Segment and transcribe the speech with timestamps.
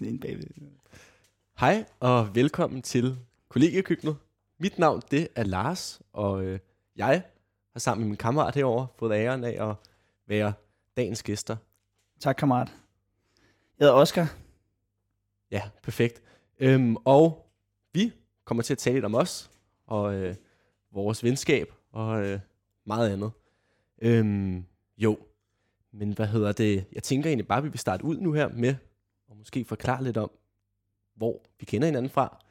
[0.00, 0.46] sådan en bagved.
[1.58, 4.16] Hej og velkommen til kollegiekøkkenet.
[4.58, 6.58] Mit navn det er Lars, og øh,
[6.96, 7.22] jeg
[7.72, 9.76] har sammen med min kammerat herover fået æren af at
[10.26, 10.52] være
[10.96, 11.56] dagens gæster.
[12.20, 12.68] Tak, kammerat.
[13.78, 14.36] Jeg hedder Oscar.
[15.50, 16.22] Ja, perfekt.
[16.58, 17.50] Øhm, og
[17.92, 18.12] vi
[18.44, 19.50] kommer til at tale lidt om os,
[19.86, 20.34] og øh,
[20.92, 22.40] vores venskab, og øh,
[22.84, 23.30] meget andet.
[24.02, 24.64] Øhm,
[24.98, 25.18] jo,
[25.92, 26.84] men hvad hedder det?
[26.92, 28.74] Jeg tænker egentlig bare, at vi vil starte ud nu her med,
[29.30, 30.30] og måske forklare lidt om,
[31.14, 32.44] hvor vi kender hinanden fra,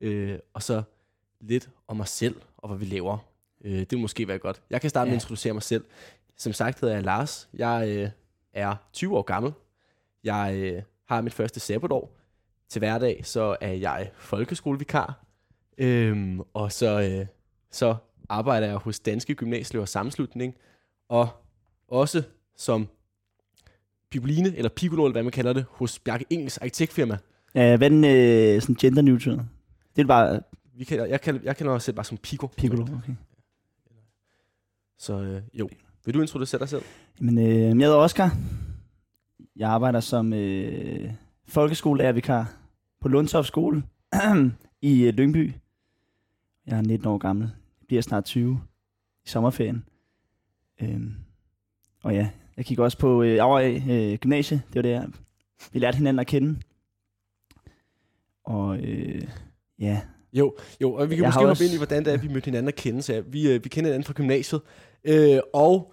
[0.00, 0.82] øh, og så
[1.40, 3.18] lidt om os selv, og hvad vi laver.
[3.64, 4.62] Øh, det vil måske være godt.
[4.70, 5.10] Jeg kan starte ja.
[5.10, 5.84] med at introducere mig selv.
[6.36, 7.48] Som sagt hedder jeg Lars.
[7.54, 8.10] Jeg øh,
[8.52, 9.52] er 20 år gammel.
[10.24, 12.16] Jeg øh, har mit første sabbatår.
[12.68, 15.24] Til hverdag så er jeg folkeskolevikar.
[15.78, 17.26] Øhm, og så, øh,
[17.70, 17.96] så
[18.28, 20.56] arbejder jeg hos Danske Gymnasieelevers Sammenslutning.
[21.08, 21.28] Og
[21.88, 22.22] også
[22.56, 22.88] som
[24.14, 27.18] picoline, eller piccolo, eller hvad man kalder det, hos Bjarke Engels arkitektfirma.
[27.54, 29.40] Ja, hvad er den øh, sådan gender neutral?
[29.96, 30.40] Det er bare
[30.74, 32.46] Vi kan, jeg, kan, jeg kender også selv bare som Pico.
[32.46, 33.12] piccolo, okay.
[34.98, 35.68] Så øh, jo.
[36.04, 36.82] Vil du introducere dig selv?
[37.20, 38.36] Men øh, jeg hedder Oscar.
[39.56, 41.12] Jeg arbejder som øh,
[41.46, 42.56] folkeskolelærervikar
[43.00, 43.82] på Lundtoft skole
[44.82, 45.52] i øh, Lyngby.
[46.66, 47.50] Jeg er 19 år gammel.
[47.80, 48.60] Jeg bliver snart 20
[49.24, 49.84] i sommerferien.
[50.82, 51.14] Øhm,
[52.02, 54.62] og ja, jeg gik også på øh, Aarhus øh, Gymnasie.
[54.68, 55.06] Det var der,
[55.72, 56.60] vi lærte hinanden at kende.
[58.44, 59.22] Og øh,
[59.78, 60.00] ja,
[60.32, 62.28] Jo, jo, og vi kan Jeg måske hoppe også- ind i, hvordan det er, vi
[62.28, 63.02] mødte hinanden at kende.
[63.02, 64.60] Så vi, øh, vi kender hinanden fra gymnasiet,
[65.04, 65.92] øh, og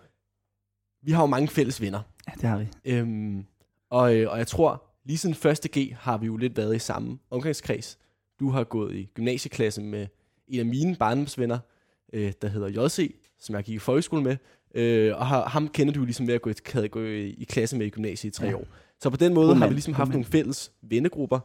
[1.01, 2.01] vi har jo mange fælles venner.
[2.27, 2.67] ja, det har vi.
[2.85, 3.45] Øhm,
[3.89, 6.79] og, øh, og jeg tror, lige siden første G har vi jo lidt været i
[6.79, 7.97] samme omgangskreds.
[8.39, 10.07] Du har gået i gymnasieklasse med
[10.47, 11.59] en af mine barndomsvenner,
[12.13, 14.37] øh, der hedder JC, som jeg gik i folkeskole med.
[14.75, 17.43] Øh, og har, ham kender du ligesom ved at gå i, havde gå i, i
[17.43, 18.53] klasse med i gymnasiet i tre Ja.
[18.55, 18.65] år.
[18.99, 20.13] Så på den måde God har vi ligesom haft mand.
[20.13, 21.39] nogle fælles vennegrupper,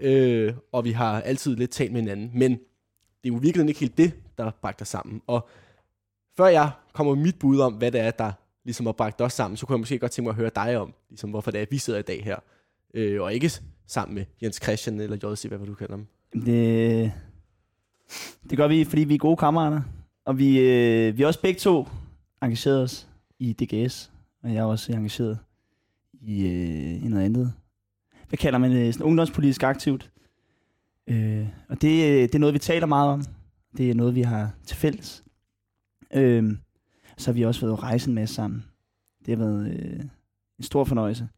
[0.00, 2.30] øh, og vi har altid lidt talt med hinanden.
[2.34, 5.22] Men det er jo virkelig ikke helt det, der bragte os sammen.
[5.26, 5.48] Og
[6.36, 8.32] før jeg kommer med mit bud om, hvad det er, der
[8.64, 10.78] ligesom har bragt os sammen, så kunne jeg måske godt tænke mig at høre dig
[10.78, 12.36] om, ligesom hvorfor det er, at vi sidder i dag her.
[12.94, 13.50] Øh, og ikke
[13.86, 16.06] sammen med Jens Christian eller JC, hvad du kalder ham.
[16.46, 17.12] Det,
[18.50, 19.82] det gør vi, fordi vi er gode kammerater.
[20.24, 21.86] Og vi, øh, vi er også begge to
[22.42, 23.08] engageret os
[23.38, 24.12] i DGS.
[24.42, 25.38] Og jeg er også engageret
[26.12, 27.52] i, øh, i noget andet.
[28.28, 28.94] Hvad kalder man det?
[28.94, 30.10] Sådan ungdomspolitisk aktivt.
[31.06, 33.24] Øh, og det, øh, det er noget, vi taler meget om.
[33.76, 35.24] Det er noget, vi har til fælles.
[36.14, 36.52] Øh,
[37.16, 38.64] så har vi også været at rejse en masse sammen.
[39.26, 40.00] Det har været øh,
[40.58, 41.28] en stor fornøjelse.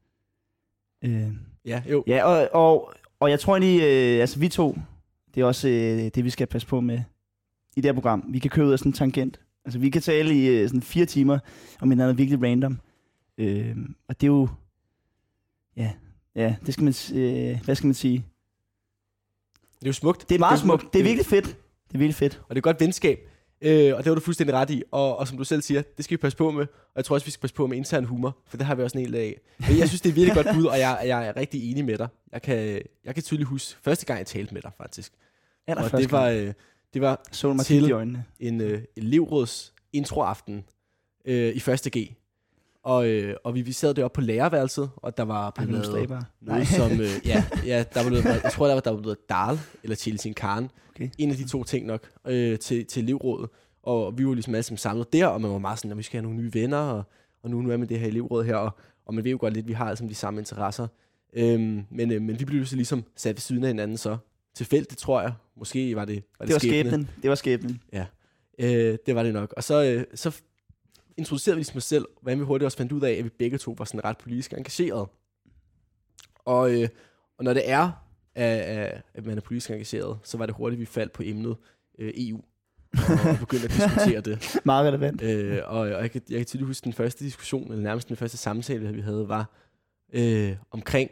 [1.05, 1.33] Øh,
[1.69, 2.05] Ja, jo.
[2.07, 4.79] Ja, og, og, og jeg tror egentlig, øh, altså vi to,
[5.35, 7.01] det er også øh, det, vi skal passe på med
[7.77, 8.25] i det her program.
[8.29, 9.41] Vi kan køre ud af sådan en tangent.
[9.69, 11.39] Altså vi kan tale i øh, sådan fire timer
[11.81, 12.81] om en andet virkelig random.
[13.39, 13.77] Øh,
[14.09, 14.49] og det er jo,
[15.77, 15.93] ja,
[16.35, 18.25] ja, det skal man, øh, hvad skal man sige?
[19.79, 20.29] Det er jo smukt.
[20.29, 20.93] Det er meget jo smukt.
[20.93, 21.47] Det er virkelig fedt.
[21.89, 22.43] Det er virkelig fedt.
[22.49, 23.19] Og det er godt venskab.
[23.61, 24.83] Øh, og det var du fuldstændig ret i.
[24.91, 26.63] Og, og som du selv siger, det skal vi passe på med.
[26.63, 28.37] Og jeg tror også, vi skal passe på med intern humor.
[28.47, 29.41] For det har vi også en del af.
[29.69, 31.99] Men jeg synes, det er virkelig godt bud, og jeg, jeg er rigtig enig med
[31.99, 32.09] dig.
[32.33, 35.13] Jeg kan, jeg kan tydeligt huske, første gang jeg talte med dig, faktisk.
[35.67, 36.53] Aller og det var, øh,
[36.95, 38.25] det var så mig til- i øjnene.
[38.41, 40.65] en øh, elevråds introaften
[41.25, 42.13] øh, i første G.
[42.83, 45.87] Og, øh, og vi, vi sad deroppe på lærerværelset, og der var Ej, blevet lavet
[45.87, 46.23] slaber.
[46.41, 49.29] noget som, øh, ja, ja, der var noget, jeg tror, der var, der var noget
[49.29, 50.71] Dal, eller Chelsea Karen.
[50.91, 51.09] Okay.
[51.19, 53.51] En af de to ting nok, øh, til, til elevrådet.
[53.83, 56.03] Og vi var ligesom alle sammen samlet der, og man var meget sådan, at vi
[56.03, 57.03] skal have nogle nye venner, og,
[57.43, 58.71] og nu, nu er man det her elevråd her, og,
[59.07, 60.87] og man ved jo godt lidt, at vi har alle sammen de samme interesser.
[61.33, 64.17] Øhm, men, øh, men vi blev så ligesom sat ved siden af hinanden så.
[64.59, 65.33] Tilfældigt, tror jeg.
[65.57, 66.91] Måske var det, var det, Det var skæbne.
[66.91, 67.09] skæbnen.
[67.23, 67.81] Det var skæbnen.
[68.59, 69.55] Øh, det var det nok.
[69.57, 70.41] Og så, øh, så
[71.17, 73.59] introducerede vi ligesom os selv, hvordan vi hurtigt også fandt ud af, at vi begge
[73.59, 75.09] to var sådan ret politisk engageret.
[76.45, 76.89] Og, øh,
[77.39, 78.05] og når det er,
[78.35, 81.57] at, at- at man er politisk engageret, så var det hurtigt, vi faldt på emnet
[81.99, 82.41] øh, EU.
[82.93, 84.57] Og, og begyndte at diskutere det.
[84.65, 85.23] Meget relevant.
[85.23, 88.17] Øh, og, og jeg, kan, jeg kan tydeligt huske, den første diskussion, eller nærmest den
[88.17, 89.51] første samtale, vi havde, var
[90.13, 91.11] øh, omkring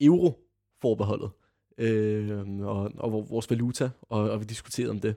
[0.00, 1.30] euroforbeholdet.
[1.78, 5.14] Øh, og, og vores valuta, og, og vi diskuterede om det.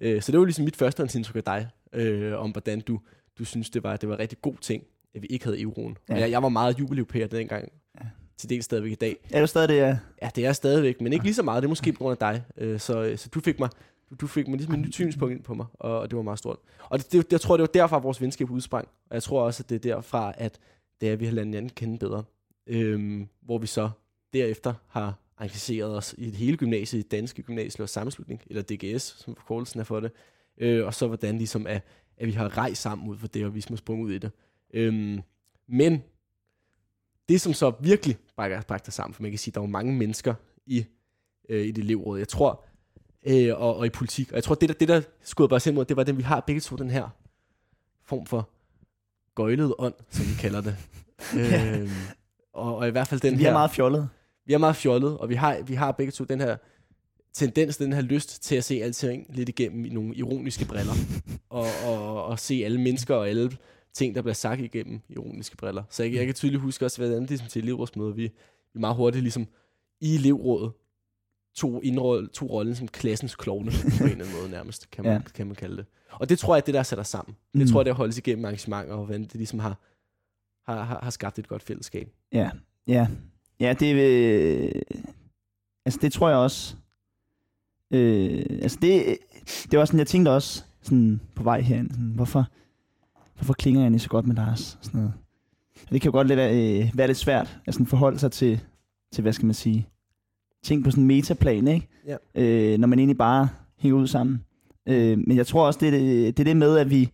[0.00, 3.00] Øh, så det var ligesom mit førstehåndsindtryk af dig, øh, om hvordan du,
[3.38, 5.96] du synes, det var, det var en rigtig god ting, at vi ikke havde euroen.
[6.08, 6.14] Ja.
[6.14, 8.06] Jeg, jeg var meget jubeleuropæer dengang, Ja.
[8.38, 9.16] til dels stadigvæk i dag.
[9.30, 9.76] Er du stadig det?
[9.76, 9.98] Ja?
[10.22, 11.62] Ja, det er jeg stadigvæk, men ikke lige så meget.
[11.62, 12.44] Det er måske på grund af dig.
[12.56, 13.68] Øh, så, så du fik mig
[14.10, 16.22] du, du fik mig ligesom et nyt synspunkt ind på mig, og, og det var
[16.22, 16.58] meget stort.
[16.88, 18.88] Og det, det, jeg tror, det var derfra, vores venskab udsprang.
[19.10, 20.58] Og jeg tror også, at det er derfra, at
[21.00, 22.24] det er, at vi har lært hinanden kende bedre.
[22.66, 23.90] Øhm, hvor vi så
[24.32, 29.36] derefter har engageret os i det hele gymnasiet, i Danske Gymnasieløs Sammenslutning, eller DGS, som
[29.36, 30.12] forkortelsen er for det.
[30.58, 31.82] Øh, og så hvordan ligesom, at,
[32.16, 34.30] at vi har rejst sammen ud for det, og vi har sprunget ud i det.
[34.74, 35.20] Øhm,
[35.68, 36.02] men
[37.28, 39.70] det, som så virkelig brækker, brækker sammen, for man kan sige, at der er jo
[39.70, 40.34] mange mennesker
[40.66, 40.84] i,
[41.48, 42.18] øh, i det elevråd.
[42.18, 42.64] Jeg tror,
[43.26, 44.30] øh, og, og i politik.
[44.30, 46.40] Og jeg tror, det der, det der skudde bare mod, det var den, vi har
[46.40, 47.08] begge to den her
[48.04, 48.50] form for
[49.34, 50.76] gøjlet ånd, som vi kalder det.
[51.38, 51.90] øh,
[52.52, 53.48] og, og i hvert fald den vi her...
[53.48, 54.08] er meget fjollet.
[54.46, 56.56] Vi er meget fjollet, og vi har, vi har begge to den her
[57.32, 60.92] tendens, den her lyst til at se alting lidt igennem i nogle ironiske briller.
[61.48, 63.50] og, og, og se alle mennesker og alle
[63.94, 65.82] ting, der bliver sagt igennem ironiske briller.
[65.90, 68.30] Så jeg, jeg kan tydeligt huske også, hvordan det ligesom til elevrådsmøder, vi,
[68.74, 69.46] vi meget hurtigt ligesom
[70.00, 70.72] i elevrådet
[71.54, 75.12] to, indroll, to rollen som klassens klovne, på en eller anden måde nærmest, kan man,
[75.12, 75.20] ja.
[75.34, 75.86] kan man kalde det.
[76.12, 77.36] Og det tror jeg, det der sætter sammen.
[77.52, 77.66] Det mm.
[77.66, 79.78] tror jeg, det holdes igennem arrangementer, og hvordan det ligesom har,
[80.66, 82.08] har, har, har skabt et godt fællesskab.
[82.32, 82.50] Ja,
[82.86, 83.06] ja.
[83.60, 84.82] Ja, det, øh,
[85.84, 86.76] altså det tror jeg også.
[87.90, 89.18] Øh, altså det,
[89.70, 92.46] det var sådan, jeg tænkte også sådan på vej herind, sådan, hvorfor,
[93.34, 94.78] hvorfor klinger jeg så godt med Lars?
[94.82, 95.12] Sådan noget.
[95.82, 98.60] Og det kan jo godt lidt, øh, være lidt svært at sådan forholde sig til,
[99.12, 99.88] til, hvad skal man sige,
[100.62, 101.88] ting på sådan en metaplan, ikke?
[102.06, 102.16] Ja.
[102.34, 103.48] Øh, når man egentlig bare
[103.78, 104.44] hænger ud sammen.
[104.86, 107.10] Øh, men jeg tror også, det er det, det, er det med, at vi,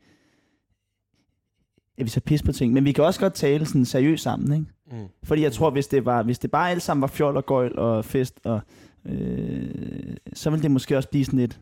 [1.99, 2.73] at vi så pis på ting.
[2.73, 4.73] Men vi kan også godt tale sådan seriøst sammen, ikke?
[4.93, 5.09] Mm.
[5.23, 7.79] Fordi jeg tror, hvis det, var, hvis det bare alt sammen var fjol og gøjl
[7.79, 8.61] og fest, og,
[9.07, 11.61] øh, så ville det måske også blive sådan lidt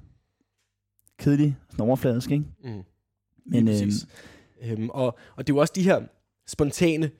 [1.19, 2.45] kedeligt, sådan overfladisk, ikke?
[2.65, 2.83] Mm.
[3.47, 3.91] Men, øhm,
[4.63, 6.03] øhm, og, og det er jo også de her
[6.47, 7.11] spontane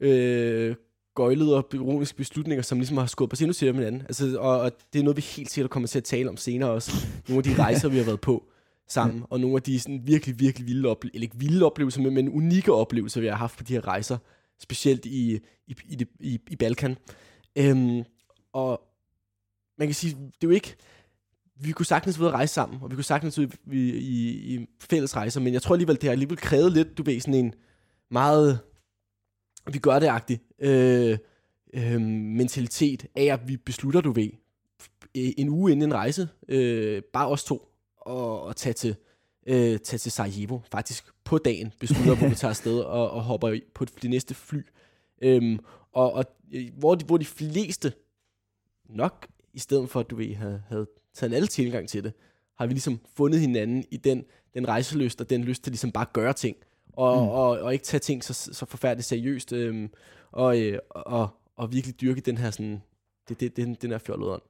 [0.00, 0.74] øh,
[1.14, 4.02] gøjlede og ironiske beslutninger, som ligesom har skubbet os endnu til hinanden.
[4.02, 6.70] Altså, og, og det er noget, vi helt sikkert kommer til at tale om senere
[6.70, 7.06] også.
[7.28, 8.44] Nogle af de rejser, vi har været på
[8.88, 9.24] sammen, ja.
[9.30, 12.28] og nogle af de sådan, virkelig, virkelig vilde oplevelser, eller ikke vilde oplevelser, men, men
[12.28, 14.18] unikke oplevelser, vi har haft på de her rejser,
[14.60, 16.96] specielt i, i, i, det, i, i Balkan.
[17.56, 18.02] Øhm,
[18.52, 18.80] og
[19.78, 20.76] man kan sige, det er jo ikke,
[21.54, 25.16] vi kunne sagtens være rejse sammen, og vi kunne sagtens ud i, i, i fælles
[25.16, 27.54] rejser, men jeg tror alligevel, det har alligevel krævet lidt, du ved, sådan en
[28.10, 28.60] meget
[29.72, 31.18] vi gør det-agtig øh,
[31.74, 34.30] øh, mentalitet af, at vi beslutter, du ved,
[35.14, 38.96] en uge inden en rejse, øh, bare os to, og, og tage til
[39.46, 40.58] øh, tage til Sarajevo.
[40.72, 44.62] Faktisk på dagen beslutter, hvor vi tager afsted og, og hopper på det næste fly.
[45.22, 45.58] Øhm,
[45.92, 46.24] og, og
[46.78, 47.92] hvor, de, hvor de fleste
[48.88, 52.12] nok, i stedet for at du ved, havde, havde taget en alle tilgang til det,
[52.58, 56.06] har vi ligesom fundet hinanden i den, den rejseløst og den lyst til ligesom bare
[56.06, 56.56] at gøre ting
[56.92, 57.28] og, mm.
[57.28, 59.90] og, og ikke tage ting så, så forfærdeligt seriøst, øhm,
[60.32, 62.82] og, øh, og, og virkelig dyrke den her sådan,
[63.28, 64.42] det, det, den, den her fjollede ånd.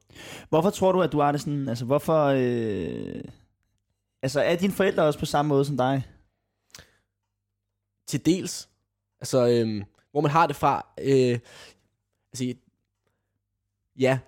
[0.49, 3.21] Hvorfor tror du, at du er det sådan, altså hvorfor, øh,
[4.21, 6.07] altså er dine forældre også på samme måde som dig?
[8.07, 8.69] Til dels,
[9.19, 11.39] altså øhm, hvor man har det fra, øh,
[12.33, 12.53] altså
[13.99, 14.19] ja,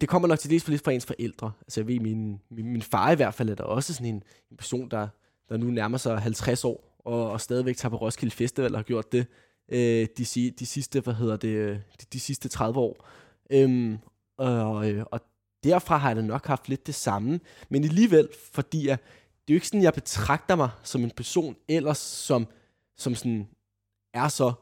[0.00, 1.52] det kommer nok til dels for lidt fra ens forældre.
[1.60, 4.22] Altså jeg ved, min, min, min far i hvert fald er der også sådan en,
[4.50, 5.08] en person, der,
[5.48, 8.84] der nu nærmer sig 50 år, og, og stadigvæk tager på Roskilde Festival og har
[8.84, 9.26] gjort det
[9.68, 13.08] øh, de, de sidste, hvad hedder det, øh, de, de sidste 30 år.
[13.50, 13.98] Øhm,
[14.36, 15.20] og, og, og
[15.64, 18.98] derfra har jeg da nok haft lidt det samme, men alligevel, fordi jeg,
[19.48, 22.46] det er jo ikke sådan, jeg betragter mig som en person ellers, som,
[22.96, 23.48] som sådan
[24.14, 24.52] er så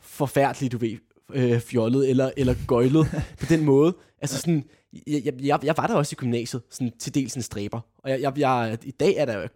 [0.00, 0.96] forfærdelig, du ved,
[1.32, 3.06] øh, fjollet eller, eller gøjlet
[3.40, 3.96] på den måde.
[4.20, 4.64] Altså sådan,
[5.06, 7.80] jeg, jeg, jeg var der også i gymnasiet, sådan til dels en stræber.
[7.98, 9.48] Og jeg, jeg, jeg, i dag er der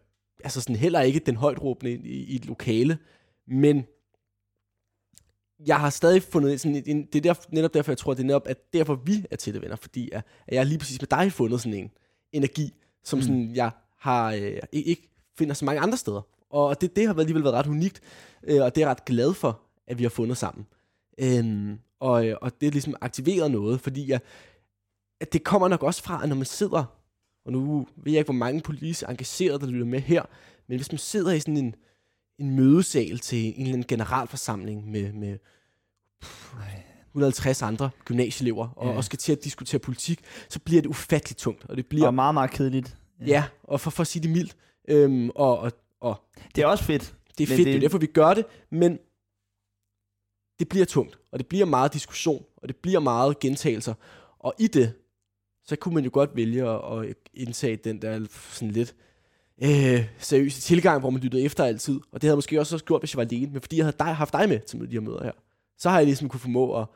[0.44, 2.98] altså sådan heller ikke den højt råbende i, i et lokale,
[3.46, 3.84] men
[5.66, 8.26] jeg har stadig fundet sådan en, det er der, netop derfor, jeg tror, det er
[8.26, 11.32] netop, at derfor vi er tætte venner, fordi at, at jeg lige præcis med dig
[11.32, 11.90] fundet sådan en
[12.32, 12.72] energi,
[13.04, 13.22] som mm.
[13.22, 13.70] sådan, jeg
[14.02, 16.20] har øh, ikke finder så mange andre steder.
[16.50, 18.00] Og det, det har alligevel været ret unikt,
[18.44, 20.66] øh, og det er jeg ret glad for, at vi har fundet sammen.
[21.18, 24.20] Øhm, og, og det er ligesom aktiveret noget, fordi jeg,
[25.20, 26.84] at det kommer nok også fra, at når man sidder
[27.44, 30.22] og nu ved jeg ikke, hvor mange politisk engagerede, der lytter med her,
[30.68, 31.74] men hvis man sidder i sådan en,
[32.38, 35.38] en mødesal til en eller anden generalforsamling med, med
[37.08, 38.96] 150 andre gymnasieelever, og, ja.
[38.96, 41.64] og skal til at diskutere politik, så bliver det ufatteligt tungt.
[41.68, 42.96] Og det bliver og meget, meget kedeligt.
[43.20, 44.56] Ja, ja og for, for at sige det mildt.
[44.88, 46.16] Øhm, og, og, og,
[46.54, 47.14] det er også fedt.
[47.38, 47.66] Det er fedt, det...
[47.66, 48.98] det er derfor, vi gør det, men
[50.58, 53.94] det bliver tungt, og det bliver meget diskussion, og det bliver meget gentagelser.
[54.38, 54.92] Og i det,
[55.64, 58.94] så kunne man jo godt vælge at, at indtage den der sådan lidt
[59.62, 61.94] øh, seriøse tilgang, hvor man lyttede efter altid.
[61.94, 63.52] Og det havde jeg måske også gjort, hvis jeg var alene.
[63.52, 65.32] Men fordi jeg havde dig, haft dig med til de her møder her,
[65.78, 66.86] så har jeg ligesom kunne formå at,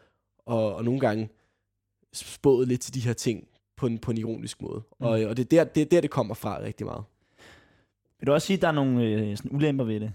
[0.47, 1.29] og, og nogle gange
[2.13, 4.83] spået lidt til de her ting på en, på en ironisk måde.
[5.00, 5.06] Mm.
[5.06, 7.04] Og, og det, er der, det er der, det kommer fra rigtig meget.
[8.21, 10.12] Vil du også sige, at der er nogle øh, sådan ulemper ved det?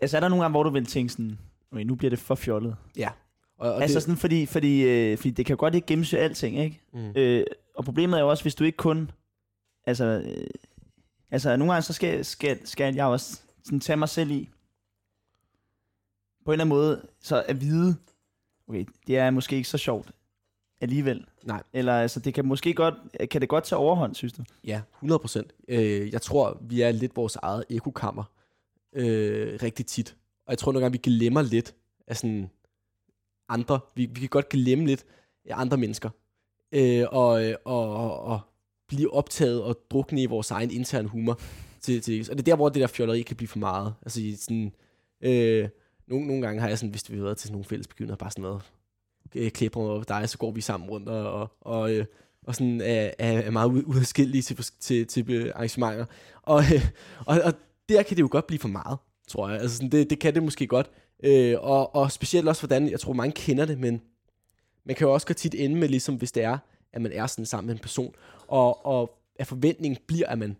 [0.00, 1.38] Altså er der nogle gange, hvor du vil tænke sådan,
[1.72, 2.76] okay, nu bliver det for fjollet?
[2.96, 3.10] Ja.
[3.58, 4.02] Og, og altså det...
[4.02, 6.80] sådan, fordi, fordi, øh, fordi det kan godt ikke gennemsøge alting, ikke?
[6.92, 7.12] Mm.
[7.16, 9.10] Øh, og problemet er jo også, hvis du ikke kun...
[9.86, 10.46] Altså, øh,
[11.30, 14.48] altså nogle gange så skal, skal, skal jeg også sådan tage mig selv i,
[16.44, 17.96] på en eller anden måde, så at vide,
[18.68, 20.10] okay, det er måske ikke så sjovt
[20.80, 21.26] alligevel.
[21.44, 21.62] Nej.
[21.72, 22.94] Eller altså, det kan måske godt,
[23.30, 24.42] kan det godt tage overhånd, synes du?
[24.64, 25.52] Ja, 100 procent.
[25.68, 28.24] Øh, jeg tror, vi er lidt vores eget ekokammer
[28.92, 30.16] øh, rigtig tit.
[30.46, 31.74] Og jeg tror nogle gange, vi glemmer lidt
[32.06, 32.50] af sådan
[33.48, 33.80] andre.
[33.94, 35.04] Vi, vi kan godt glemme lidt
[35.44, 36.10] af andre mennesker.
[36.72, 38.40] Øh, og, og, og, og
[38.88, 41.40] blive optaget og drukne i vores egen interne humor.
[41.80, 43.94] Til, til, og det er der, hvor det der fjolleri kan blive for meget.
[44.02, 44.72] Altså sådan...
[45.20, 45.68] Øh,
[46.06, 48.16] nogle, nogle gange har jeg sådan, hvis vi har været til sådan nogle fælles begivenheder,
[48.16, 48.62] bare sådan noget,
[49.34, 52.04] øh, klipper og dig, så går vi sammen rundt og, og, og, øh,
[52.46, 56.04] og sådan er, er, meget udskillige til, til, til øh, arrangementer.
[56.42, 56.86] Og, øh,
[57.26, 57.52] og, og
[57.88, 59.60] der kan det jo godt blive for meget, tror jeg.
[59.60, 60.90] Altså sådan, det, det kan det måske godt.
[61.24, 64.02] Øh, og, og specielt også hvordan, jeg tror mange kender det, men
[64.84, 66.58] man kan jo også godt tit ende med, ligesom hvis det er,
[66.92, 68.14] at man er sådan sammen med en person,
[68.48, 70.56] og, og at forventningen bliver, at man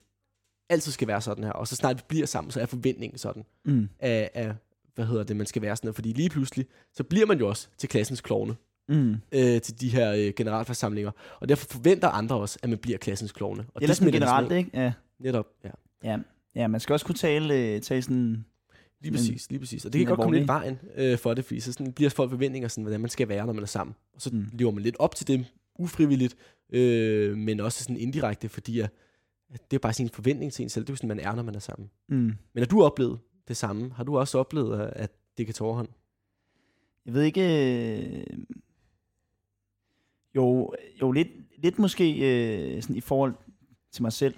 [0.68, 3.44] altid skal være sådan her, og så snart vi bliver sammen, så er forventningen sådan,
[3.64, 3.88] Mm.
[3.98, 4.54] af, af
[4.96, 7.48] hvad hedder det, man skal være sådan her, fordi lige pludselig, så bliver man jo
[7.48, 8.56] også til klassens klovne,
[8.88, 9.14] Mm.
[9.32, 11.10] øh, til de her øh, generalforsamlinger,
[11.40, 13.64] og derfor forventer andre også, at man bliver klassens klovne.
[13.74, 14.70] Og Eller sådan smitter generelt, ikke?
[14.74, 14.92] Ja.
[15.20, 15.70] Netop, ja.
[16.04, 16.18] ja.
[16.54, 18.44] Ja, man skal også kunne tale, øh, tale sådan...
[19.00, 19.84] Lige præcis, lige præcis.
[19.84, 22.30] Og det kan godt komme lidt vejen øh, for det, fordi så sådan bliver folk
[22.30, 23.96] forventninger, sådan, hvordan man skal være, når man er sammen.
[24.14, 24.46] Og så mm.
[24.52, 25.46] lever man lidt op til det,
[25.78, 26.36] ufrivilligt,
[26.72, 28.90] øh, men også sådan indirekte, fordi at,
[29.54, 30.84] at det er bare sin forventning til en selv.
[30.84, 31.90] Det er jo sådan, man er, når man er sammen.
[32.08, 32.16] Mm.
[32.16, 33.92] Men har du oplevet det samme?
[33.92, 35.88] Har du også oplevet, at- det kan tage overhånd?
[37.06, 37.42] Jeg ved ikke...
[38.00, 38.26] Øh...
[40.34, 43.34] Jo, jo lidt, lidt måske øh, sådan i forhold
[43.92, 44.34] til mig selv.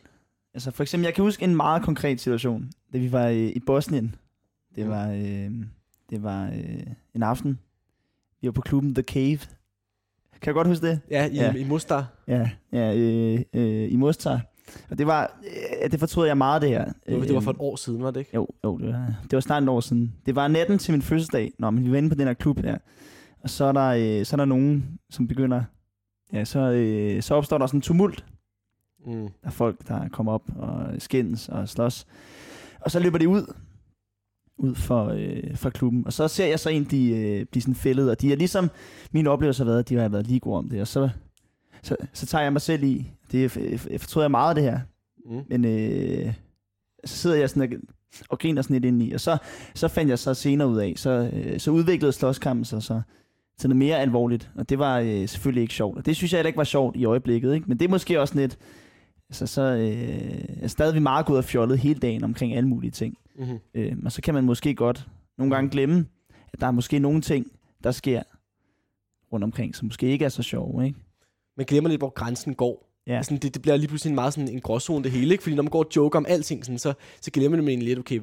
[0.55, 3.61] Altså for eksempel, jeg kan huske en meget konkret situation, da vi var øh, i
[3.67, 4.15] Bosnien.
[4.75, 5.51] Det var, øh,
[6.11, 7.59] det var øh, en aften.
[8.41, 9.39] Vi var på klubben The Cave.
[10.41, 11.01] Kan du godt huske det?
[11.11, 11.55] Ja, i, ja.
[11.55, 12.07] i Mostar.
[12.27, 14.41] Ja, ja øh, øh, i Mostar.
[14.91, 15.39] Og det var,
[15.85, 16.85] øh, det fortrød jeg meget det her.
[16.85, 18.31] Det var, var for Øh, et år siden, var det ikke?
[18.35, 20.15] jo, jo det, var, det var snart et år siden.
[20.27, 21.53] Det var natten til min fødselsdag.
[21.59, 22.79] Nå, men vi var inde på den her klub her.
[23.43, 25.63] Og så er der, øh, så er der nogen, som begynder...
[26.33, 28.25] Ja, så, øh, så opstår der sådan en tumult.
[29.07, 29.13] Mm.
[29.13, 32.07] Der er folk, der kommer op og skændes og slås.
[32.81, 33.55] Og så løber de ud.
[34.59, 36.07] Ud for, øh, fra klubben.
[36.07, 38.11] Og så ser jeg så en, de øh, bliver sådan fældet.
[38.11, 38.71] Og de er ligesom...
[39.13, 40.81] Min oplevelse har været, at de har været lige gode om det.
[40.81, 41.09] Og så,
[41.83, 43.11] så, så tager jeg mig selv i.
[43.33, 44.81] Det er- jeg fortryder jeg meget af det her.
[45.31, 45.43] Mm.
[45.49, 46.35] Men øh,
[47.05, 47.79] så sidder jeg sådan og,
[48.29, 49.13] og griner sådan lidt ind i.
[49.13, 49.39] Og så,
[49.75, 53.01] så fandt jeg så senere ud af, så, øh, så udviklede slåskampen sig så
[53.59, 54.51] til noget mere alvorligt.
[54.55, 55.99] Og det var øh, selvfølgelig ikke sjovt.
[55.99, 57.55] Og det synes jeg heller ikke var sjovt i øjeblikket.
[57.55, 57.67] Ikke?
[57.69, 58.59] Men det er måske også lidt...
[59.31, 62.91] Altså, så øh, er stadig vi meget gået og fjollet hele dagen omkring alle mulige
[62.91, 63.19] ting.
[63.39, 63.59] Mm-hmm.
[63.75, 65.09] Øh, og så kan man måske godt
[65.39, 66.07] nogle gange glemme,
[66.53, 67.47] at der er måske nogle ting,
[67.85, 68.23] der sker
[69.33, 70.87] rundt omkring, som måske ikke er så sjove.
[70.87, 70.99] Ikke?
[71.59, 72.91] Man glemmer lidt, hvor grænsen går.
[73.07, 73.23] Ja.
[73.23, 75.43] Sådan, det, det bliver lige pludselig en meget sådan en gråzone det hele, ikke?
[75.43, 77.99] Fordi når man går og joker om alting, sådan, så, så glemmer man egentlig lidt,
[77.99, 78.21] okay,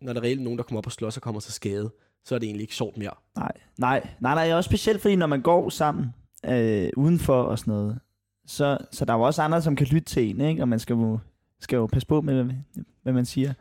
[0.00, 1.90] når der er reelt nogen, der kommer op og slås og kommer til skade,
[2.24, 3.10] så er det egentlig ikke sjovt mere.
[3.36, 6.06] Nej, nej, nej, nej, også specielt fordi, når man går sammen
[6.46, 7.98] øh, udenfor og sådan noget,
[8.46, 10.62] så, så der er jo også andre, som kan lytte til en, ikke?
[10.62, 11.18] og man skal jo,
[11.60, 12.54] skal jo passe på med, hvad,
[13.02, 13.52] hvad man siger.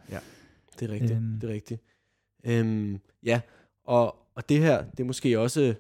[0.79, 1.39] Det er rigtigt, øhm.
[1.41, 1.81] det er rigtigt.
[2.43, 3.39] Øhm, ja,
[3.83, 5.75] og, og det her, det er måske også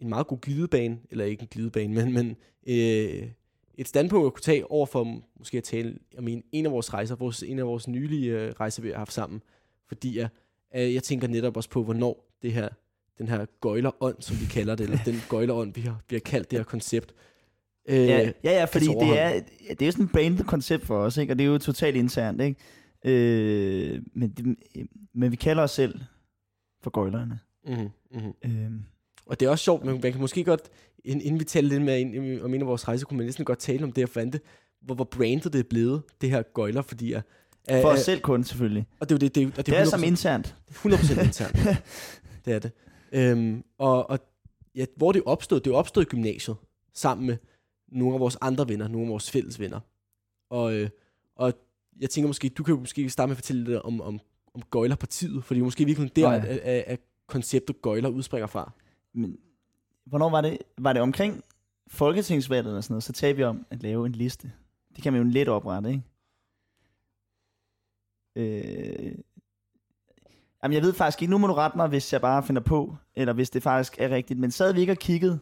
[0.00, 3.28] en meget god glidebane, eller ikke en glidebane, men, men øh,
[3.74, 6.94] et standpunkt at kunne tage over for måske at tale om en, en af vores
[6.94, 9.42] rejser, vores, en af vores nylige øh, rejser, vi har haft sammen.
[9.88, 10.28] Fordi jeg,
[10.76, 12.68] øh, jeg tænker netop også på, hvornår det her,
[13.18, 16.50] den her gøjlerånd, som vi kalder det, eller den gøjlerånd, vi har, vi har kaldt
[16.50, 17.14] det her koncept.
[17.88, 20.98] Øh, Ja, ja, ja fordi det er, det er jo sådan et branded koncept for
[20.98, 21.32] os, ikke?
[21.32, 22.40] og det er jo totalt internt.
[22.40, 22.60] Ikke?
[23.04, 24.56] Øh, men,
[25.14, 26.00] men vi kalder os selv
[26.82, 27.38] for gøjlerne.
[27.66, 28.64] mm-hmm, mm-hmm.
[28.64, 28.70] Øh,
[29.26, 30.70] Og det er også sjovt, men man kan måske godt,
[31.04, 33.44] ind- inden vi taler lidt mere ind, om en af vores rejser, kunne man næsten
[33.44, 34.40] godt tale om det her, hvordan det,
[34.80, 37.22] hvor, hvor brandet det er blevet, det her gøjler, fordi at,
[37.68, 38.86] for os selv kun, selvfølgelig.
[39.00, 40.56] Og det er det, det, er og Det, det er som 100%, internt.
[40.70, 41.56] 100% internt.
[42.44, 42.72] det er det.
[43.12, 44.18] Øhm, og, og
[44.74, 46.56] ja, hvor det opstået, det er jo opstået i gymnasiet,
[46.94, 47.36] sammen med
[47.88, 49.80] nogle af vores andre venner, nogle af vores fælles venner.
[50.50, 50.90] Og, øh,
[51.36, 51.52] og
[52.00, 54.20] jeg tænker måske, du kan jo måske starte med at fortælle lidt om, om,
[54.54, 56.38] om Gøjlerpartiet, fordi måske virkelig der, oh, ja.
[56.38, 58.72] at, at, at konceptet Gøjler udspringer fra.
[59.12, 59.36] Men
[60.06, 60.58] hvornår var det?
[60.78, 61.44] Var det omkring
[61.88, 63.02] folketingsvalget og sådan noget?
[63.04, 64.52] Så talte vi om at lave en liste.
[64.96, 66.02] Det kan man jo let oprette, ikke?
[68.36, 69.12] Øh,
[70.62, 71.30] jamen, jeg ved faktisk ikke.
[71.30, 74.10] Nu må du rette mig, hvis jeg bare finder på, eller hvis det faktisk er
[74.10, 74.38] rigtigt.
[74.40, 75.38] Men sad vi ikke og kiggede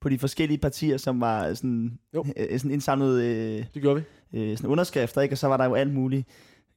[0.00, 2.24] på de forskellige partier, som var sådan, Jo.
[2.36, 4.38] øh, sådan indsamlet øh, Det gjorde vi.
[4.38, 5.32] øh, sådan underskrifter, ikke?
[5.32, 6.28] Og så var der jo alt muligt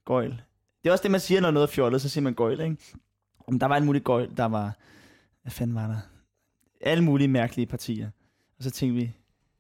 [0.05, 0.41] gøjl.
[0.84, 2.77] Det er også det, man siger, når noget er fjollet, så siger man gøjl, ikke?
[3.48, 4.77] Men der var alt muligt gøjl, der var...
[5.41, 5.98] Hvad fanden var der?
[6.81, 8.10] Alle mulige mærkelige partier.
[8.57, 9.12] Og så tænkte vi,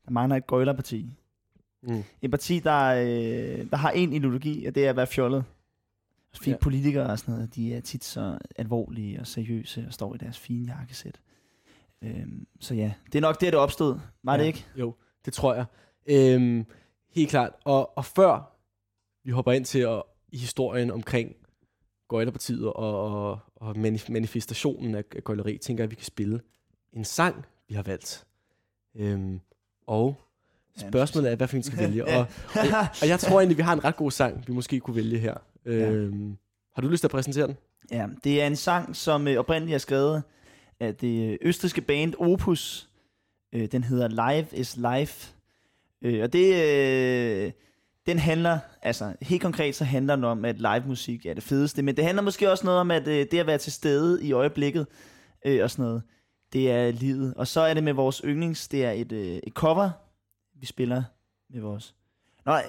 [0.05, 1.13] der mangler et gøjlerparti.
[1.83, 2.03] Mm.
[2.21, 5.43] Et parti, der, øh, der har en ideologi, og det er at være fjollet.
[6.35, 6.57] Fordi Ja.
[6.61, 10.39] politikere og sådan noget, de er tit så alvorlige og seriøse og står i deres
[10.39, 11.19] fine jakkesæt.
[12.01, 13.99] Øhm, så ja, det er nok der, det opstod.
[14.23, 14.39] Var ja.
[14.41, 14.65] det ikke?
[14.75, 14.95] Jo,
[15.25, 15.65] det tror jeg.
[16.07, 16.65] Øhm,
[17.09, 17.53] helt klart.
[17.63, 18.55] Og, og før
[19.23, 21.35] vi hopper ind til at, i historien omkring
[22.07, 26.41] Gøjlerpartiet og, og, og manif- manifestationen af, af gøjleri, tænker jeg, at vi kan spille
[26.97, 28.25] en sang, vi har valgt.
[28.95, 29.39] Øhm,
[29.87, 30.21] og
[30.77, 32.05] spørgsmålet er, hvad for en skal vælge.
[32.05, 32.19] og,
[32.55, 35.19] og, og jeg tror egentlig, vi har en ret god sang, vi måske kunne vælge
[35.19, 35.35] her.
[35.65, 36.37] Øhm,
[36.75, 37.57] har du lyst til at præsentere den?
[37.91, 40.23] Ja, det er en sang, som øh, oprindeligt er skrevet
[40.79, 42.89] af det østriske band Opus.
[43.53, 45.33] Øh, den hedder Live is Life.
[46.01, 47.51] Øh, og det, øh,
[48.05, 51.81] den handler, altså helt konkret så handler den om, at live musik er det fedeste,
[51.81, 54.31] men det handler måske også noget om, at øh, det at være til stede i
[54.31, 54.87] øjeblikket
[55.45, 56.01] øh, og sådan noget,
[56.53, 57.33] det er livet.
[57.33, 59.89] Og så er det med vores yndlings, det er et, øh, et cover,
[60.59, 61.03] vi spiller
[61.49, 61.95] med vores...
[62.45, 62.61] Nå, øh,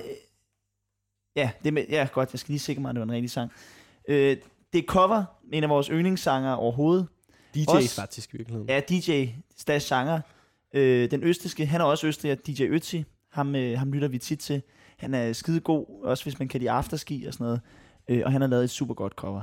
[1.36, 3.12] ja, det er med, ja, godt, jeg skal lige sikre mig, at det var en
[3.12, 3.52] rigtig sang.
[4.08, 4.36] Øh,
[4.72, 7.06] det er cover, en af vores yndlingssanger overhovedet.
[7.56, 8.68] DJ's også, faktisk i virkeligheden.
[8.68, 10.20] Ja, DJ, stads sanger.
[10.74, 13.02] Øh, den østiske, han er også østriger, DJ Ötzi.
[13.30, 14.62] Ham, øh, ham lytter vi tit til.
[14.96, 17.60] Han er skide god, også hvis man kan lide afterski og sådan noget.
[18.08, 19.42] Øh, og han har lavet et super godt cover.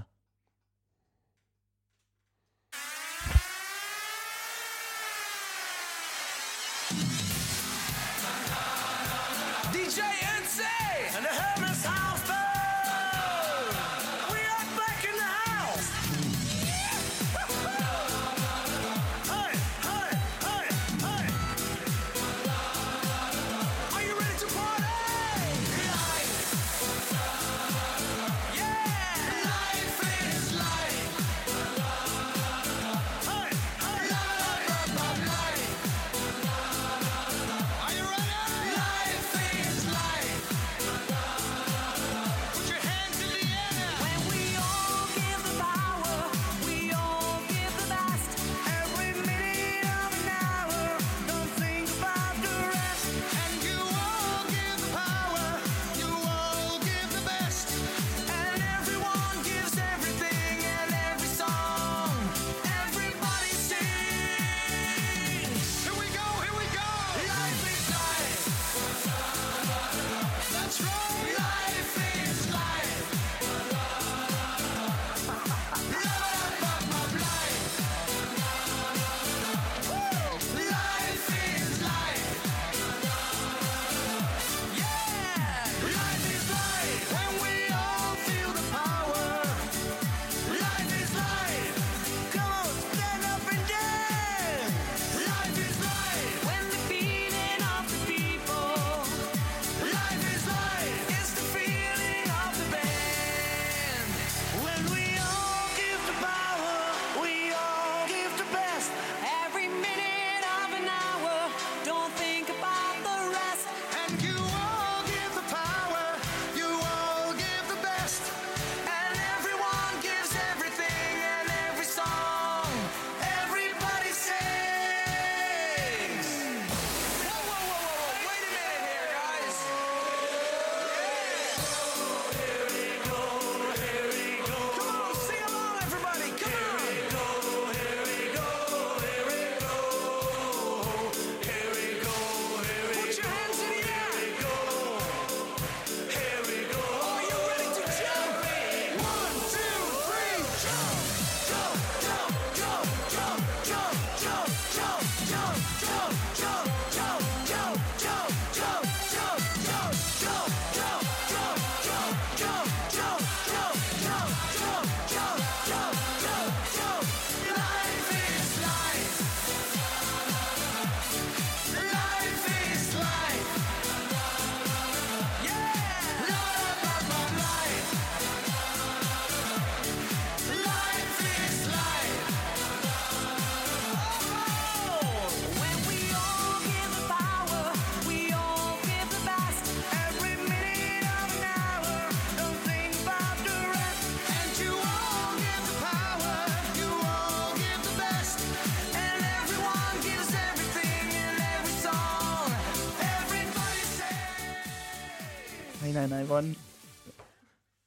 [205.96, 206.56] Nej, nej, Yvonne.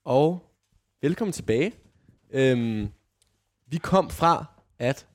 [0.05, 0.53] Og
[1.03, 1.73] velkommen tilbage.
[2.31, 2.89] Øhm,
[3.67, 4.45] vi kom fra,
[4.79, 5.07] at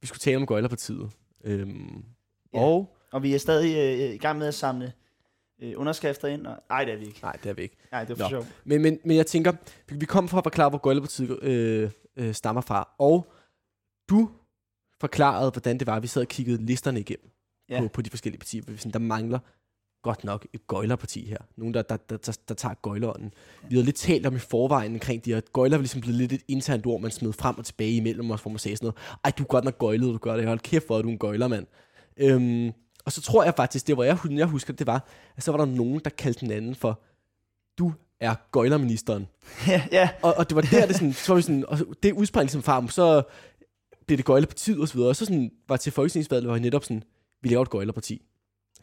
[0.00, 1.10] vi skulle tale om Gøjlerpartiet.
[1.44, 2.04] Øhm,
[2.54, 2.58] ja.
[2.60, 4.92] Og, og vi er stadig øh, i gang med at samle
[5.62, 6.46] øh, underskrifter ind.
[6.46, 7.18] Og, nej, det er vi ikke.
[7.22, 7.76] Nej, det er vi ikke.
[7.92, 8.46] Nej, det er for sjovt.
[8.64, 9.52] Men, men, men jeg tænker,
[9.94, 12.88] vi kom fra at forklare, hvor Gøjlerpartiet øh, øh, stammer fra.
[12.98, 13.32] Og
[14.08, 14.30] du
[15.00, 17.30] forklarede, hvordan det var, vi sad og kiggede listerne igennem
[17.68, 17.80] Ja.
[17.80, 18.62] på, på de forskellige partier.
[18.76, 19.38] Sådan, der mangler
[20.02, 21.38] godt nok et gøjlerparti her.
[21.56, 23.34] Nogen, der, der, der, der, der tager gøjlerånden.
[23.68, 25.40] Vi havde lidt talt om i forvejen omkring de her.
[25.52, 28.42] Gøjler var ligesom blevet lidt et internt ord, man smed frem og tilbage imellem os,
[28.42, 29.18] hvor man sagde sådan noget.
[29.24, 30.46] Ej, du er godt nok gøjlet, du gør det.
[30.46, 31.66] Hold kæft for, at du er en gøjler, mand.
[32.16, 32.72] Øhm,
[33.04, 35.58] og så tror jeg faktisk, det var jeg, jeg husker, det var, at så var
[35.58, 37.00] der nogen, der kaldte den anden for,
[37.78, 39.26] du er gøjlerministeren.
[39.66, 40.10] ja, ja.
[40.22, 42.62] Og, og det var der, det, sådan, så var vi sådan, og det udsprang ligesom
[42.62, 43.22] farm, så
[44.06, 45.08] blev det gøjlerpartiet og så videre.
[45.08, 47.02] Og så sådan, var til folketingsvalget, var jeg netop sådan,
[47.42, 48.22] vi laver et gøjlerparti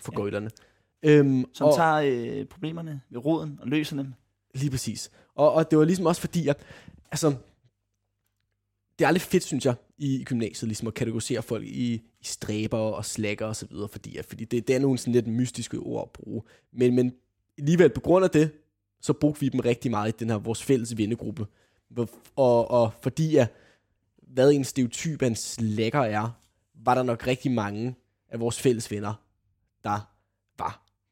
[0.01, 0.17] for ja.
[0.17, 0.49] gøjlerne.
[1.03, 4.13] Øhm, Som og, tager øh, problemerne ved roden og løser dem.
[4.55, 5.12] Lige præcis.
[5.36, 6.57] Og, og det var ligesom også fordi, at
[7.12, 7.36] altså,
[8.99, 12.77] det er aldrig fedt, synes jeg, i gymnasiet, ligesom at kategorisere folk i, i stræber
[12.77, 15.77] og slækker og så videre, fordi, at, fordi det, det er nogle sådan lidt mystiske
[15.77, 16.41] ord at bruge.
[16.73, 17.13] Men, men
[17.57, 18.51] alligevel, på grund af det,
[19.01, 21.47] så brugte vi dem rigtig meget i den her vores fælles vennegruppe.
[22.36, 23.53] Og, og fordi at,
[24.17, 26.29] hvad en stereotyp af en slækker er,
[26.73, 27.95] var der nok rigtig mange
[28.29, 29.13] af vores fælles venner,
[29.83, 30.16] der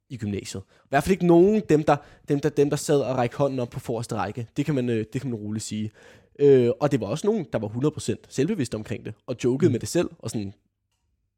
[0.10, 0.64] i gymnasiet.
[0.84, 1.96] I hvert fald ikke nogen dem, der,
[2.30, 4.48] dem, der, dem, der sad og rækte hånden op på forreste række.
[4.58, 5.92] Det kan man, øh, det kan man roligt sige.
[6.40, 9.72] Øh, og det var også nogen, der var 100% selvbevidste omkring det, og jokede mm.
[9.72, 10.54] med det selv, og sådan,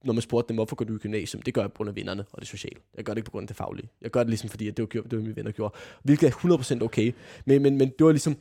[0.04, 1.96] når man spurgte dem, hvorfor går du i gymnasium, det gør jeg på grund af
[1.96, 2.80] vennerne og det sociale.
[2.98, 3.90] Jeg gør det ikke på grund af det faglige.
[4.02, 5.74] Jeg gør det ligesom fordi, at det var, gjort- det var mine venner gjorde.
[6.04, 7.14] Hvilket er 100% okay.
[7.46, 8.38] Men, men, men det var ligesom,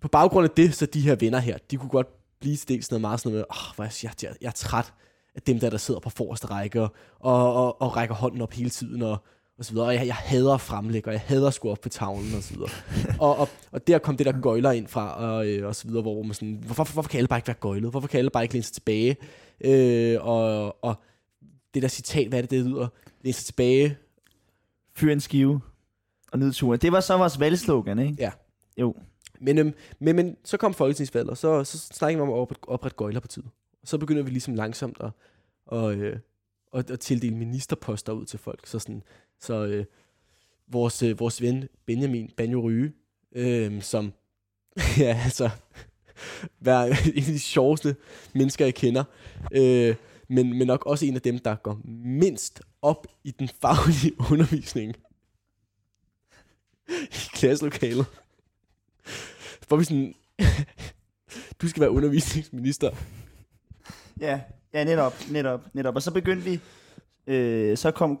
[0.00, 2.08] på baggrund af det, så de her venner her, de kunne godt
[2.40, 4.52] blive til dels noget meget sådan noget med, oh, hvor jeg, jeg, jeg, jeg er
[4.52, 4.92] træt
[5.34, 8.52] af dem der, der sidder på forreste række og, og, og, og rækker hånden op
[8.52, 9.16] hele tiden og,
[9.58, 9.86] og så videre.
[9.86, 12.42] Og jeg, jeg hader at fremlægge, og jeg hader at skulle op på tavlen og
[12.42, 12.70] så videre.
[13.20, 16.02] og, og, og der kom det der gøjler ind fra og, øh, og så videre,
[16.02, 17.90] hvor man sådan, hvorfor, hvorfor kan alle bare ikke være gøjlet?
[17.90, 19.16] Hvorfor kan alle bare ikke læne sig tilbage?
[19.60, 20.94] Øh, og, og
[21.74, 22.88] det der citat, hvad er det, det lyder?
[23.22, 23.96] Læne sig tilbage.
[24.96, 25.60] Fyr en skive
[26.32, 26.80] og nyd turen.
[26.80, 28.16] Det var så vores valgslogan, ikke?
[28.18, 28.30] Ja.
[28.76, 28.94] Jo.
[29.40, 32.68] Men, øhm, men, men så kom folketingsvalget, og så, så snakkede vi om at oprette,
[32.68, 33.44] oprette gøjlerpartiet.
[33.82, 35.10] Og så begynder vi ligesom langsomt at,
[35.66, 36.18] og, øh,
[36.74, 38.66] at, at tildele ministerposter ud til folk.
[38.66, 39.02] Så, sådan,
[39.40, 39.84] så øh,
[40.68, 42.92] vores, øh, vores ven Benjamin Banjo Ryge,
[43.32, 44.12] øh, som
[44.98, 45.50] ja, altså,
[46.66, 47.96] er en af de sjoveste
[48.34, 49.04] mennesker, jeg kender,
[49.52, 49.96] øh,
[50.28, 54.94] men, men nok også en af dem, der går mindst op i den faglige undervisning
[56.88, 58.06] i klasselokalet.
[59.68, 60.14] Hvor vi sådan,
[61.62, 62.90] du skal være undervisningsminister.
[64.20, 64.40] Ja,
[64.74, 65.94] ja netop, netop, netop.
[65.94, 66.60] Og så begyndte vi,
[67.26, 68.20] øh, så kom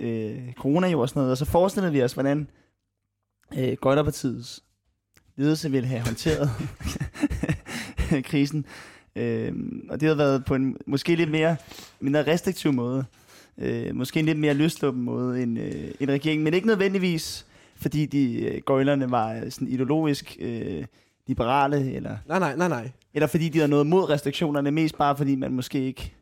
[0.00, 2.48] øh, corona jo og sådan noget, og så forestillede vi os, hvordan
[3.58, 4.64] øh, Gøjlerpartiets
[5.36, 6.50] ledelse ville have håndteret
[8.30, 8.66] krisen.
[9.16, 9.52] Øh,
[9.90, 11.56] og det havde været på en måske lidt mere
[12.00, 13.04] mindre restriktiv måde.
[13.58, 18.06] Øh, måske en lidt mere løsluppen måde end, øh, end regeringen, men ikke nødvendigvis, fordi
[18.06, 20.84] de øh, gøjlerne var øh, sådan ideologisk øh,
[21.26, 22.90] liberale, eller Nej, nej, nej, nej.
[23.14, 26.14] eller fordi de havde noget mod restriktionerne, mest bare fordi man måske ikke...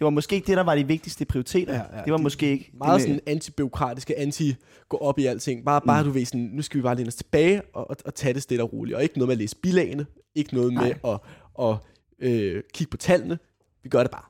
[0.00, 1.74] Det var måske ikke det, der var de vigtigste prioriteter.
[1.74, 2.70] Ja, ja, det var det- måske ikke...
[2.74, 4.54] Meget sådan anti-byråkratiske, anti
[4.88, 5.64] gå op i alting.
[5.64, 6.08] Bare, bare Mm.
[6.08, 8.42] du ved sådan, nu skal vi bare læne os tilbage og, og, og tage det
[8.42, 8.96] stille og roligt.
[8.96, 10.06] Og ikke noget med at læse bilagene.
[10.34, 10.82] Ikke noget Nej.
[10.84, 11.20] med at,
[11.68, 11.76] at
[12.30, 13.38] øh, kigge på tallene.
[13.82, 14.24] Vi gør det bare.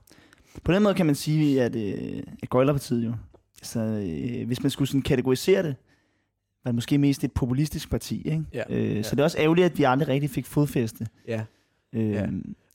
[0.64, 3.12] På den måde kan man sige, at, øh, at Gøjlerpartiet jo...
[3.60, 5.74] Altså, øh, hvis man skulle sådan kategorisere det,
[6.64, 8.42] var det måske mest et populistisk parti, ikke?
[8.54, 9.02] Ja, Øh, ja.
[9.02, 11.06] Så det er også ærgerligt, at vi aldrig rigtig fik fodfæste.
[11.28, 11.42] Ja.
[11.92, 12.26] Øh, Ja.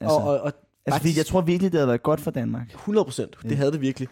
[0.01, 0.53] Altså, og, og, og
[0.85, 2.69] altså, fordi jeg tror virkelig, det havde været godt for Danmark.
[2.73, 3.35] 100 procent.
[3.43, 3.49] Ja.
[3.49, 4.07] Det havde det virkelig.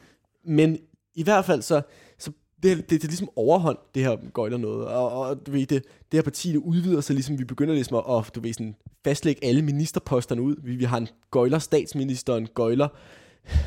[0.45, 0.77] Men
[1.15, 1.81] i hvert fald så,
[2.19, 2.31] så
[2.63, 4.87] det, det, det er ligesom overhånd, det her gøjler noget.
[4.87, 7.97] Og, og du ved, det, det her parti, det udvider sig ligesom, vi begynder ligesom
[7.97, 10.55] at, at du ved, sådan, fastlægge alle ministerposterne ud.
[10.63, 12.87] Vi, vi har en gøjler statsminister, en gøjler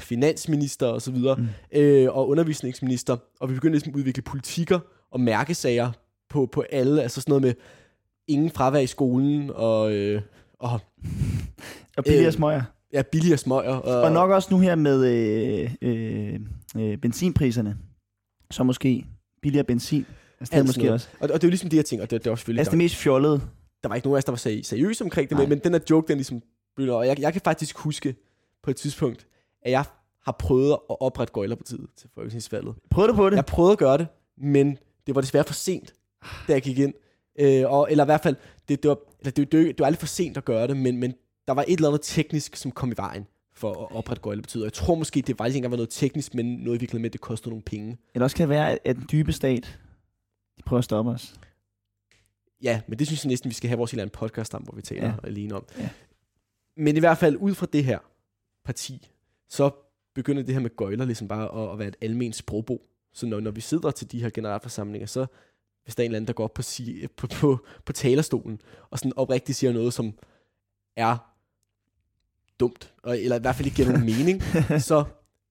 [0.01, 1.43] finansminister og så videre, Mm.
[1.43, 1.79] mm.
[1.81, 3.17] øh, og undervisningsminister.
[3.41, 4.79] Og vi begynder ligesom at udvikle politikker
[5.11, 5.91] og mærkesager
[6.29, 7.03] på, på alle.
[7.03, 7.55] Altså sådan noget med
[8.29, 10.23] ingen fravær i skolen, og, øh,
[10.59, 10.71] og
[11.97, 12.63] Og billigere Øh, smøger.
[12.97, 13.75] Ja, billigere smøger.
[13.75, 16.41] Og, Og nok også nu her med øh, øh,
[16.77, 17.77] øh, benzinpriserne.
[18.51, 19.07] Så måske
[19.43, 20.07] billigere benzin.
[20.41, 21.09] Altså, det måske også.
[21.13, 22.61] Og, og det er jo ligesom de her ting, og det, det er også selvfølgelig...
[22.61, 23.41] Altså det mest fjollede.
[23.83, 25.73] der var ikke nogen af os, der var seri- seriøse omkring det, men, men den
[25.73, 26.43] her joke, den ligesom
[26.79, 28.15] og jeg, jeg kan faktisk huske
[28.63, 29.27] på et tidspunkt,
[29.63, 29.85] at jeg
[30.25, 32.75] har prøvet at oprette Gøjlerpartiet til folketingsvalget.
[32.91, 33.37] Prøvede du på det?
[33.37, 34.07] Jeg prøvede at gøre det,
[34.39, 35.95] men det var desværre for sent,
[36.49, 36.95] da jeg gik ind.
[37.41, 38.37] Øh, og, eller i hvert fald,
[38.69, 40.97] det, det, var, eller det, det, det var aldrig for sent at gøre det, men,
[40.97, 41.15] men
[41.49, 44.63] der var et eller andet teknisk, som kom i vejen for at oprette Gøjlerpartiet.
[44.63, 47.03] Og jeg tror måske, det faktisk ikke engang var noget teknisk, men noget i virkeligheden
[47.03, 47.99] med, at det kostede nogle penge.
[48.15, 49.79] Eller også kan det være, at- den dybe stat,
[50.59, 51.35] de prøver at stoppe os.
[52.63, 54.83] Ja, men det synes jeg næsten, vi skal have vores anden podcast om, hvor vi
[54.83, 55.15] taler Ja.
[55.25, 55.65] alene om.
[55.79, 55.89] Ja.
[56.77, 57.99] Men i hvert fald ud fra det her
[58.65, 59.11] parti,
[59.49, 59.71] så
[60.15, 62.87] begynder det her med gøjler ligesom bare at, at være et almindeligt sprogbo.
[63.13, 65.27] Så når, når vi sidder til de her generalforsamlinger, så
[65.85, 68.61] hvis der er en eller anden, der går op på, sige, på, på, på talerstolen,
[68.91, 70.19] og sådan oprigtigt siger noget, som
[70.97, 71.33] er
[72.61, 74.43] dumt, og, eller i hvert fald ikke giver nogen mening,
[74.83, 75.05] så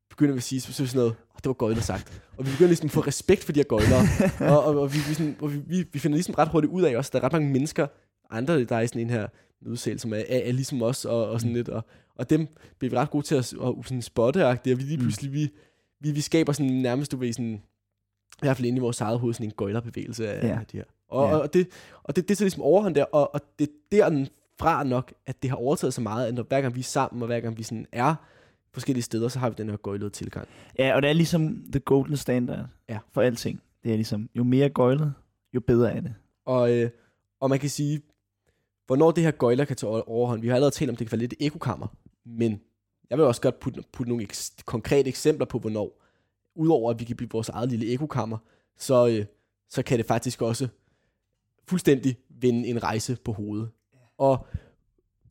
[0.10, 2.22] begynder vi at sige så, så sådan noget, oh, det var gøjler sagt.
[2.38, 4.02] Og vi begynder ligesom at få respekt for de her gøjlere.
[4.54, 6.82] og, og, og, vi, vi, sådan, og vi, vi, vi finder ligesom ret hurtigt ud
[6.84, 7.88] af også, at der er ret mange mennesker,
[8.32, 9.28] andre der er i sådan en her
[9.66, 11.56] udsæl, som er, er, er ligesom os, og, og sådan Mm.
[11.56, 12.48] lidt, og, og dem
[12.80, 15.04] bliver vi ret gode til at, at sådan spotte, og vi lige Mm.
[15.04, 15.50] pludselig, vi,
[16.02, 17.62] vi, vi skaber sådan nærmest, du ved, sådan,
[18.36, 20.60] i hvert fald inde i vores eget hoved, sådan en gøjlerbevægelse af, Ja.
[20.60, 20.84] af de her.
[21.10, 21.36] Og, Ja.
[21.38, 21.68] og, det,
[22.04, 24.06] og det, det er så ligesom overhånd der, og, og det er
[24.60, 27.22] derfra nok, at det har overtaget så meget, at når, hver gang vi er sammen,
[27.22, 28.16] og hver gang vi sådan er
[28.74, 30.48] forskellige steder, så har vi den her gøjlede tilgang.
[30.80, 33.00] Ja, og det er ligesom the golden standard Ja.
[33.12, 33.62] for alting.
[33.84, 35.14] Det er ligesom, jo mere gøjlet,
[35.54, 36.14] jo bedre er det.
[36.46, 36.90] Og, øh,
[37.40, 38.02] og man kan sige,
[38.88, 40.42] hvornår det her gøjler kan tage over- overhånd.
[40.42, 41.88] Vi har allerede talt om, det kan være lidt ekokammer,
[42.26, 42.62] men
[43.10, 46.02] jeg vil også godt putte, putte nogle eks- konkrete eksempler på, hvornår.
[46.56, 48.38] Udover at vi kan blive vores eget lille ekokammer,
[48.78, 49.26] så, øh,
[49.70, 50.68] så kan det faktisk også
[51.68, 53.70] fuldstændig vende en rejse på hovedet.
[54.18, 54.48] Og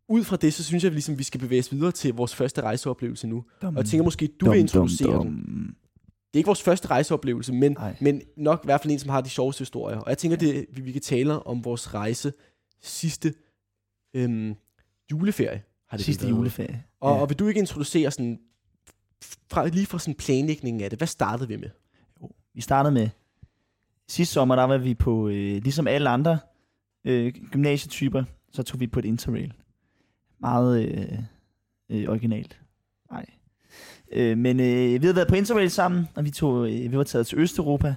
[0.08, 2.14] ud fra det, så synes jeg, at vi, ligesom, vi skal bevæge os videre til
[2.14, 3.44] vores første rejseoplevelse nu.
[3.62, 5.76] Og jeg tænker måske, du vil introducere den.
[6.06, 9.20] Det er ikke vores første rejseoplevelse, men, men nok i hvert fald en, som har
[9.20, 9.98] de sjoveste historier.
[9.98, 12.32] Og jeg tænker, det, vi, vi kan tale om vores rejse
[12.82, 13.34] sidste
[14.14, 14.54] øhm,
[15.10, 15.62] juleferie.
[15.88, 16.84] Har det Sidste juleferie.
[17.00, 17.20] Og, ja.
[17.20, 18.40] og vil du ikke introducere sådan,
[19.50, 21.70] fra, lige fra sådan planlægningen af det, hvad startede vi med?
[22.54, 23.08] Vi startede med,
[24.08, 26.38] sidste sommer, der var vi på, øh, ligesom alle andre
[27.04, 29.52] øh, gymnasietyper, så tog vi på et interrail.
[30.38, 31.18] Meget øh,
[31.90, 32.60] øh, originalt.
[33.10, 33.26] Nej.
[34.12, 37.04] Øh, men øh, vi havde været på interrail sammen, og vi, tog, øh, vi var
[37.04, 37.94] taget til Østeuropa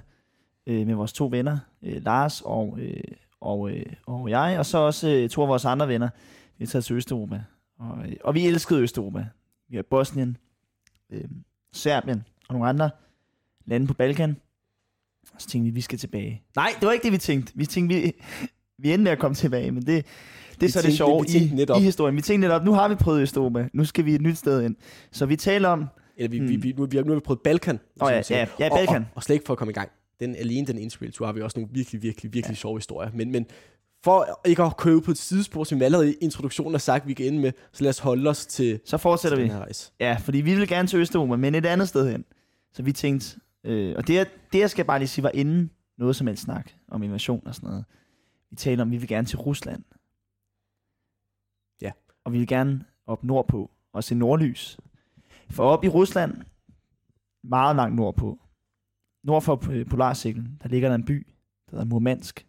[0.66, 3.00] øh, med vores to venner, øh, Lars og, øh,
[3.40, 6.08] og, øh, og jeg, og så også øh, to af vores andre venner.
[6.58, 7.42] Vi er taget til Østeuropa.
[7.78, 9.26] Og, øh, og vi elskede Østeuropa.
[9.68, 10.36] Vi var i Bosnien,
[11.10, 11.24] øh,
[11.72, 12.90] Serbien og nogle andre
[13.64, 14.36] lande på Balkan.
[15.34, 16.42] Og så tænkte vi, vi skal tilbage.
[16.56, 17.52] Nej, det var ikke det, vi tænkte.
[17.56, 18.12] Vi tænkte, vi,
[18.82, 20.06] vi endte med at komme tilbage, men det,
[20.60, 21.80] det er så det sjove i, netop.
[21.80, 22.16] i historien.
[22.16, 23.68] Vi tænkte netop, nu har vi prøvet Østeuropa.
[23.72, 24.76] Nu skal vi et nyt sted ind.
[25.12, 25.84] Så vi taler om...
[26.16, 26.48] Eller vi, Hmm.
[26.48, 27.80] vi, vi, nu, vi, har, nu har vi prøvet Balkan.
[27.96, 29.02] Som ja, ja, ja, Og, Balkan.
[29.02, 29.88] og, og slet ikke for at komme i gang.
[30.20, 32.58] Den, alene den interrail tur har vi også nogle virkelig, virkelig, virkelig ja.
[32.58, 33.10] sjove historier.
[33.14, 33.46] Men, men
[34.04, 37.12] for ikke at købe på et sidespor, som vi allerede i introduktionen har sagt, vi
[37.14, 39.50] kan ende med, så lad os holde os til, Så fortsætter til vi.
[39.52, 39.92] rejse.
[40.00, 42.24] Ja, fordi vi ville gerne til Østeuropa, men et andet sted hen.
[42.72, 43.36] Så vi tænkte...
[43.64, 46.70] Øh, og det, det, jeg skal bare lige sige, var inden noget som helst snak
[46.88, 47.84] om invasion og sådan noget.
[48.50, 49.82] Vi taler om, at vi vil gerne til Rusland.
[52.28, 54.78] Og vi vil gerne op nordpå og se nordlys.
[55.50, 56.34] For op i Rusland,
[57.44, 58.38] meget langt nordpå,
[59.24, 61.26] nord for øh, Polarcirklen, der ligger der en by,
[61.70, 62.46] der hedder Murmansk,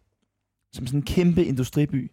[0.72, 2.10] som sådan en kæmpe industriby,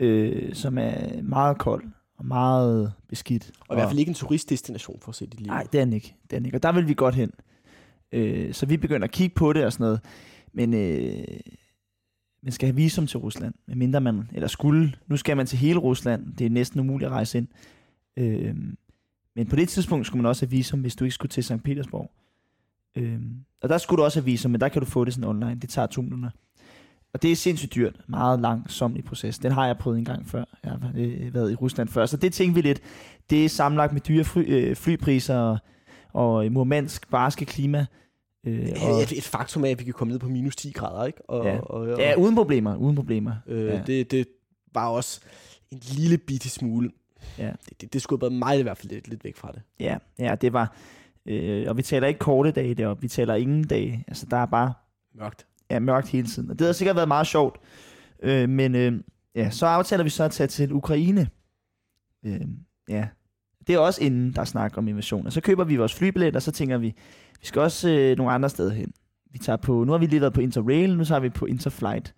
[0.00, 3.52] øh, som er meget kold og meget beskidt.
[3.68, 5.46] Og i hvert fald ikke en turistdestination for at se dit liv.
[5.46, 6.16] Nej, det er den ikke.
[6.22, 6.58] Det er den ikke.
[6.58, 7.32] Og der vil vi godt hen.
[8.12, 10.00] Øh, så vi begynder at kigge på det og sådan noget.
[10.52, 11.40] Men øh,
[12.42, 15.78] man skal have visum til Rusland, medmindre man, eller skulle, nu skal man til hele
[15.78, 16.34] Rusland.
[16.34, 17.48] Det er næsten umuligt at rejse ind.
[18.16, 18.56] Øh,
[19.36, 21.62] men på det tidspunkt skulle man også have visum, hvis du ikke skulle til St.
[21.64, 22.10] Petersborg.
[22.96, 23.20] Øh,
[23.62, 25.54] og der skulle du også have visum, men der kan du få det sådan online.
[25.54, 26.30] Det tager to minutter.
[27.12, 28.00] Og det er sindssygt dyrt.
[28.06, 29.38] Meget langsommelig proces.
[29.38, 30.44] Den har jeg prøvet en gang før.
[30.64, 32.06] Jeg har øh, været i Rusland før.
[32.06, 32.80] Så det tænkte vi lidt.
[33.30, 35.58] Det er sammenlagt med dyre fly, øh, flypriser og,
[36.12, 37.86] og øh, Murmansk barske klima.
[38.46, 41.04] Øh, og, Et, et faktum er, at vi kan komme ned på minus 10 grader,
[41.06, 41.30] ikke?
[41.30, 41.58] Og, Ja.
[41.58, 42.76] og, og, ja, uden problemer.
[42.76, 43.32] Uden problemer.
[43.46, 43.82] øh, ja.
[43.86, 44.26] det, det
[44.74, 45.20] var også
[45.70, 46.90] en lille bitte smule.
[47.38, 47.50] Ja.
[47.68, 49.62] Det, det, det skubbede mig i hvert fald lidt, lidt væk fra det.
[49.80, 50.76] Ja, ja det var...
[51.26, 53.00] Øh, og vi taler ikke korte dage deroppe.
[53.02, 54.04] Vi taler ingen dage.
[54.08, 54.72] Altså, der er bare
[55.14, 55.46] Mørkt.
[55.70, 56.50] ja, mørkt hele tiden.
[56.50, 57.60] Og det har sikkert været meget sjovt.
[58.22, 59.00] Øh, men øh,
[59.34, 61.28] ja, så aftaler vi så at tage til Ukraine.
[62.24, 62.40] Øh,
[62.88, 63.08] ja,
[63.66, 65.26] det er også inden der er snak om invasion.
[65.26, 66.94] Og så køber vi vores flybillet, og så tænker vi,
[67.40, 68.92] vi skal også øh, nogle andre steder hen.
[69.32, 72.14] Vi tager på, nu har vi lige været på Interrail, nu har vi på Interflight.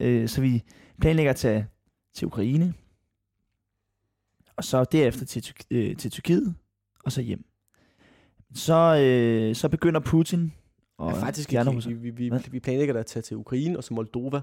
[0.00, 0.62] Øh, så vi
[1.00, 1.66] planlægger at tage
[2.14, 2.74] til Ukraine.
[4.56, 6.54] Og så derefter til, øh, til Tyrkiet,
[7.04, 7.44] og så hjem.
[8.54, 10.52] Så, øh, så begynder Putin
[10.98, 13.84] og Ja, faktisk de andre Vi, vi, vi, vi planlægger at tage til Ukraine, og
[13.84, 14.40] så Moldova,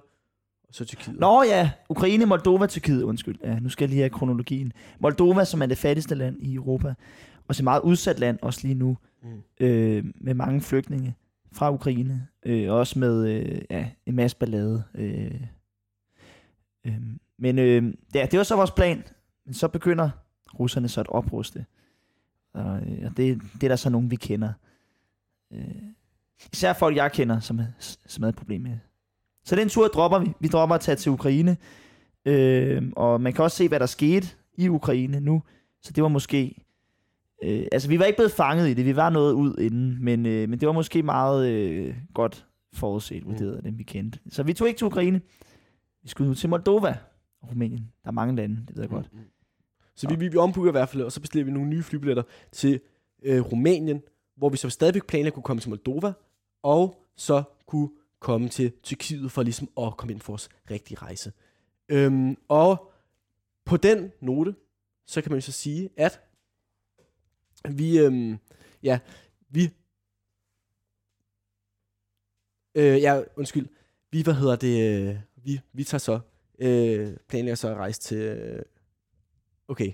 [0.71, 1.19] så Tyrkiet.
[1.19, 3.35] Nå ja, Ukraine, Moldova, Tyrkiet, undskyld.
[3.43, 4.73] Ja, nu skal jeg lige have kronologien.
[4.99, 6.93] Moldova, som er det fattigste land i Europa,
[7.47, 9.41] og så et meget udsat land også lige nu, Mm.
[9.59, 11.15] øh, med mange flygtninge
[11.51, 14.83] fra Ukraine, øh, også med øh, ja, en masse ballade.
[14.95, 15.41] Øh,
[16.85, 16.97] øh,
[17.39, 19.03] men øh, ja, det var så vores plan.
[19.45, 20.09] Men så begynder
[20.59, 21.65] russerne så at opruste.
[22.53, 24.53] Og, øh, og det, det er der så nogen, vi kender.
[25.53, 25.83] Øh,
[26.53, 27.59] især folk, jeg kender, som,
[28.07, 28.77] som er et problem med.
[29.47, 30.33] Så den tur dropper vi.
[30.39, 31.57] Vi dropper at tage til Ukraine.
[32.25, 35.43] Øh, og man kan også se, hvad der skete i Ukraine nu.
[35.81, 36.55] Så det var måske...
[37.43, 38.85] Øh, altså, vi var ikke blevet fanget i det.
[38.85, 39.97] Vi var noget ud inden.
[40.01, 44.19] Men, øh, men det var måske meget øh, godt forudset, vurderet af dem, vi kendte.
[44.29, 45.21] Så vi tog ikke til Ukraine.
[46.03, 46.97] Vi skulle nu til Moldova
[47.41, 47.91] og Rumænien.
[48.03, 49.13] Der er mange lande, det ved jeg godt.
[49.13, 49.19] Mm.
[49.95, 52.23] Så vi, vi, vi ombooker i hvert fald, og så bestiller vi nogle nye flybilletter
[52.51, 52.79] til
[53.23, 54.01] øh, Rumænien,
[54.37, 56.13] hvor vi så stadigvæk planlægger kunne komme til Moldova,
[56.63, 61.33] og så kunne komme til Tyrkiet for ligesom at komme ind for vores rigtige rejse.
[61.89, 62.91] Øhm, og
[63.65, 64.55] på den note,
[65.05, 66.21] så kan man jo så sige, at
[67.69, 68.37] vi, øhm,
[68.83, 68.99] ja,
[69.49, 69.69] vi,
[72.75, 73.67] øh, ja, undskyld,
[74.11, 76.19] vi, hvad hedder det, øh, vi, vi tager så,
[76.59, 78.61] øh, planlægger så at rejse til, øh,
[79.67, 79.91] okay,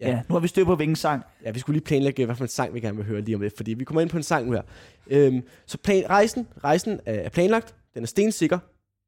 [0.00, 0.08] Ja.
[0.08, 1.22] ja, nu har vi styr på hvilken sang.
[1.44, 3.40] Ja, vi skulle lige planlægge, hvad for en sang vi gerne vil høre lige om
[3.40, 4.62] lidt, fordi vi kommer ind på en sang nu her.
[5.06, 8.58] Øhm, så plan, rejsen, rejsen er planlagt, den er stensikker.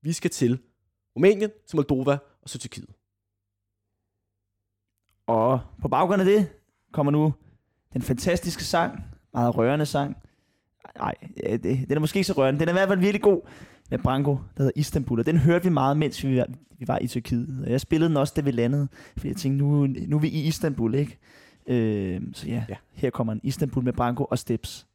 [0.03, 0.59] Vi skal til
[1.17, 2.89] Rumænien, til Moldova og så Tyrkiet.
[5.27, 6.49] Og på baggrund af det
[6.93, 7.35] kommer nu
[7.93, 10.17] den fantastiske sang, meget rørende sang.
[10.97, 12.61] Nej, det, den er måske ikke så rørende.
[12.61, 13.41] Den er i hvert fald virkelig god
[13.91, 15.21] med Branko, der hedder Istanbul.
[15.21, 16.47] Og den hørte vi meget, mens vi var,
[16.79, 17.63] vi var i Tyrkiet.
[17.65, 18.89] Og jeg spillede den også, da vi landede.
[19.17, 21.19] Fordi jeg tænkte, nu, nu er vi i Istanbul, ikke?
[21.67, 24.87] Øh, så ja, ja, her kommer en Istanbul med Branko og Steps.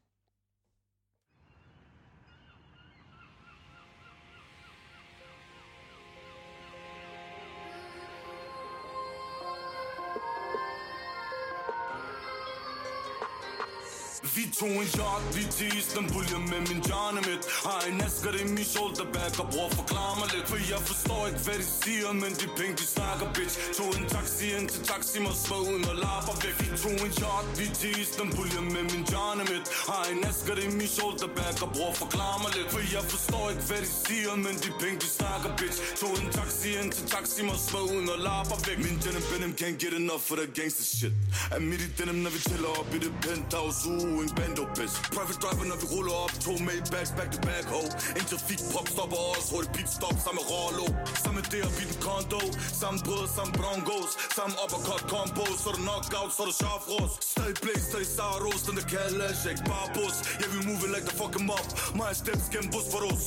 [14.36, 16.82] Vi to en shot, vi til Istanbul, jeg med min
[17.28, 20.48] mit Har en asker i min shoulderback og bror forklare mig lidt.
[20.52, 23.56] For jeg forstår ikke, hvad de siger, men de penge, de snakker, bitch.
[23.78, 26.56] Tog en taxi ind til taxi, Må så uden og lapper væk.
[26.62, 29.06] Vi to en shot, vi til Istanbul, jeg med min
[29.52, 32.70] mit Har en asker i min shoulderback og bror forklare mig lidt.
[32.74, 35.78] For jeg forstår ikke, hvad de siger, men de penge, de snakker, bitch.
[36.02, 38.78] Tog en taxi ind til taxi, Må så uden og lapper væk.
[38.86, 41.14] Min denim, denim, can't get enough for the gangster shit.
[41.56, 44.96] Er midt i denim, når vi tæller op i det penthouse, uh, en bando bitch
[45.16, 46.32] Private driver, når vi ruller op.
[46.46, 47.82] To Maybachs back to back, ho.
[48.20, 50.88] En trafik pop stopper os Hurtig pit stop, samme Rollo
[51.24, 52.42] Samme der, vi den condo.
[52.82, 54.12] Samme brød, samme broncos.
[54.38, 55.46] Samme uppercut combo.
[55.62, 59.30] Så er der knockout, så er der chafros Stadig blaze, stadig Saros Den der kalder,
[59.52, 61.68] ikke bare bus Yeah, we moving like the fuck em up.
[62.02, 63.26] My steps gennem bus for os.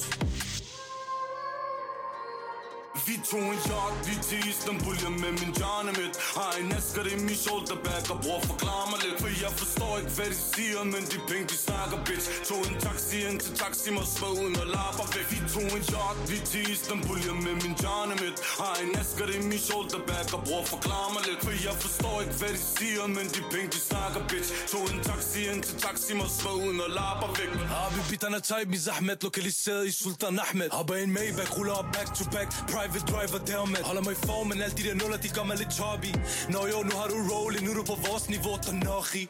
[3.04, 7.04] Vi tog en yacht lige til Istanbul Jeg med min Johnny mit Har en asker
[7.14, 10.80] i min shoulderback Og bror forklarer mig lidt For jeg forstår ikke hvad de siger
[10.94, 12.26] Men de penge de snakker bitch.
[12.48, 16.18] Tog en taxi ind til taxi Moskva uden og lapper væk Vi tog en yacht
[16.30, 20.40] lige til Istanbul Jeg med min Johnny mit Har en asker i min shoulderback Og
[20.46, 23.80] bror forklarer mig lidt For jeg forstår ikke hvad de siger Men de penge de
[23.90, 24.50] snakker bitch.
[24.72, 28.70] Tog en taxi ind til taxi Moskva uden og lapper væk Habibi, der er type
[28.76, 30.68] i Zahmet Lokaliseret i Sultan Ahmed.
[30.78, 34.20] Hopper en Maybach, ruller op back to back Pride Private driver dermed Holder mig i
[34.26, 36.10] form, men alle de der nuller, de gør mig lidt choppy.
[36.54, 39.24] Nå jo, nu har du rolling, nu er du på vores niveau, der nok i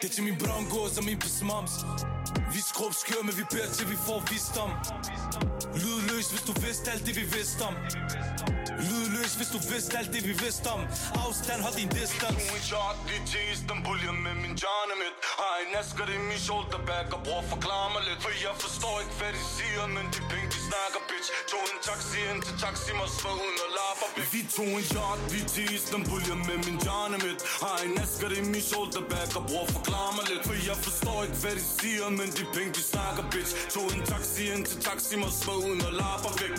[0.00, 1.72] det er til min broncos og min besmams.
[2.54, 4.70] Vi skrubskør, men vi beder til vi får visdom.
[5.82, 7.74] Lydløs, hvis du vidste alt det vi vidste om.
[8.88, 10.82] Lydløs, hvis du vidste alt det vi vidste om.
[11.24, 12.40] Afstand, hold din distance.
[12.56, 14.54] En shot, vi til Istanbul, jeg med min
[15.00, 18.20] mit Har en asker i min shoulderback og bror forklare mig lidt.
[18.24, 21.28] For jeg forstår ikke, hvad de siger, men de penge, de snakker, bitch.
[21.50, 24.86] Tog en taxi ind til taxi, må svær uden og lapper væk Vi tog en
[24.92, 26.78] shot, vi til Istanbul, jeg med min
[27.24, 31.18] mit Har en asker i min shoulderback og bror forklare mig lidt For jeg forstår
[31.26, 34.78] ikke, hvad de siger, men de penge, de snakker, bitch Tog en taxi ind til
[34.88, 36.54] taxi, må svær uden og lapper væk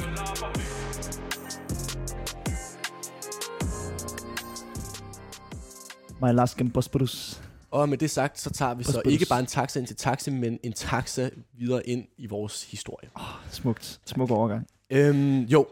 [6.21, 7.41] My last game Bosporus.
[7.71, 10.29] Og med det sagt, så tager vi så ikke bare en taxa ind til taxi,
[10.31, 13.09] men en taxa videre ind i vores historie.
[13.15, 13.99] Oh, smukt.
[14.05, 14.67] Smuk overgang.
[14.89, 15.67] Øhm, jo.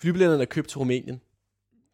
[0.00, 1.20] Flybilletterne er købt til Rumænien.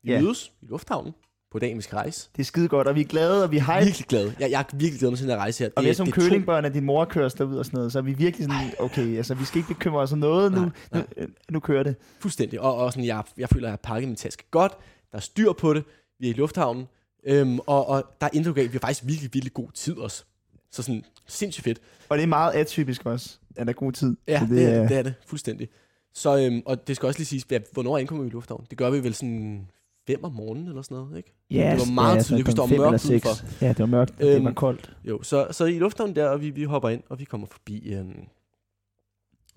[0.03, 0.12] Vi Ja.
[0.14, 0.23] yeah.
[0.23, 1.12] mødes i lufthavnen
[1.52, 2.28] på skal rejse.
[2.36, 3.84] Det er skide godt, og vi er glade, og vi hype.
[3.84, 4.32] virkelig glad.
[4.40, 5.70] Jeg, jeg er virkelig glad med sådan en rejse her.
[5.76, 7.98] Og vi er som kølingbørn, at din mor kører os derud og sådan noget, så
[7.98, 10.70] er vi virkelig sådan, okay, altså vi skal ikke bekymre os om noget, nu, Nej,
[10.92, 11.04] nej.
[11.20, 11.96] nu, nu kører det.
[12.20, 12.60] Fuldstændig.
[12.60, 14.72] Og, og sådan, jeg, jeg føler, at jeg har pakket min taske godt.
[15.10, 15.84] Der er styr på det.
[16.20, 16.88] Vi er i lufthavnen.
[17.26, 18.56] Øhm, og, og der er intet.
[18.56, 20.24] Vi har faktisk virkelig, virkelig god tid også.
[20.70, 21.78] Så sådan sindssygt fedt.
[22.08, 24.16] Og det er meget atypisk også, at der er god tid.
[24.28, 25.14] Ja, det, det, er, det er det.
[25.26, 25.68] Fuldstændig.
[26.14, 28.66] Så, øhm, og det skal også lige siges, hvornår ankommer vi i lufthavnen?
[28.70, 29.68] Det gør vi vel sådan
[30.07, 31.34] 5 om morgenen eller sådan noget, ikke?
[31.50, 32.46] Ja, det var meget tidligt.
[32.48, 33.64] Jeg husker, der var mørkt udenfor.
[33.64, 34.96] Ja, det var mørkt, og det Øhm, var koldt.
[35.05, 37.92] Jo, så, så i lufthavnen der, og vi, vi hopper ind, og vi kommer forbi,
[37.94, 38.24] øhm,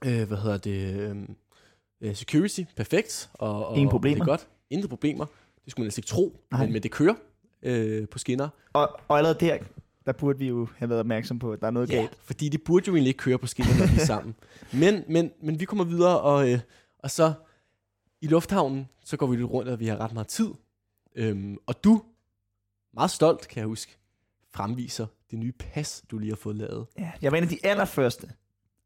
[0.06, 1.36] øh, hvad hedder det, øhm,
[2.02, 3.30] øh, security, perfekt.
[3.34, 4.16] Og, og Ingen problemer.
[4.16, 4.48] Det er godt.
[4.70, 5.26] Intet problemer.
[5.66, 6.64] Det skulle man næsten ikke tro, Nej.
[6.64, 7.14] men, men det kører
[7.64, 8.50] øh, på skinner.
[8.74, 9.58] Og, og allerede der,
[10.06, 12.12] der burde vi jo have været opmærksom på, at der er noget galt.
[12.24, 14.36] fordi det burde jo egentlig ikke køre på skinner, når de er sammen.
[14.74, 16.60] Men, men, men vi kommer videre, og, øh,
[17.00, 17.34] og så
[18.26, 20.50] i lufthavnen, så går vi lidt rundt, og vi har ret meget tid.
[21.16, 22.02] Øhm, og du,
[22.94, 23.98] meget stolt, kan jeg huske,
[24.54, 26.86] fremviser det nye pas, du lige har fået lavet.
[27.00, 28.30] Ja, jeg var en af de allerførste,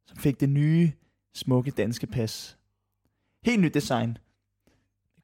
[0.08, 0.92] som fik det nye,
[1.34, 2.58] smukke danske pas.
[3.46, 4.18] Helt nyt design.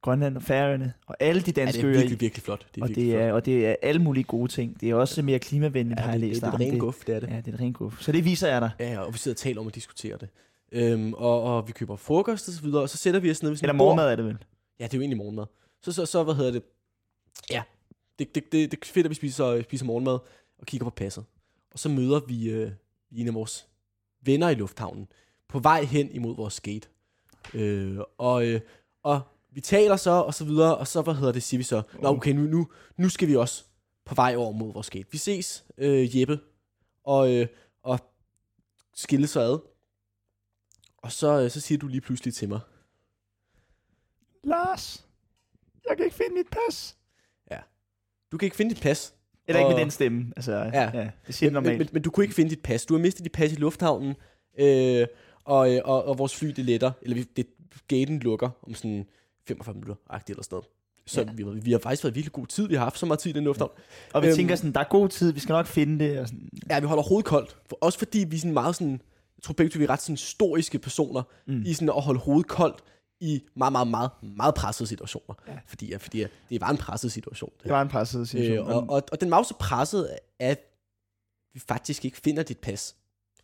[0.02, 1.98] Grønland og Færøerne, og alle de Ja, danske det er øer.
[1.98, 2.68] virkelig, virkelig flot.
[2.76, 3.30] Det er og, virkelig det flot.
[3.30, 4.82] er, og det er alle mulige gode ting.
[4.82, 6.42] Det er også mere klimavenligt, Ja, har jeg det, læst.
[6.42, 6.62] det, det er om.
[6.62, 7.30] et rent guf, det er det.
[7.30, 8.02] Ja, det er et rent guf.
[8.02, 8.72] Så det viser jeg dig.
[8.80, 10.30] Ja, og vi sidder og taler om at diskutere det.
[10.72, 13.50] Øhm, og, og vi køber frokost og så videre, og så sætter vi os ned
[13.50, 14.38] ved sådan Eller morgenmad er det vel?
[14.80, 15.46] Ja, det er jo egentlig morgenmad.
[15.82, 16.64] Så, så, så hvad hedder det?
[17.50, 17.64] Ja,
[18.20, 20.20] det, det, det, det er fedt, at vi spiser, spiser morgenmad
[20.60, 21.26] og kigger på passet.
[21.74, 22.72] Og så møder vi øh,
[23.12, 23.68] en af vores
[24.22, 25.08] venner i lufthavnen
[25.48, 26.88] på vej hen imod vores gate.
[27.54, 28.62] Øh, og, øh,
[29.04, 31.82] og vi taler så, og så videre, og så, hvad hedder det, siger vi så,
[32.02, 33.64] Nå, okay, nu, nu, nu skal vi også
[34.06, 35.08] på vej over mod vores gate.
[35.12, 36.40] Vi ses, øh, Jeppe,
[37.04, 37.48] og, øh,
[37.84, 38.00] og
[38.94, 39.60] skille så ad.
[41.06, 42.60] Og så, øh, så siger du lige pludselig til mig,
[44.44, 45.06] Lars,
[45.90, 46.96] jeg kan ikke finde mit pas.
[48.32, 49.14] du kan ikke finde dit pas.
[49.48, 50.34] Eller ikke med Og- den stemme.
[50.36, 50.64] Altså, Ja.
[50.64, 50.98] ja.
[50.98, 51.78] ja det siger men, normalt.
[51.78, 52.86] men, men du kunne ikke finde dit pas.
[52.86, 54.16] Du har mistet dit pas i lufthavnen,
[54.60, 55.08] øh,
[55.44, 57.48] og, øh, og, og vores fly det letter, eller vi, det,
[57.88, 59.06] gaten lukker om sådan
[59.48, 60.66] 45 minutter, agtigt eller sådan noget.
[61.06, 61.28] Så Ja.
[61.28, 61.34] ja.
[61.54, 62.68] vi, vi har faktisk været virkelig god tid.
[62.68, 63.72] Vi har haft så meget tid i den lufthavn.
[64.14, 66.20] og vi øhm, tænker sådan, der er god tid, vi skal nok finde det.
[66.20, 66.50] Og sådan.
[66.70, 67.58] Ja, vi holder hovedet koldt.
[67.70, 69.02] For, også fordi vi er sådan meget sådan,
[69.38, 71.64] jeg tror begge to, vi er ret sådan historiske personer, Mm.
[71.66, 72.84] i sådan at holde hovedet koldt
[73.20, 75.36] i meget, meget, meget, meget pressede situationer.
[75.48, 75.60] Ja.
[75.68, 77.52] Fordi, ja, fordi det var en presset situation.
[77.64, 78.68] Det var en presset situation.
[78.70, 80.10] Øh, og, og, og den var jo så presset,
[80.40, 80.60] at
[81.54, 82.96] vi faktisk ikke finder dit pas.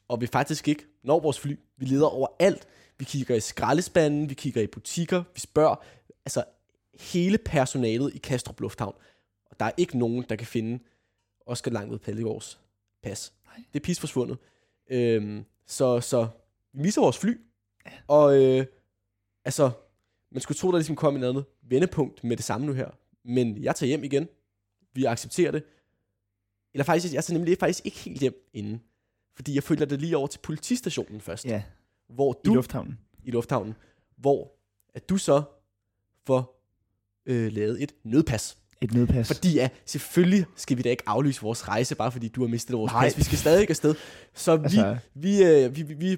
[0.07, 1.59] Og vi faktisk ikke når vores fly.
[1.77, 2.67] Vi leder over alt.
[2.97, 5.75] Vi kigger i skraldespanden, vi kigger i butikker, vi spørger
[6.25, 6.43] altså
[6.99, 8.95] hele personalet i Kastrup Lufthavn.
[9.45, 10.79] Og der er ikke nogen, der kan finde
[11.45, 12.59] Oscar Langved Pellegårds
[13.03, 13.33] pas.
[13.45, 13.63] Nej.
[13.73, 14.37] Det er pis forsvundet.
[14.89, 16.27] Øhm, så, så
[16.73, 17.37] vi misser vores fly.
[18.07, 18.65] Og øh,
[19.45, 19.71] altså,
[20.31, 22.89] man skulle tro, der ligesom kom en andet vendepunkt med det samme nu her.
[23.23, 24.27] Men jeg tager hjem igen.
[24.93, 25.63] Vi accepterer det.
[26.73, 28.81] Eller faktisk, jeg tager nemlig faktisk ikke helt hjem inden.
[29.35, 31.45] Fordi jeg følger det lige over til politistationen først.
[31.45, 31.63] ja,
[32.07, 32.99] Hvor i du, lufthavnen.
[33.23, 33.75] i lufthavnen,
[34.15, 34.51] hvor
[34.93, 35.43] at du så
[36.25, 36.63] får
[37.25, 38.57] øh, lavet et nødpas.
[38.81, 39.27] Et nødpas.
[39.27, 42.77] Fordi ja, selvfølgelig skal vi da ikke aflyse vores rejse, bare fordi du har mistet
[42.77, 43.03] vores Nej.
[43.03, 43.17] pas.
[43.17, 43.95] Vi skal stadig afsted.
[44.33, 46.17] Så vi, Altså- vi, øh, vi, vi, vi,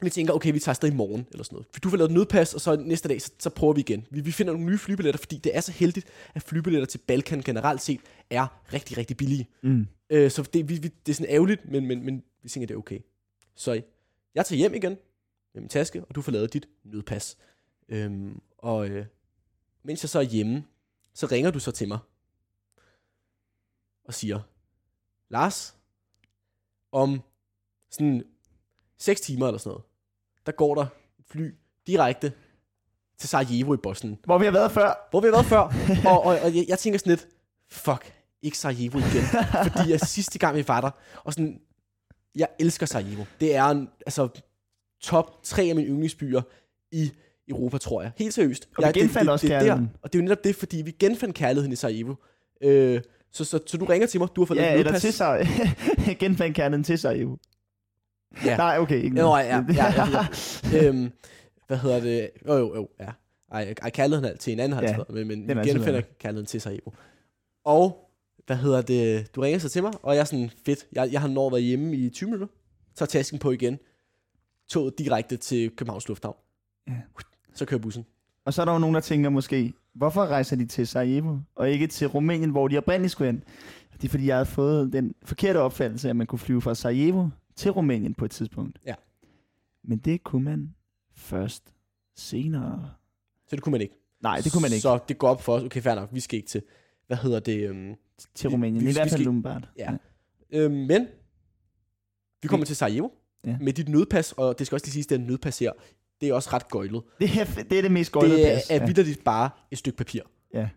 [0.00, 1.84] vi tænker, okay, vi tager afsted i morgen, eller sådan noget.
[1.84, 4.06] Du får lavet et nødpas, og så næste dag, så, så prøver vi igen.
[4.10, 7.40] Vi, vi finder nogle nye flybilletter, fordi det er så heldigt, at flybilletter til Balkan
[7.40, 8.00] generelt set
[8.30, 9.48] er rigtig, rigtig billige.
[9.62, 9.86] Mm.
[10.10, 12.74] Øh, så det, vi, vi, det er sådan ærgerligt, men, men, men vi tænker, det
[12.74, 12.98] er okay.
[13.56, 13.80] Så
[14.34, 14.96] jeg tager hjem igen
[15.54, 17.36] med min taske, og du får lavet dit nødpas.
[17.88, 19.06] Øhm, og øh,
[19.84, 20.64] mens jeg så er hjemme,
[21.18, 21.98] så ringer du så til mig
[24.04, 24.40] og siger,
[25.28, 25.76] Lars,
[26.92, 27.22] om
[27.90, 28.24] sådan
[28.98, 29.84] 6 timer eller sådan noget,
[30.46, 30.86] der går der
[31.18, 31.54] et fly
[31.86, 32.32] direkte
[33.18, 34.18] til Sarajevo i Bosnien.
[34.24, 35.08] Hvor vi har været før.
[35.10, 35.60] Hvor vi har været før,
[36.12, 37.28] og, og, og jeg, jeg tænker sådan lidt,
[37.68, 39.24] fuck, ikke Sarajevo igen.
[39.66, 40.90] fordi jeg sidste gang vi var der,
[41.24, 41.60] og sådan,
[42.34, 43.24] jeg elsker Sarajevo.
[43.40, 44.28] Det er en, altså
[45.00, 46.42] top tre af mine yndlingsbyer
[46.90, 47.12] i
[47.48, 48.10] Europa, tror jeg.
[48.16, 48.68] Helt seriøst.
[48.76, 49.84] Og vi jeg, genfandt også det, det, kærligheden.
[49.84, 52.14] der, og det er jo netop det, fordi vi genfandt kærligheden i Sarajevo.
[52.62, 53.00] Øh,
[53.32, 55.46] så, så, så, du ringer til mig, du har fået Ja, lavet eller til sig.
[56.20, 57.38] Genfandt kernen til jo.
[58.44, 58.56] Ja.
[58.56, 59.02] Nej, okay.
[59.02, 60.06] Ikke Nå, ja, ja, ja,
[60.72, 60.86] ja.
[60.88, 61.12] øhm,
[61.66, 62.30] hvad hedder det?
[62.46, 63.08] Jo, jo, jo, ja.
[63.52, 66.60] Ej, ej kærligheden til en anden har Ja, ja, men, men vi genfinder kærligheden til
[66.60, 66.90] Sarajevo.
[67.64, 68.10] Og,
[68.46, 69.34] hvad hedder det?
[69.34, 71.62] Du ringer så til mig, og jeg er sådan, fedt, jeg, jeg har nået været
[71.62, 72.46] hjemme i 20 minutter.
[72.94, 73.78] Tager tasken på igen.
[74.68, 76.36] Toget direkte til Københavns Lufthavn.
[76.88, 76.92] Ja.
[77.58, 78.06] Så kører bussen.
[78.44, 81.70] Og så er der jo nogen, der tænker måske, hvorfor rejser de til Sarajevo, og
[81.70, 83.44] ikke til Rumænien, hvor de oprindeligt skulle hen?
[83.92, 87.28] Det er fordi, jeg havde fået den forkerte opfattelse, at man kunne flyve fra Sarajevo
[87.56, 88.78] til Rumænien på et tidspunkt.
[88.86, 88.94] Ja.
[89.84, 90.74] Men det kunne man
[91.16, 91.62] først
[92.16, 92.90] senere.
[93.48, 93.94] Så det kunne man ikke.
[94.22, 95.62] Nej, det kunne man ikke Så det går op for os.
[95.62, 96.08] Okay, fair nok.
[96.12, 96.62] Vi skal ikke til,
[97.06, 97.68] hvad hedder det?
[97.68, 97.94] Øhm,
[98.34, 98.84] til Rumænien.
[98.84, 99.68] vi- I hvert fald umiddelbart.
[99.78, 99.96] Ja.
[100.50, 101.06] øhm, men,
[102.42, 103.08] vi kommer til Sarajevo.
[103.46, 103.56] Ja.
[103.60, 105.72] Med dit nødpas, og det skal også lige siges, det er nødpas her.
[106.20, 107.02] Det er også ret gøjlet.
[107.20, 108.70] Det er, det er det mest gøjlede Det er, pas.
[108.70, 110.22] er vidderligt bare et stykke papir.
[110.54, 110.68] Ja.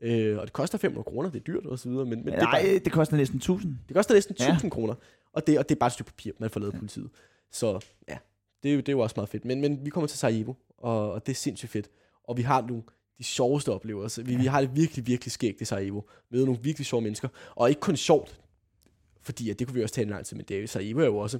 [0.00, 2.42] Øh, og det koster 500 kroner, det er dyrt og så videre, men, men det,
[2.42, 3.78] Nej, bare, det koster næsten 1000.
[3.88, 4.48] det koster næsten Ja.
[4.48, 4.94] 1000 kroner.
[5.32, 7.10] Og det, og det er bare et stykke papir, man får lavet af politiet.
[7.50, 8.18] Så ja,
[8.62, 9.44] det er, jo, det er jo også meget fedt.
[9.44, 11.88] Men, men vi kommer til Sarajevo, og, og det er sindssygt fedt.
[12.24, 12.82] Og vi har nogle
[13.18, 14.22] de sjoveste oplevelser.
[14.22, 16.00] Vi, vi har det virkelig, virkelig skægt i Sarajevo.
[16.30, 17.28] Med nogle virkelig sjove mennesker.
[17.54, 18.40] Og ikke kun sjovt,
[19.22, 21.00] fordi at det kunne vi også tale en lang tid, men det er jo, Sarajevo
[21.00, 21.38] er jo også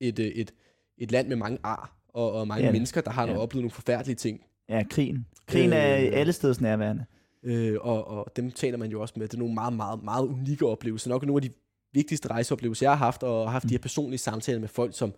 [0.00, 0.54] et, øh, et,
[0.98, 2.72] et land med mange ar, og, og mange Ja.
[2.72, 3.36] mennesker, der har Ja.
[3.38, 4.40] oplevet nogle forfærdelige ting.
[4.68, 5.26] Ja, krigen.
[5.46, 6.08] Krigen er Øh.
[6.12, 7.04] alle steds nærværende.
[7.42, 9.28] Øh, og, og dem taler man jo også med.
[9.28, 11.10] Det er nogle meget, meget, meget unikke oplevelser.
[11.10, 11.54] Nok nogle af de
[11.92, 13.68] vigtigste rejseoplevelser, jeg har haft, og har haft mm.
[13.68, 15.14] de her personlige samtaler med folk, som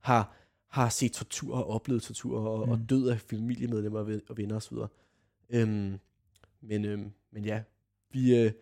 [0.00, 0.36] har,
[0.70, 2.72] har set tortur og oplevet tortur, og, mm.
[2.72, 4.76] og død af familiemedlemmer og venner osv.
[5.50, 5.98] Øhm,
[6.62, 7.60] men, øhm, men ja,
[8.12, 8.52] vi, øh,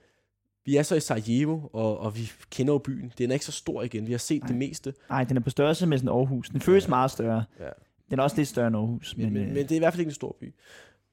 [0.70, 3.12] vi er så i Sarajevo, og, og vi kender jo byen.
[3.18, 4.06] Den er ikke så stor igen.
[4.06, 4.48] Vi har set Nej.
[4.48, 4.94] det meste.
[5.08, 6.48] Nej, den er på størrelse med sådan Aarhus.
[6.48, 6.88] Den føles Ja.
[6.88, 7.44] meget større.
[7.60, 7.68] Ja.
[8.10, 9.16] Den er også lidt større end Aarhus.
[9.16, 10.54] Men, men, øh, men det er i hvert fald ikke en stor by.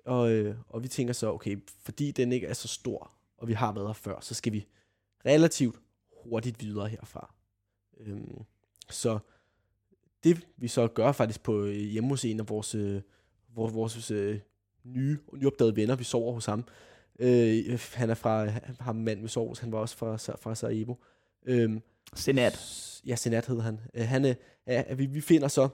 [0.06, 3.54] Og, øh, og vi tænker så, okay, fordi den ikke er så stor, og vi
[3.54, 4.66] har været her før, så skal vi
[5.26, 5.76] relativt
[6.24, 7.34] hurtigt videre herfra.
[8.00, 8.40] Øhm,
[8.90, 9.20] så
[10.24, 13.02] det vi så gør faktisk på øh, hjemme hos en af vores, øh,
[13.56, 14.40] vores, vores øh,
[14.84, 16.64] nye, nyopdagede venner, vi sover hos ham.
[17.20, 18.48] Øh, han er fra,
[18.80, 20.96] ham mand sover hos, han var også fra, fra Sarajevo.
[21.46, 21.82] Øhm,
[22.16, 23.02] Senat.
[23.06, 23.80] Ja, Senat hed han.
[23.94, 25.70] Øh, han øh, er, vi, vi finder så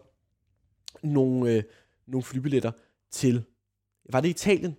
[1.03, 1.63] nogle, øh,
[2.07, 2.71] nogle flybilletter
[3.11, 3.43] til,
[4.09, 4.75] var det Italien?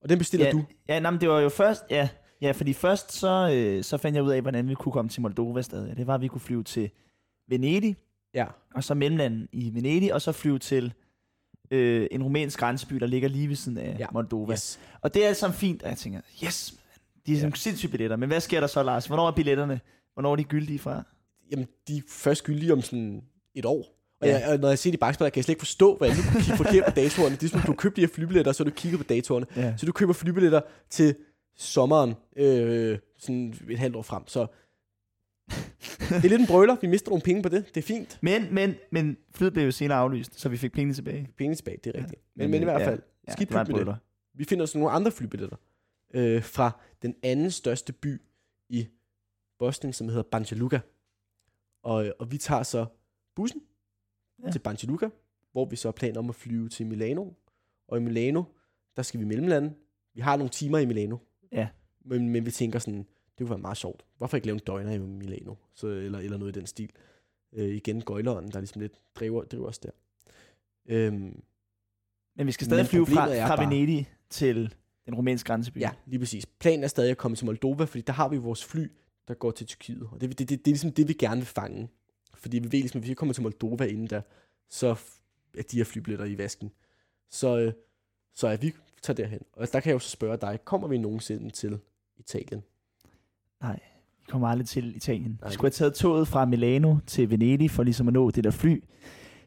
[0.00, 0.64] Og den bestiller ja, du.
[0.88, 2.08] Ja, nej, men det var jo først, ja,
[2.40, 5.22] ja fordi først så, øh, så fandt jeg ud af, hvordan vi kunne komme til
[5.22, 5.96] Moldova stadig.
[5.96, 6.90] Det var, at vi kunne flyve til
[7.48, 7.96] Venedig,
[8.36, 10.94] Ja, og så mellemlanden i Venedig, og så flyve til
[11.70, 14.06] øh, en rumænsk grænseby, der ligger lige ved siden af Ja.
[14.12, 14.52] Moldova.
[14.52, 14.78] yes.
[15.00, 16.74] Og det er alt sammen fint, og jeg tænker, yes,
[17.26, 17.44] de er Ja.
[17.44, 17.50] ja.
[17.54, 18.16] sindssyge billetter.
[18.16, 19.06] Men hvad sker der så, Lars?
[19.06, 19.80] Hvornår er billetterne?
[20.14, 21.02] Hvornår er de gyldige fra?
[21.50, 23.22] Jamen, de er først gyldige om sådan
[23.54, 23.92] et år.
[24.20, 24.38] Og, Ja.
[24.38, 26.22] jeg, og når jeg ser de bagspejler, kan jeg slet ikke forstå, hvad jeg nu
[26.32, 27.36] kunne kigge forkert på datorerne.
[27.36, 29.46] Det er som, du køber de her flybilletter, så du kigger på datorerne.
[29.56, 29.74] Ja.
[29.76, 30.60] Så du køber flybilletter
[30.90, 31.14] til
[31.56, 34.22] sommeren, øh, sådan et halvt år frem.
[34.28, 34.46] Så
[36.08, 36.76] det er lidt en brøler.
[36.80, 37.66] Vi mister nogle penge på det.
[37.74, 38.18] Det er fint.
[38.22, 41.28] Men, men, men flyet blev jo senere aflyst, så vi fik pengene tilbage.
[41.36, 42.02] Penge tilbage, det er Ja.
[42.04, 42.22] rigtigt.
[42.36, 43.68] Men, men i hvert ja, fald, Ja, skidt det.
[43.70, 43.96] brøler.
[44.34, 45.56] Vi finder så nogle andre flybilletter
[46.14, 48.20] øh, fra den anden største by
[48.68, 48.86] i
[49.58, 50.78] Bosnien, som hedder Banja Luka.
[51.82, 52.86] Og, og vi tager så
[53.36, 53.60] bussen
[54.38, 54.46] ja.
[54.46, 54.52] Ja.
[54.52, 55.08] til Banja Luka,
[55.52, 57.30] hvor vi så har planer om at flyve til Milano.
[57.88, 58.42] Og i Milano,
[58.96, 59.74] der skal vi mellemlande.
[60.14, 61.16] Vi har nogle timer i Milano.
[61.52, 61.68] Ja.
[62.04, 63.06] Men, men vi tænker sådan,
[63.38, 64.04] det kunne være meget sjovt.
[64.18, 65.54] Hvorfor ikke lave en døgner i Milano?
[65.74, 66.90] Så, eller, eller noget i den stil.
[67.52, 69.90] Øh, igen, gøjleren, der ligesom lidt driver, driver os der.
[70.86, 71.42] Øhm,
[72.36, 74.74] Men vi skal stadig flyve fra, fra bare- Venedig til
[75.06, 75.78] den rumænske grænseby.
[75.80, 76.46] Ja, lige præcis.
[76.46, 78.90] Planen er stadig at komme til Moldova, fordi der har vi vores fly,
[79.28, 80.08] der går til Tyrkiet.
[80.12, 81.88] Og det, det, det, det er ligesom det, vi gerne vil fange.
[82.34, 84.20] Fordi vi ved ligesom, at hvis vi kommer til Moldova inden der,
[84.70, 84.86] så
[85.58, 86.70] er de her flybilletter i vasken.
[87.30, 87.72] Så, øh,
[88.34, 89.40] så er vi tager derhen.
[89.52, 91.78] Og der kan jeg jo så spørge dig, kommer vi nogensinde til
[92.16, 92.62] Italien?
[93.62, 95.38] Vi kommer aldrig til Italien.
[95.40, 95.48] Nej.
[95.48, 98.50] Vi skulle have taget toget fra Milano til Venedig, for ligesom at nå det der
[98.50, 98.84] fly,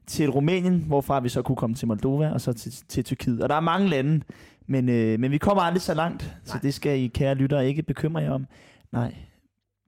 [0.07, 3.43] til Rumænien, hvorfra vi så kunne komme til Moldova, og så til, til Tyrkiet.
[3.43, 4.21] Og der er mange lande,
[4.67, 6.33] men, øh, men vi kommer aldrig så langt, Nej.
[6.43, 6.61] så Nej.
[6.61, 8.45] det skal I, kære lyttere, ikke bekymre jer om.
[8.91, 9.15] Nej,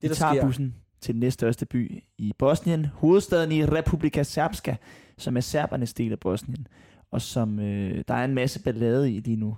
[0.01, 4.75] Det, vi tager sker, bussen til den næststørste by i Bosnien, hovedstaden i Republika Srpska,
[5.17, 6.67] som er serbernes del af Bosnien,
[7.11, 9.57] og som øh, der er en masse ballade i lige nu.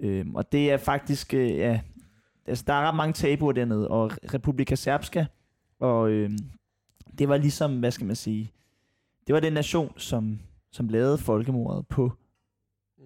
[0.00, 1.80] Øhm, og det er faktisk, øh, ja,
[2.48, 5.24] altså der er ret mange tabuer dernede, og Republika Srpska,
[5.80, 6.30] og øh,
[7.18, 8.52] det var ligesom, hvad skal man sige,
[9.26, 10.38] det var den nation, som,
[10.72, 12.12] som lavede folkemordet på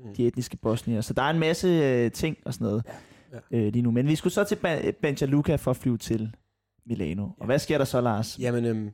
[0.05, 0.15] Mm.
[0.15, 1.01] de etniske bosnier.
[1.01, 2.83] Så der er en masse øh, ting og sådan noget
[3.33, 3.91] Ja, Øh, lige nu.
[3.91, 6.37] Men vi skulle så til ba- Banja Luka for at flyve til
[6.87, 7.29] Milano.
[7.39, 8.39] Og hvad sker der så, Lars?
[8.39, 8.91] Jamen, øhm,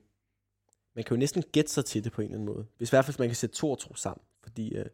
[0.95, 2.67] man kan jo næsten gætte sig til det på en eller anden måde.
[2.77, 4.23] Hvis i hvert fald man kan sætte to og to sammen.
[4.43, 4.85] Fordi øh,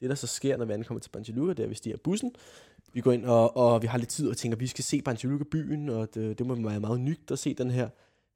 [0.00, 1.96] det, der så sker, når vi ankommer til Banja Luka, det er, at vi stiger
[2.04, 2.32] bussen.
[2.94, 5.02] Vi går ind, og, og vi har lidt tid og tænker, at vi skal se
[5.02, 7.88] Banja Luka byen, og det, det må være meget nyt at se den her.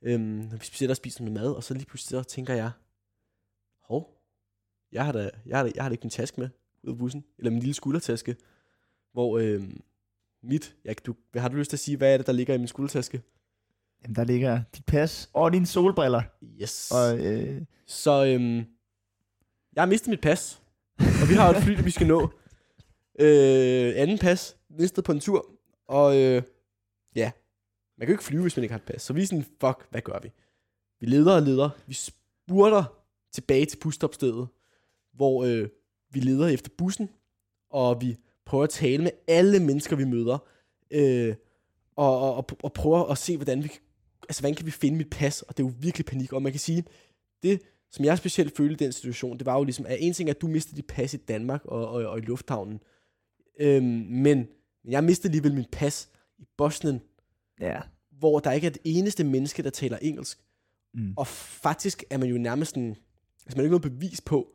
[0.03, 2.71] Øhm, vi sætter og spiser noget mad, og så lige pludselig så tænker jeg,
[3.83, 4.21] hov,
[4.93, 6.49] jeg har da, jeg har da, jeg har da ikke min taske med
[6.83, 8.37] ud af bussen, eller min lille skuldertaske,
[9.13, 9.81] hvor øhm,
[10.43, 12.59] mit, jeg, du, har du lyst til at sige, hvad er det, der ligger i
[12.59, 13.23] min skuldertaske?
[14.03, 16.23] Jamen, der ligger dit pas og dine solbriller.
[16.63, 16.91] Yes.
[16.91, 18.57] Og, øh, Så øhm,
[19.75, 20.63] jeg har mistet mit pas,
[20.99, 22.33] og vi har et fly, vi skal nå.
[23.19, 25.51] Øh, anden pas, mistet på en tur,
[25.89, 26.43] og øh,
[27.17, 27.31] ja,
[27.99, 29.03] man kan jo ikke flyve, hvis man ikke har et pas.
[29.03, 30.31] Så vi er sådan, fuck, hvad gør vi?
[31.01, 32.85] Vi leder og leder, vi spurter
[33.33, 34.49] tilbage til busstopstedet,
[35.13, 35.69] hvor øh,
[36.11, 37.11] vi leder efter bussen,
[37.71, 38.17] og vi
[38.47, 40.39] prøver at tale med alle mennesker, vi møder,
[40.91, 41.35] øh,
[41.97, 43.71] og, og, og, og prøver at se, hvordan vi,
[44.23, 46.53] altså, hvordan kan vi finde mit pas, og det er jo virkelig panik, og man
[46.53, 46.85] kan sige,
[47.43, 50.29] det, som jeg specielt følte i den situation, det var jo ligesom, at en ting
[50.29, 52.81] er, at du mistede dit pas i Danmark og, og, og i lufthavnen,
[53.59, 54.49] øhm, men
[54.85, 57.01] jeg mistede alligevel mit pas i Bosnien,
[57.61, 57.81] ja.
[58.11, 60.39] hvor der ikke er det eneste menneske, der taler engelsk.
[60.95, 61.15] Mm.
[61.17, 62.89] Og faktisk er man jo nærmest sådan,
[63.47, 64.49] altså man har ikke noget bevis på,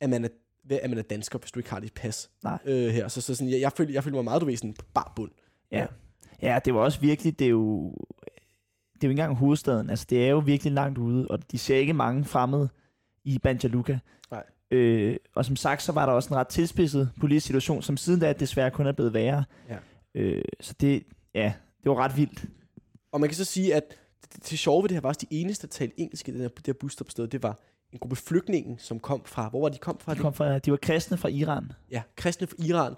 [0.00, 0.28] at man er,
[0.70, 2.58] at man er dansker, hvis du ikke har dit pas Nej.
[2.64, 3.08] øh, her.
[3.08, 5.12] Så, så sådan, jeg, jeg, føler, jeg føler mig meget, du ved, sådan på bar
[5.16, 5.30] bund.
[5.70, 5.86] Ja.
[6.42, 7.94] ja, det var også virkelig, det er jo,
[8.94, 9.90] det er jo ikke engang hovedstaden.
[9.90, 12.68] Altså, det er jo virkelig langt ude, og de ser ikke mange fremmede
[13.24, 13.98] i Banja Luka.
[14.30, 14.44] Nej.
[14.70, 18.20] Øh, og som sagt, så var der også en ret tilspidset politisk situation, som siden
[18.20, 19.44] da desværre kun er blevet værre.
[19.68, 19.76] Ja.
[20.14, 21.02] Øh, så det,
[21.34, 21.52] ja,
[21.82, 22.44] det var ret vildt.
[23.12, 23.84] Og man kan så sige, at
[24.22, 26.40] det, det sjove ved det her var også de eneste, der talte engelsk i det
[26.40, 27.60] her, det her busstopsted, det var
[27.92, 30.14] en gruppe flygtninge, som kom fra, hvor var de kom fra?
[30.14, 31.72] De, kom fra, de var kristne fra Iran.
[31.90, 32.94] ja, kristne fra Iran.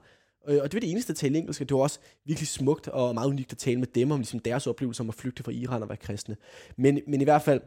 [0.48, 2.88] Øh, Og det var det eneste, der talte engelsk, og det var også virkelig smukt
[2.88, 5.52] og meget unikt at tale med dem om ligesom deres oplevelse om at flygte fra
[5.52, 6.36] Iran og være kristne.
[6.76, 7.60] Men, men i hvert fald,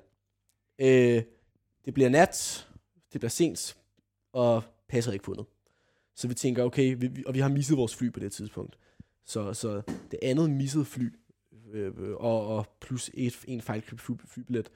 [0.81, 1.23] øh,
[1.85, 2.67] det bliver nat,
[3.13, 3.75] det bliver sent,
[4.33, 5.45] og passer ikke fundet.
[6.15, 8.77] Så vi tænker, okay, vi, og vi har misset vores fly på det tidspunkt.
[9.25, 11.13] Så, så det andet missede fly,
[11.73, 14.69] øh, og, og plus et, en fejlkøbt fly, flybillet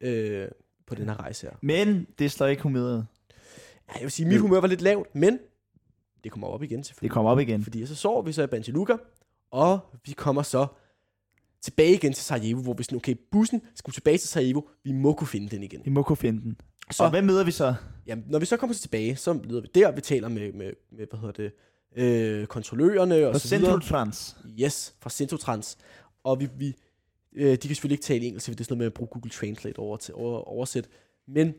[0.00, 0.48] øh,
[0.86, 1.56] på den her rejse her.
[1.62, 3.06] Men det slår ikke humøret.
[3.88, 5.38] Ja, jeg vil sige, mit humør var lidt lavt, men
[6.24, 7.10] det kommer op igen Det selvfølgelig.
[7.12, 7.62] kommer op igen.
[7.62, 8.96] Fordi så sover vi så i Banjaluka,
[9.50, 10.66] og vi kommer så
[11.60, 15.12] tilbage igen til Sarajevo, hvor vi sådan, okay, bussen skal tilbage til Sarajevo, vi må
[15.12, 15.80] kunne finde den igen.
[15.84, 16.56] Vi må kunne finde den.
[16.90, 17.04] Så-.
[17.04, 17.74] Og hvem møder vi så?
[18.06, 21.06] Jamen, når vi så kommer tilbage, så lyder vi der, vi taler med, med, med
[21.10, 21.52] hvad hedder det,
[21.96, 23.70] øh, kontrollørerne og På så videre.
[23.70, 24.36] Central Trans.
[24.60, 25.78] Yes, fra Centrotrans.
[26.24, 26.74] Og vi, vi,
[27.36, 29.08] øh, de kan selvfølgelig ikke tale engelsk, for det er sådan noget med at bruge
[29.08, 30.88] Google Translate over til over, oversæt.
[31.28, 31.54] Men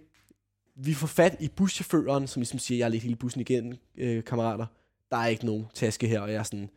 [0.75, 4.23] vi får fat i buschaufføren, som ligesom siger, jeg har lidt hele bussen igen, øh,
[4.23, 4.65] kammerater.
[5.11, 6.69] Der er ikke nogen taske her, og jeg er sådan,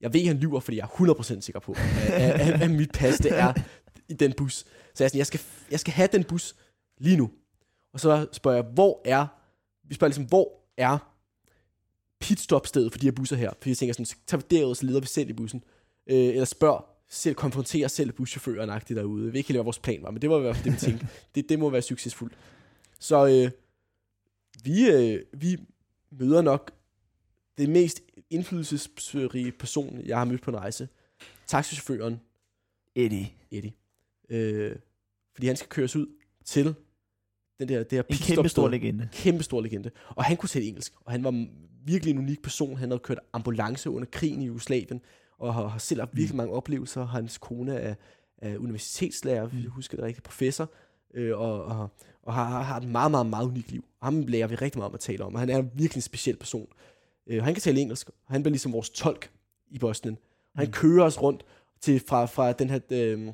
[0.00, 1.72] jeg ved, han lyver, fordi jeg er 100% sikker på,
[2.08, 3.52] at, at, at mit pas, det er
[4.08, 4.54] i den bus.
[4.54, 4.64] Så
[4.98, 5.40] jeg er sådan, jeg skal,
[5.70, 6.54] jeg skal have den bus
[6.98, 7.30] lige nu.
[7.96, 9.26] Og så spørger jeg, hvor er,
[9.84, 11.12] vi spørger ligesom, hvor er
[12.20, 13.52] pitstopstedet for de her busser her?
[13.58, 15.64] Fordi jeg tænker sådan, så tager vi derud, så leder vi selv i bussen.
[16.06, 19.24] Øh, eller spørg, selv, konfronterer selv buschaufføren agtigt derude.
[19.24, 20.72] Jeg ved ikke helt, hvad vores plan var, men det var i hvert fald det,
[20.72, 21.08] vi tænkte.
[21.34, 22.34] det, det må være succesfuldt.
[22.98, 23.50] Så øh,
[24.64, 25.56] vi, øh, vi
[26.10, 26.72] møder nok
[27.58, 30.88] det mest indflydelsesrige person, jeg har mødt på en rejse.
[31.46, 32.20] Taxichaufføren
[32.94, 33.28] Eddie.
[33.50, 33.72] Eddie.
[34.28, 34.76] Øh,
[35.34, 36.06] fordi han skal køres ud
[36.44, 36.74] til
[37.60, 39.08] den der, det her En kæmpe stor legende.
[39.12, 39.90] Kæmpe stor legende.
[40.08, 41.46] Og han kunne tale engelsk, og han var
[41.84, 42.76] virkelig en unik person.
[42.76, 45.00] Han havde kørt ambulance under krigen i Jugoslavien,
[45.38, 47.04] og har, har selv haft virkelig mange oplevelser.
[47.06, 47.94] Hans kone er,
[48.38, 50.70] er universitetslærer, hvis jeg husker det rigtigt, professor,
[51.14, 51.88] øh, og, og,
[52.22, 53.84] og har, har, et meget, meget, meget unikt liv.
[54.02, 56.36] Ham lærer vi rigtig meget om at tale om, og han er virkelig en speciel
[56.36, 56.68] person.
[57.26, 59.30] Øh, han kan tale engelsk, og han bliver ligesom vores tolk
[59.70, 60.18] i Bosnien.
[60.54, 60.72] Og han Mm.
[60.72, 61.44] kører os rundt
[61.80, 63.32] til, fra, fra den her øh,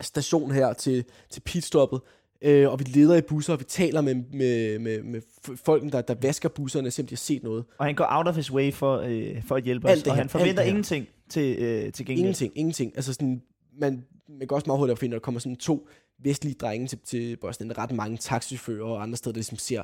[0.00, 2.00] station her til, til pitstoppet,
[2.42, 5.90] øh, og vi leder i busser, og vi taler med, med, med, med f- folkene,
[5.92, 7.64] der, der vasker busserne, selvom de har set noget.
[7.78, 10.02] Og han går out of his way for, øh, for at hjælpe Alt os.
[10.02, 12.18] det og her, han forventer ingenting til, øh, til gengæld.
[12.18, 12.92] Ingenting, ingenting.
[12.96, 13.42] Altså sådan,
[13.78, 15.88] man, man kan også meget hurtigt finde, at der kommer sådan to
[16.22, 17.78] vestlige drenge til, til Bosnien.
[17.78, 19.82] Ret mange taxichauffører og andre steder, der ligesom ser,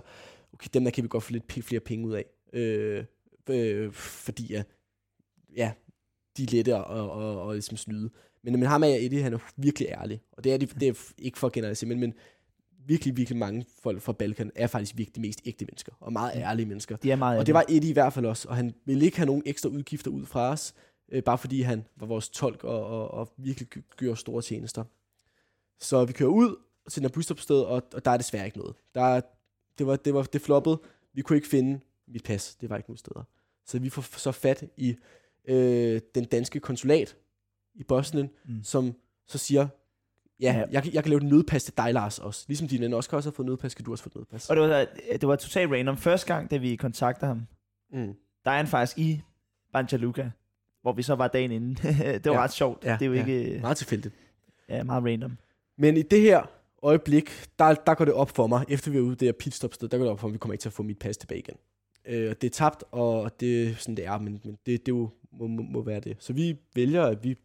[0.52, 2.24] okay, dem der kan vi godt få lidt flere penge ud af.
[2.52, 3.04] Øh,
[3.50, 4.62] øh, fordi ja,
[5.56, 5.72] ja,
[6.36, 8.10] de er lette og, og, og, og ligesom snyde.
[8.44, 10.20] Men, men ham er Eddie, han er virkelig ærlig.
[10.32, 12.14] Og det er, det, det er ikke for at generalisere, men, men
[12.86, 15.92] virkelig, virkelig mange folk fra Balkan er faktisk virkelig de mest ægte mennesker.
[16.00, 16.96] Og meget ærlige mennesker.
[16.96, 19.16] De er meget Og det var Eddie i hvert fald også, og han ville ikke
[19.16, 20.74] have nogen ekstra udgifter ud fra os,
[21.12, 24.84] øh, bare fordi han var vores tolk og, og, og virkelig gjorde store tjenester.
[25.80, 26.56] Så vi kører ud
[26.90, 28.74] til den her busstopsted, og, og der er desværre ikke noget.
[28.94, 29.20] Der er,
[29.78, 30.80] det, var, det var det floppede.
[31.12, 32.56] Vi kunne ikke finde mit pas.
[32.60, 33.22] Det var ikke nogen steder.
[33.66, 34.96] Så vi får så fat i
[35.48, 37.16] øh, den danske konsulat
[37.74, 38.54] i Bosnien, Mm.
[38.54, 38.62] mm.
[38.64, 38.94] som
[39.26, 39.68] så siger,
[40.40, 40.64] ja, Ja.
[40.70, 42.44] Jeg, kan- jeg kan lave et nødpas til dig, Lars, også.
[42.48, 44.50] Ligesom din også kan også have fået nødpas, kan du også få nødpas.
[44.50, 45.96] Og det var, det var totalt random.
[45.96, 47.46] Første gang, da vi kontakter ham,
[47.92, 48.14] Mm.
[48.44, 49.22] der er han faktisk i
[49.72, 50.30] Banja Luka,
[50.82, 51.74] hvor vi så var dagen inden.
[52.24, 52.42] det var Ja.
[52.42, 52.84] ret sjovt.
[52.84, 53.26] Ja, det er jo ja.
[53.26, 54.14] ikke Meget tilfældigt.
[54.68, 55.38] ja, meget random.
[55.78, 56.42] Men i det her
[56.82, 59.88] øjeblik, der, der går det op for mig, efter vi er ude det her pitstop-sted,
[59.88, 61.38] der går det op for mig, vi kommer ikke til at få mit pas tilbage
[61.38, 61.56] igen.
[62.06, 65.10] Øh, det er tabt, og det er sådan, det er, men, men det, det jo
[65.32, 66.16] må, må, må være det.
[66.18, 67.36] Så vi vælger, at vi,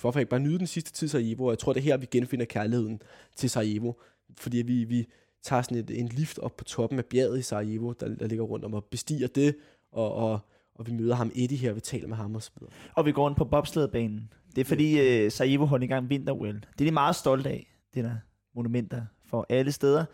[0.00, 2.06] hvorfor ikke bare nyde den sidste tid Sarajevo, og jeg tror, det er her, vi
[2.10, 3.02] genfinder kærligheden
[3.36, 3.92] til Sarajevo,
[4.36, 5.06] fordi vi, vi
[5.42, 8.44] tager sådan et, en lift op på toppen af bjerget i Sarajevo, der, der ligger
[8.44, 9.56] rundt om, og bestiger det,
[9.92, 10.38] og, og,
[10.74, 12.72] og vi møder ham Eddie her, vi taler med ham og så videre.
[12.94, 14.32] Og vi går rundt på bobsledbanen.
[14.54, 16.54] Det er fordi øh, Sarajevo holdt i gang vinter-OL.
[16.54, 18.14] Det er de meget stolte af, det der
[18.54, 20.04] monumenter for alle steder.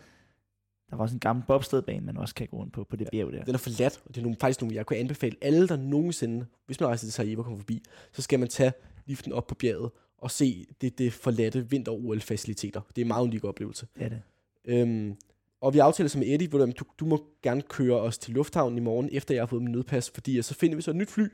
[0.89, 3.33] Der var også en gammel bobsledbane, man også kan gå rundt på, på det bjerg
[3.33, 3.43] der.
[3.43, 6.45] Den er forladt, og det er nogle, faktisk nogle, jeg kunne anbefale alle, der nogensinde,
[6.65, 8.73] hvis man rejser til Sarajevo og kommer forbi, så skal man tage
[9.05, 12.81] liften op på bjerget og se det, det forladte vinter-OL-faciliteter.
[12.89, 13.87] Det er en meget unik oplevelse.
[13.95, 14.21] Det er det.
[14.65, 15.17] Øhm,
[15.61, 18.77] og vi aftaler så med Eddie, hvor du, du må gerne køre os til lufthavnen
[18.77, 21.09] i morgen, efter jeg har fået min nødpas, fordi så finder vi så et nyt
[21.09, 21.27] fly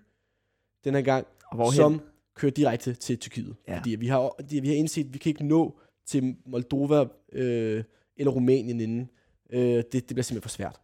[0.83, 1.75] den her gang, hvorhen?
[1.75, 2.01] som
[2.35, 3.55] kører direkte til Tyrkiet.
[3.67, 3.77] Ja.
[3.77, 7.83] Fordi vi har, vi har indset, at vi kan ikke nå til Moldova øh,
[8.17, 9.09] eller Rumænien inden.
[9.49, 10.79] Øh, det, det bliver simpelthen for svært.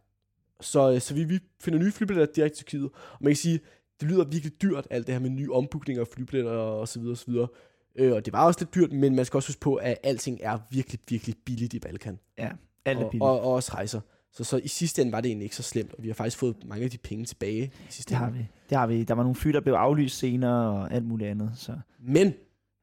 [0.60, 2.90] Så, øh, så vi, vi finder nye flybilletter direkte til Tyrkiet.
[2.92, 3.60] Og man kan sige,
[4.00, 7.12] det lyder virkelig dyrt, alt det her med nye ombookinger af flybilletter og så videre
[7.12, 7.48] og så videre.
[7.96, 10.38] Øh, og det var også lidt dyrt, men man skal også huske på, at alting
[10.42, 12.18] er virkelig, virkelig billigt i Balkan.
[12.38, 12.50] Ja,
[12.84, 13.22] alt er Og, billigt.
[13.22, 14.00] og, og også rejser.
[14.32, 16.38] Så, så i sidste ende var det egentlig ikke så slemt, og vi har faktisk
[16.38, 18.38] fået mange af de penge tilbage i sidste Det har ende.
[18.38, 18.46] vi.
[18.70, 19.04] Det har vi.
[19.04, 21.52] Der var nogle fly, der blev aflyst senere og alt muligt andet.
[21.56, 21.78] Så.
[22.00, 22.34] Men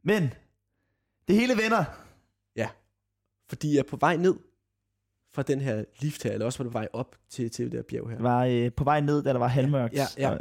[0.03, 0.29] Men,
[1.27, 1.83] det hele vender.
[3.49, 4.35] fordi jeg er på vej ned
[5.33, 7.83] fra den her lift her, eller også var på vej op til, til det her
[7.83, 8.21] bjerg her.
[8.21, 9.93] Var øh, på vej ned, da der var halvmørkt.
[9.93, 10.37] Ja, ja.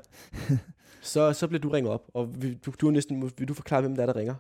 [1.05, 3.81] Så, så bliver du ringet op, og vil, du, du er næsten, vil du forklare,
[3.81, 4.35] hvem der er, der ringer?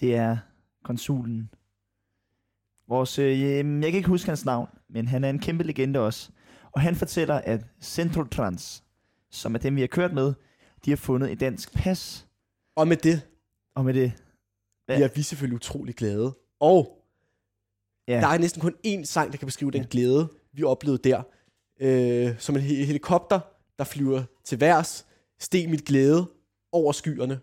[0.00, 0.36] Det er
[0.84, 1.50] konsulen.
[2.88, 6.30] Vores, øh, jeg kan ikke huske hans navn, men han er en kæmpe legende også.
[6.72, 8.84] Og han fortæller, at Centrotrans,
[9.30, 10.34] som er dem, vi har kørt med,
[10.84, 12.26] de har fundet et dansk pas.
[12.76, 13.20] Og med det
[13.74, 14.12] Og med det,
[14.88, 14.94] Ja.
[14.96, 16.36] bliver vi selvfølgelig utrolig glade.
[16.60, 17.01] Og
[18.14, 19.86] ja, der er næsten kun én sang, der kan beskrive den Ja.
[19.90, 21.22] glæde, vi oplevede der.
[21.80, 23.40] Øh, som en he- helikopter,
[23.78, 25.06] der flyver til værs,
[25.40, 26.26] steg mit glæde
[26.72, 27.40] over skyerne.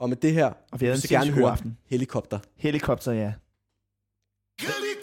[0.00, 1.78] Og med det her, og vi en så gerne høre aften.
[1.86, 2.38] helikopter.
[2.56, 3.32] Helikopter, ja.
[4.60, 4.95] Helikopter,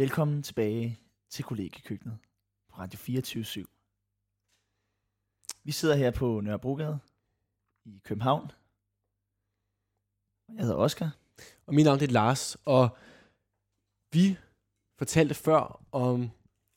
[0.00, 2.18] Velkommen tilbage til kollegekøkkenet
[2.68, 3.66] på Radio 24
[5.64, 6.98] Vi sidder her på Nørrebrogade
[7.84, 8.50] i København.
[10.48, 11.16] Jeg hedder Oscar.
[11.66, 12.96] Og mit navn er Lars, og
[14.12, 14.36] vi
[14.98, 16.30] fortalte før om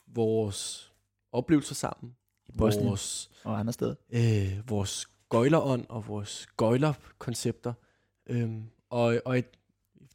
[0.08, 0.92] vores
[1.32, 2.16] oplevelser sammen.
[2.48, 3.96] I Bosnien Vores, og andre steder.
[4.10, 7.74] øh, vores gøjlerånd og vores gøjlerkoncepter.
[8.28, 9.58] Øhm, og og et,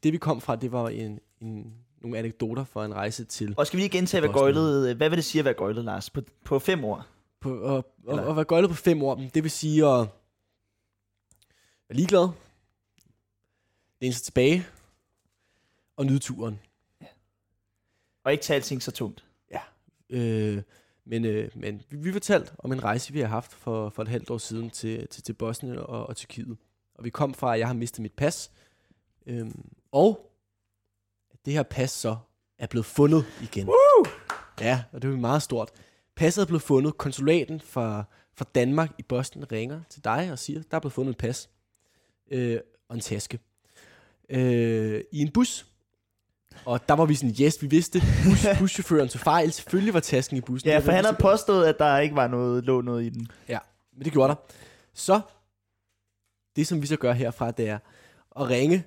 [0.03, 3.67] det vi kom fra, det var en, en, nogle anekdoter fra en rejse til Og
[3.67, 4.55] skal vi lige gentage, hvad Bosnien.
[4.55, 6.11] gøjlet, hvad vil det sige at være gøjlet, Lars?
[6.11, 7.07] På, på fem år.
[7.41, 9.15] på, og, og, og være gøjlet på fem år.
[9.35, 10.09] Det vil sige at
[11.89, 12.29] være ligeglad,
[14.01, 14.67] læne sig tilbage
[15.97, 16.59] og nyde turen.
[18.25, 19.25] Og ikke tage alting så tungt.
[20.11, 20.63] Øh,
[21.05, 24.09] Men, øh, men vi, vi fortalte om en rejse, vi har haft for, for et
[24.09, 26.57] halvt år siden til, til, til Bosnien og, og Tyrkiet.
[26.95, 28.51] Og vi kom fra, at jeg har mistet mit pas.
[29.27, 30.33] Øhm, og
[31.45, 32.17] det her pas så
[32.59, 33.67] er blevet fundet igen.
[33.67, 34.05] Woo!
[34.61, 35.71] Ja, og det er jo meget stort.
[36.17, 36.99] Passet er blevet fundet.
[36.99, 38.05] Konsulaten fra,
[38.37, 41.51] fra Danmark i Boston ringer til dig og siger, der er blevet fundet et pas
[42.31, 43.39] øh, og en taske
[44.31, 45.67] øh, i en bus.
[46.65, 49.53] Og der var vi sådan, yes, vi vidste, bus, buschaufføren tog fejl.
[49.53, 50.71] Selvfølgelig var tasken i bussen.
[50.71, 53.29] Ja, for han har påstået, at der ikke var noget, lå noget i den.
[53.93, 54.35] Men det gjorde der.
[54.95, 55.21] Så,
[56.57, 57.79] det som vi så gør herfra, det er
[58.37, 58.85] at ringe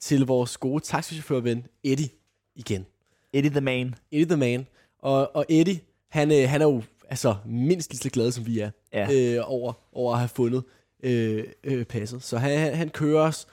[0.00, 2.08] til vores gode taxichaufførven Eddie
[2.56, 2.86] igen.
[3.32, 3.94] Eddie the Man.
[4.10, 4.66] Eddie the man.
[4.98, 5.80] Og, og Eddie,
[6.10, 9.08] han, øh, han er jo altså mindst lige så glad, som vi er, Ja.
[9.12, 10.64] øh, over, over at have fundet
[11.02, 12.22] øh, øh, passet.
[12.22, 13.46] Så han, han- han kører os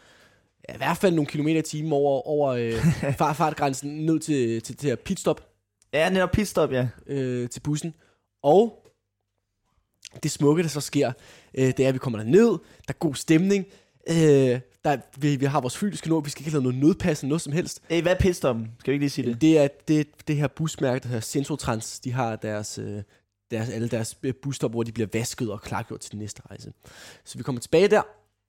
[0.69, 2.73] ja, i hvert fald nogle kilometer i timen over, over øh,
[3.19, 5.43] fart, fartgrænsen ned til, til, til, pitstop
[5.93, 6.87] Ja, netop pitstop, ja.
[7.07, 7.93] øh, til bussen.
[8.43, 8.87] Og
[10.23, 11.11] det smukke, der så sker,
[11.53, 13.65] øh, det er, at vi kommer derned, der er god stemning,
[14.09, 17.29] øh, der, vi, vi har vores skal nå, vi skal ikke have noget nødpas eller
[17.29, 17.81] noget som helst.
[17.89, 18.71] Hey, hvad er pitstoppen?
[18.79, 19.41] Skal vi ikke lige sige det?
[19.41, 23.03] Det er det, det her busmærke, der hedder Centrotrans, de har deres, øh,
[23.51, 26.73] deres, alle deres øh, busstop, hvor de bliver vasket og klargjort til den næste rejse.
[27.25, 28.01] Så vi kommer tilbage der,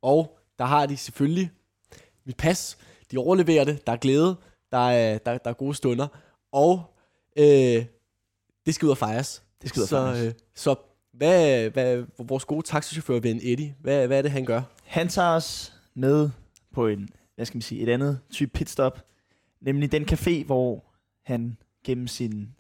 [0.03, 1.51] og der har de selvfølgelig
[2.27, 2.79] mit pas,
[3.11, 4.37] de overleverer det, der er glæde,
[4.73, 6.07] der er, der, der er gode stunder,
[6.53, 6.95] og
[7.37, 7.85] øh,
[8.67, 9.43] det skal ud og fejres.
[9.63, 10.27] Det skal ud og så, fejres.
[10.27, 10.75] øh, så
[11.13, 14.63] hvad, hvad, vores gode taxichauffør ven Eddie, hvad, hvad er det, han gør?
[14.85, 16.31] Han tager os med
[16.73, 19.05] på en, hvad skal man sige, et andet type pitstop.
[19.61, 20.85] Nemlig den café, hvor
[21.25, 22.55] han gennem sin...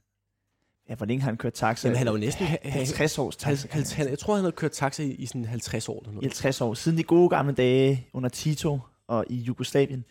[0.88, 1.88] Ja, hvor længe har han kørt taxa?
[1.88, 2.46] Jamen, han er jo næsten...
[2.46, 3.68] Han, 50 års taxa.
[3.70, 6.00] han, jeg tror, han har kørt taxa i, i sådan 50 år.
[6.00, 6.24] Eller noget.
[6.24, 6.74] 50 år.
[6.74, 10.04] Siden de gode gamle dage under Tito og i Jugoslavien.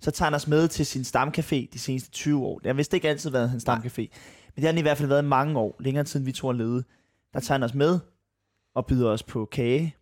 [0.00, 2.58] Så tager han os med til sin stamcafé de seneste 20 år.
[2.58, 4.00] Det har vist ikke altid været hans stamcafé.
[4.00, 5.76] Men det har han i hvert fald været i mange år.
[5.80, 6.84] Længere tid, end vi to har levet.
[7.32, 7.98] Der tager han os med
[8.74, 9.96] og byder os på kage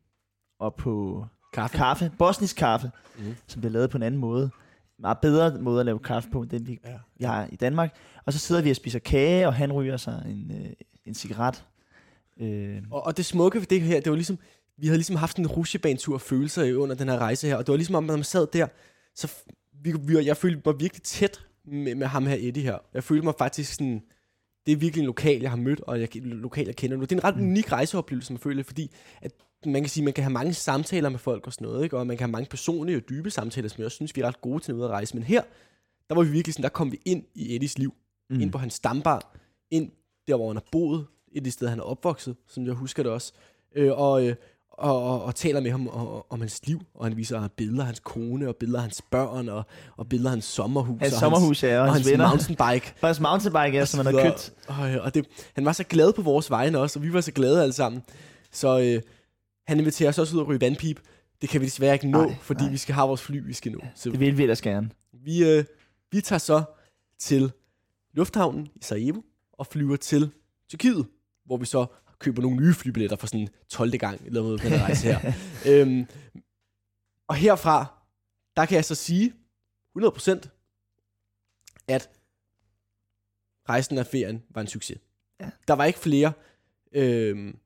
[0.58, 1.76] og på Kaffe.
[1.76, 2.12] kaffe.
[2.18, 3.34] Bosnisk kaffe, mm.
[3.46, 4.50] som bliver lavet på en anden måde.
[4.98, 6.90] Meget bedre måde at lave kaffe på, end den vi, Ja.
[7.18, 7.96] vi har i Danmark.
[8.24, 10.72] Og så sidder vi og spiser kage, og han ryger sig en, øh,
[11.06, 11.64] en cigaret.
[12.40, 14.38] Øh, Og, og det smukke ved det her, det var ligesom,
[14.76, 17.72] vi havde ligesom haft en rusjebanetur af følelser under den her rejse her, og det
[17.72, 18.66] var ligesom om, man sad der,
[19.14, 19.32] så
[19.82, 22.78] vi, vi, jeg følte mig virkelig tæt med, med ham her, Eddie her.
[22.94, 24.02] Jeg følte mig faktisk sådan,
[24.66, 27.02] det er virkelig en lokal, jeg har mødt, og jeg, lokal, jeg kender nu.
[27.02, 28.90] Det er en ret unik rejseoplevelse, man føler, fordi
[29.22, 29.32] at
[29.66, 31.98] man kan sige, man kan have mange samtaler med folk og sådan noget, ikke?
[31.98, 34.26] og man kan have mange personlige og dybe samtaler, som jeg også synes, vi er
[34.26, 35.14] ret gode til at rejse.
[35.16, 35.42] Men her,
[36.08, 37.94] der var vi virkelig sådan, der kom vi ind i Eddies liv,
[38.30, 38.40] mm.
[38.40, 39.36] ind på hans stambar,
[39.70, 39.90] ind
[40.28, 43.02] der, hvor han har boet, et af de steder, han er opvokset, som jeg husker
[43.02, 43.32] det også,
[43.74, 44.34] øh, og, øh,
[44.78, 47.86] og, og, og taler med ham om, om hans liv, og han viser billeder af
[47.86, 49.64] hans kone, og billeder af hans børn, og,
[49.96, 52.28] og billeder af hans sommerhus, hans og sommerhus, ja, og, og hans, hans venner.
[52.28, 52.94] mountainbike.
[53.02, 54.52] Og hans mountainbike, ja, som han har købt.
[54.66, 57.32] Og, og det, han var så glad på vores vegne også, og vi var så
[57.32, 58.02] glade alle sammen.
[58.52, 59.02] Så øh,
[59.66, 61.00] han inviterer os også ud at ryge vandpip.
[61.40, 62.70] Det kan vi desværre ikke nå, Nej, fordi nej.
[62.70, 63.78] vi skal have vores fly, vi skal nå.
[63.94, 64.90] Så Det vil vi ellers gerne.
[65.24, 65.64] vi, øh,
[66.12, 66.62] vi tager så
[67.18, 67.52] til
[68.14, 69.20] lufthavnen i Sarajevo
[69.52, 70.30] og flyver til
[70.68, 71.06] Tyrkiet,
[71.46, 71.86] hvor vi så
[72.18, 73.98] køber nogle nye flybilletter for sådan 12.
[73.98, 75.32] gang eller noget på den rejse her.
[75.70, 76.06] øhm,
[77.28, 77.86] og herfra,
[78.56, 79.32] der kan jeg så sige
[79.98, 80.48] 100%
[81.88, 82.10] at
[83.68, 84.98] rejsen af ferien var en succes.
[85.40, 85.50] Ja.
[85.68, 86.32] Der var ikke flere
[86.92, 87.58] øhm,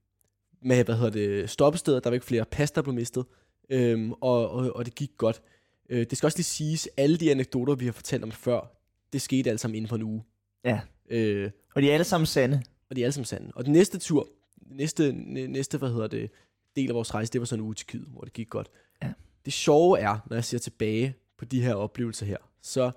[0.62, 3.24] med, hvad hedder det, stoppesteder, der var ikke flere pas, der blev mistet,
[3.70, 5.42] øhm, og, og, og det gik godt.
[5.88, 8.78] Øh, det skal også lige siges, alle de anekdoter, vi har fortalt om før,
[9.12, 10.24] det skete alt sammen inden for en uge.
[10.64, 10.80] Ja.
[11.10, 12.62] Øh, Og de er alle sammen sande.
[12.90, 13.52] og de er alle sammen sande.
[13.54, 14.28] Og den næste tur,
[14.66, 16.30] næste, næ- næste hvad hedder det,
[16.76, 18.70] del af vores rejse, det var sådan en uge til Kyd, hvor det gik godt.
[19.02, 19.12] Ja.
[19.44, 22.90] Det sjove er, når jeg ser tilbage på de her oplevelser her, så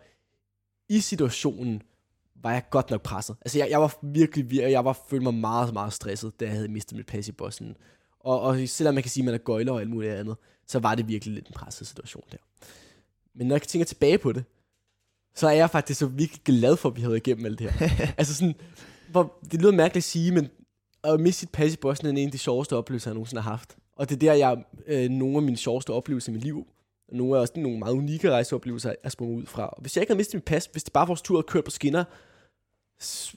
[0.89, 1.81] i situationen
[2.35, 3.35] var jeg godt nok presset.
[3.41, 6.53] Altså jeg, jeg var virkelig, vir- jeg var følte mig meget, meget stresset, da jeg
[6.53, 7.77] havde mistet mit pas i Bosnien.
[8.19, 10.35] Og, og selvom man kan sige, at man er gøjler og alt muligt andet,
[10.67, 12.37] så var det virkelig lidt en presset situation der.
[13.35, 14.43] Men når jeg tænker tilbage på det,
[15.35, 17.89] så er jeg faktisk så virkelig glad for, at vi havde igennem alt det her.
[18.17, 18.55] altså sådan,
[19.11, 20.49] hvor, det lyder mærkeligt at sige, men
[21.13, 23.51] at miste sit pas i Bosnien er en af de sjoveste oplevelser, jeg nogensinde har
[23.51, 23.77] haft.
[23.95, 26.67] Og det er der, jeg øh, nogle af mine sjoveste oplevelser i mit liv,
[27.07, 29.67] og nogle af også nogle meget unikke rejseoplevelser, er sprunget ud fra.
[29.67, 31.63] Og hvis jeg ikke havde mistet mit pas, hvis det bare vores tur havde kørt
[31.63, 32.03] på skinner,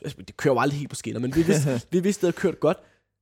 [0.05, 2.41] altså, det kører jo aldrig helt på skinner, men vi vidste, vi vidste, det havde
[2.41, 2.79] kørt godt,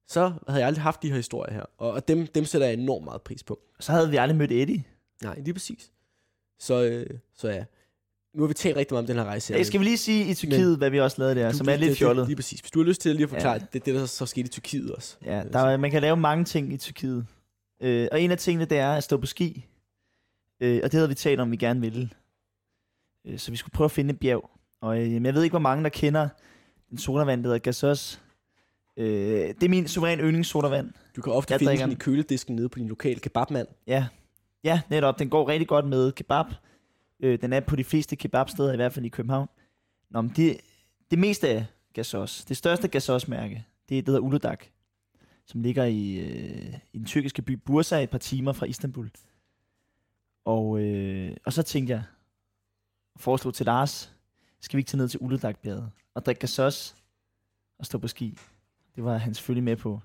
[0.08, 1.64] så havde jeg aldrig haft de her historier her.
[1.78, 3.60] Og, og dem, dem sætter jeg enormt meget pris på.
[3.80, 4.84] Så havde vi aldrig mødt Eddie.
[5.22, 5.92] Nej, lige præcis.
[6.58, 7.64] Så, øh, så ja,
[8.36, 9.54] nu har vi talt rigtig meget om den her rejse.
[9.54, 11.68] Ja, skal vi lige sige i Tyrkiet, Men- hvad vi også lavede der, Du- som
[11.68, 12.26] er lidt det- fjollet.
[12.26, 12.60] Lige præcis.
[12.60, 13.58] Hvis du har lyst til lige at forklare, Ja.
[13.72, 15.16] det det, der så, så skete i Tyrkiet også.
[15.24, 17.26] Ja, der, er- man kan lave mange ting i Tyrkiet.
[17.82, 19.64] Øh, og en af tingene, det er at stå på ski.
[20.60, 22.10] Øh, og det havde vi talt om, vi gerne ville.
[23.26, 24.50] Øh, så vi skulle prøve at finde et bjerg.
[24.80, 26.28] Og øh, jeg ved ikke, hvor mange, der kender
[26.92, 28.20] en sodavand, der hedder Gasos.
[28.96, 30.90] Øh, det er min suveræn yndlingssodavand.
[31.16, 33.68] Du kan ofte Jeg finde den i køledisken nede på din lokale kebabmand.
[33.86, 34.06] Ja.
[34.64, 35.18] ja, netop.
[35.18, 36.46] Den går rigtig godt med kebab.
[37.20, 39.48] Øh, den er på de fleste kebabsteder, i hvert fald i København.
[40.10, 40.60] Nå, men det,
[41.10, 44.58] det meste af Gasos, det største Gasos-mærke, det er det, der hedder Uludag,
[45.46, 49.10] som ligger i, øh, i den tyrkiske by Bursa et par timer fra Istanbul.
[50.44, 52.02] Og, øh, og så tænkte jeg,
[53.16, 54.12] foreslog til Lars,
[54.60, 56.96] skal vi ikke tage ned til Uludagbjerget og drikke Gasos
[57.78, 58.38] og stå på ski.
[58.96, 60.00] Det var han selvfølgelig med på.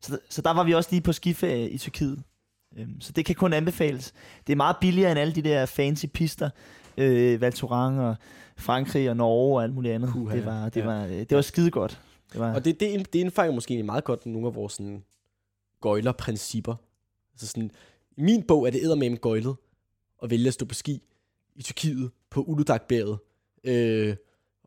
[0.00, 2.22] Så, så der var vi også lige på skiferie i Tyrkiet.
[2.76, 4.12] Øhm, så det kan kun anbefales.
[4.46, 6.50] Det er meget billigere end alle de der fancy pister.
[6.96, 8.16] Øh, Val Thorens og
[8.56, 10.10] Frankrig og Norge og alt muligt andet.
[10.10, 10.86] Puha, det var, det ja.
[10.86, 12.00] var, det var skide godt.
[12.32, 15.04] Det var, Og det, det, det indfanger måske meget godt nogle af vores sådan,
[15.80, 16.74] gøjler-principper.
[17.32, 17.70] Altså sådan,
[18.16, 19.56] I min bog er det eddermame gøjlet
[20.22, 21.02] at vælge at stå på ski
[21.56, 23.18] i Tyrkiet på Uludag-bjerget.
[23.64, 24.16] Øh,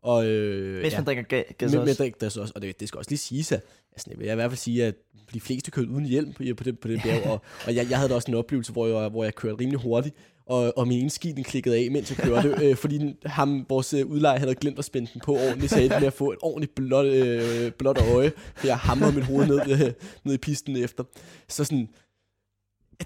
[0.02, 2.04] og, øh, hvis man drikker ga- gas men, men også.
[2.04, 3.60] det, det, også, og det, det skal også lige siges, at
[3.92, 4.94] altså, jeg vil i hvert fald sige, at
[5.34, 7.98] de fleste kørte uden hjelm på, på det, på det bjerg, og, og jeg, jeg
[7.98, 10.14] havde da også en oplevelse, hvor jeg, hvor jeg kørte rimelig hurtigt,
[10.46, 13.66] og, og min ene ski, den klikkede af, mens jeg kørte, øh, fordi den, ham,
[13.68, 16.32] vores øh, udlejer, havde glemt at spænde den på ordentligt, så jeg med at få
[16.32, 19.92] et ordentligt blåt, øh, blåt øje, for jeg hamrede mit hoved ned, øh,
[20.24, 21.04] ned i pisten efter.
[21.48, 21.88] Så sådan,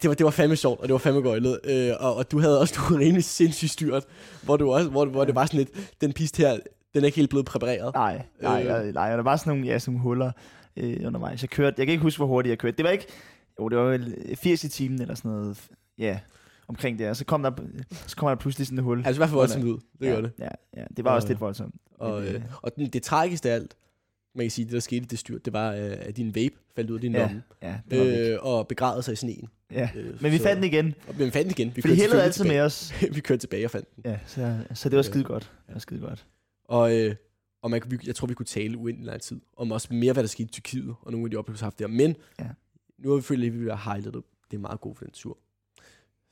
[0.03, 1.61] det var, det var fandme sjovt, og det var fandme gøjlet.
[1.65, 4.05] Øh, og, og, du havde også du rimelig sindssygt styrt,
[4.43, 5.71] hvor, du også, hvor, hvor det var sådan lidt,
[6.01, 6.59] den piste her,
[6.97, 7.95] den er ikke helt blevet præpareret.
[7.95, 8.95] Nej, nej, Øh.
[8.95, 10.33] nej, der var sådan nogle, ja, sådan nogle huller
[10.77, 11.43] øh, undervejs.
[11.43, 12.77] Jeg kørte, jeg kan ikke huske, hvor hurtigt jeg kørte.
[12.77, 13.07] Det var ikke,
[13.61, 15.69] jo, det var vel 80 i timen eller sådan noget.
[15.99, 16.19] Ja,
[16.69, 17.09] omkring det.
[17.09, 17.51] Og så kom der,
[18.07, 18.99] så kommer der pludselig sådan et hul.
[18.99, 20.31] Altså i hvert fald voldsomt ud, det ja, gør det.
[20.39, 21.75] Ja, ja, det var også Og- lidt voldsomt.
[21.99, 23.75] Og, Men, øh, øh, og den, det tragiske af alt,
[24.35, 26.55] man kan sige, det der skete i det styrt, det var, øh, at din vape
[26.77, 27.75] faldt ud af din Ja, lomme, Ja,
[28.33, 29.49] øh, og begravede sig i sneen.
[29.73, 29.89] ja.
[29.97, 31.77] Øh, Men vi så- fandt den igen, Og, men vi fandt den igen.
[31.77, 32.65] Vi fordi kørte heldet altid med tilbage.
[32.65, 32.95] os.
[33.17, 34.03] vi kørte tilbage og fandt den.
[34.11, 35.43] Ja, så, så det var Øh, skide godt.
[35.67, 36.27] Det var skide godt.
[36.69, 37.17] Og, øh,
[37.63, 40.29] og man, jeg tror, vi kunne tale uendelig lang tid om også mere, hvad der
[40.29, 41.87] skete i Tyrkiet, og nogle af de oplevelser, vi har haft der.
[41.87, 42.49] Men Ja.
[42.99, 45.39] nu har vi følt, at vi har highlightet, det er meget godt for den tur.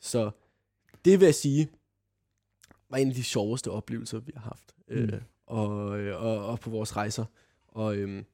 [0.01, 0.31] Så
[1.05, 1.69] det vil jeg sige,
[2.91, 4.75] var en af de sjoveste oplevelser, vi har haft.
[4.89, 4.95] Mm.
[4.95, 5.21] Øh, Mm.
[5.47, 7.25] og, øh, og, og på vores rejser.
[7.69, 8.25] Og øhm,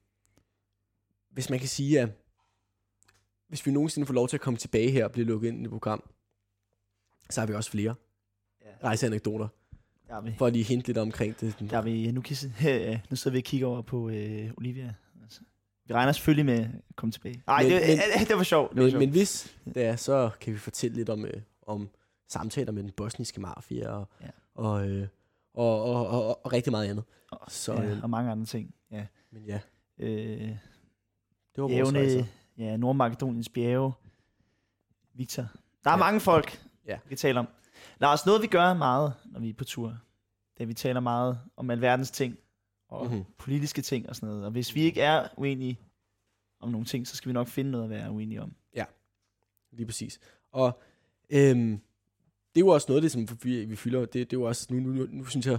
[1.29, 2.09] hvis man kan sige, at
[3.47, 5.63] hvis vi nogensinde får lov til at komme tilbage her og blive lukket ind i
[5.63, 6.09] det program,
[7.29, 7.95] så har vi også flere
[8.61, 8.67] Ja.
[8.83, 9.47] rejseanekdoter,
[10.11, 10.35] Er vi.
[10.37, 11.55] for lige hente lidt omkring det.
[11.69, 12.11] Der er vi.
[12.11, 14.93] Nu, kan, ja, nu sidder vi og kigger over på øh, Olivia.
[15.23, 15.41] Altså,
[15.87, 17.43] vi regner selvfølgelig med at komme tilbage.
[17.47, 17.81] Nej, det, men-
[18.17, 18.75] men, det var sjovt.
[18.75, 18.99] Men, sjovt.
[18.99, 21.33] men hvis det er, så kan vi fortælle lidt om, øh,
[21.67, 21.89] om
[22.27, 24.27] samtaler med den bosniske mafia og, Ja.
[24.55, 25.07] og, øh,
[25.53, 27.03] og, og, og, og, og rigtig meget andet.
[27.47, 28.73] Så, ja, øh, og mange andre ting.
[28.91, 29.05] Ja.
[29.31, 29.59] men ja,
[29.99, 30.39] Øh,
[31.55, 32.23] det var vores rejser.
[32.57, 33.91] ja, Nordmakedoniens bjerge.
[35.13, 35.41] Victor.
[35.41, 35.51] Der er
[35.85, 35.91] Ja.
[35.91, 35.97] ja.
[35.97, 36.93] mange folk, Ja.
[37.03, 37.47] vi kan tale om.
[37.99, 40.99] Lars, noget vi gør meget, når vi er på tur, det er, at vi taler
[40.99, 42.37] meget om alverdens ting,
[42.89, 43.13] og Mhm.
[43.15, 43.33] mm-hmm.
[43.37, 44.45] politiske ting og sådan noget.
[44.45, 45.79] Og hvis vi ikke er uenige
[46.59, 48.53] om nogle ting, så skal vi nok finde noget at være uenige om.
[49.73, 50.19] Lige præcis.
[50.51, 50.81] Og
[51.29, 51.81] øhm,
[52.55, 53.99] det er jo også noget det, som vi, vi fylder.
[53.99, 55.57] Det, det er jo også, nu, nu, nu, nu synes jeg,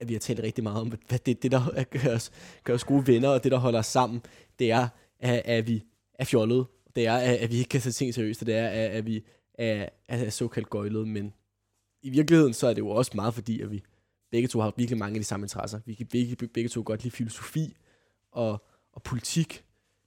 [0.00, 2.30] at vi har talt rigtig meget om, hvad det, det der er- gør os,
[2.64, 4.22] gør os gode venner, og det, der holder os sammen,
[4.58, 5.84] det er, at, at vi
[6.14, 6.66] er fjollede.
[6.96, 9.06] Det er, at, at vi ikke kan tage ting seriøst, og det er, at, at
[9.06, 9.24] vi
[9.58, 11.34] er, er såkaldt gøjlede, men
[12.02, 13.82] i virkeligheden, så er det jo også meget fordi, at vi
[14.30, 15.80] begge to har virkelig mange af de samme interesser.
[15.86, 17.76] Vi kan begge, begge to godt lide filosofi
[18.32, 19.64] og, og politik,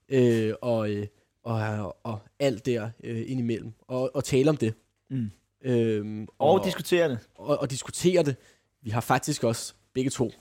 [0.09, 1.07] øh, og, øh,
[1.43, 4.73] og, og alt der øh, indimellem, og, og tale om det.
[5.09, 5.31] Mm.
[5.63, 7.19] Øhm, Og, og diskutere det.
[7.35, 8.35] og, og diskutere det.
[8.81, 10.31] Vi har faktisk også begge to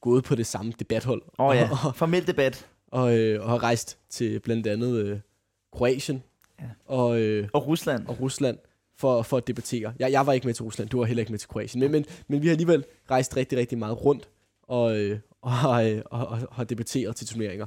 [0.00, 1.22] gået på det samme debathold.
[1.38, 2.68] Åh oh, ja, og, formel debat.
[2.86, 5.20] og, øh, og har rejst til blandt andet øh,
[5.72, 6.22] Kroatien
[6.60, 6.64] Ja.
[6.86, 8.06] og, øh, Og Rusland.
[8.06, 8.58] og Rusland
[8.98, 9.92] for, for at debattere.
[9.98, 11.92] Jeg, jeg var ikke med til Rusland, du var heller ikke med til Kroatien, men,
[11.92, 14.28] men, men vi har alligevel rejst rigtig, rigtig meget rundt
[14.62, 17.66] og, øh, og, har, øh, og, og har debatteret til turneringer.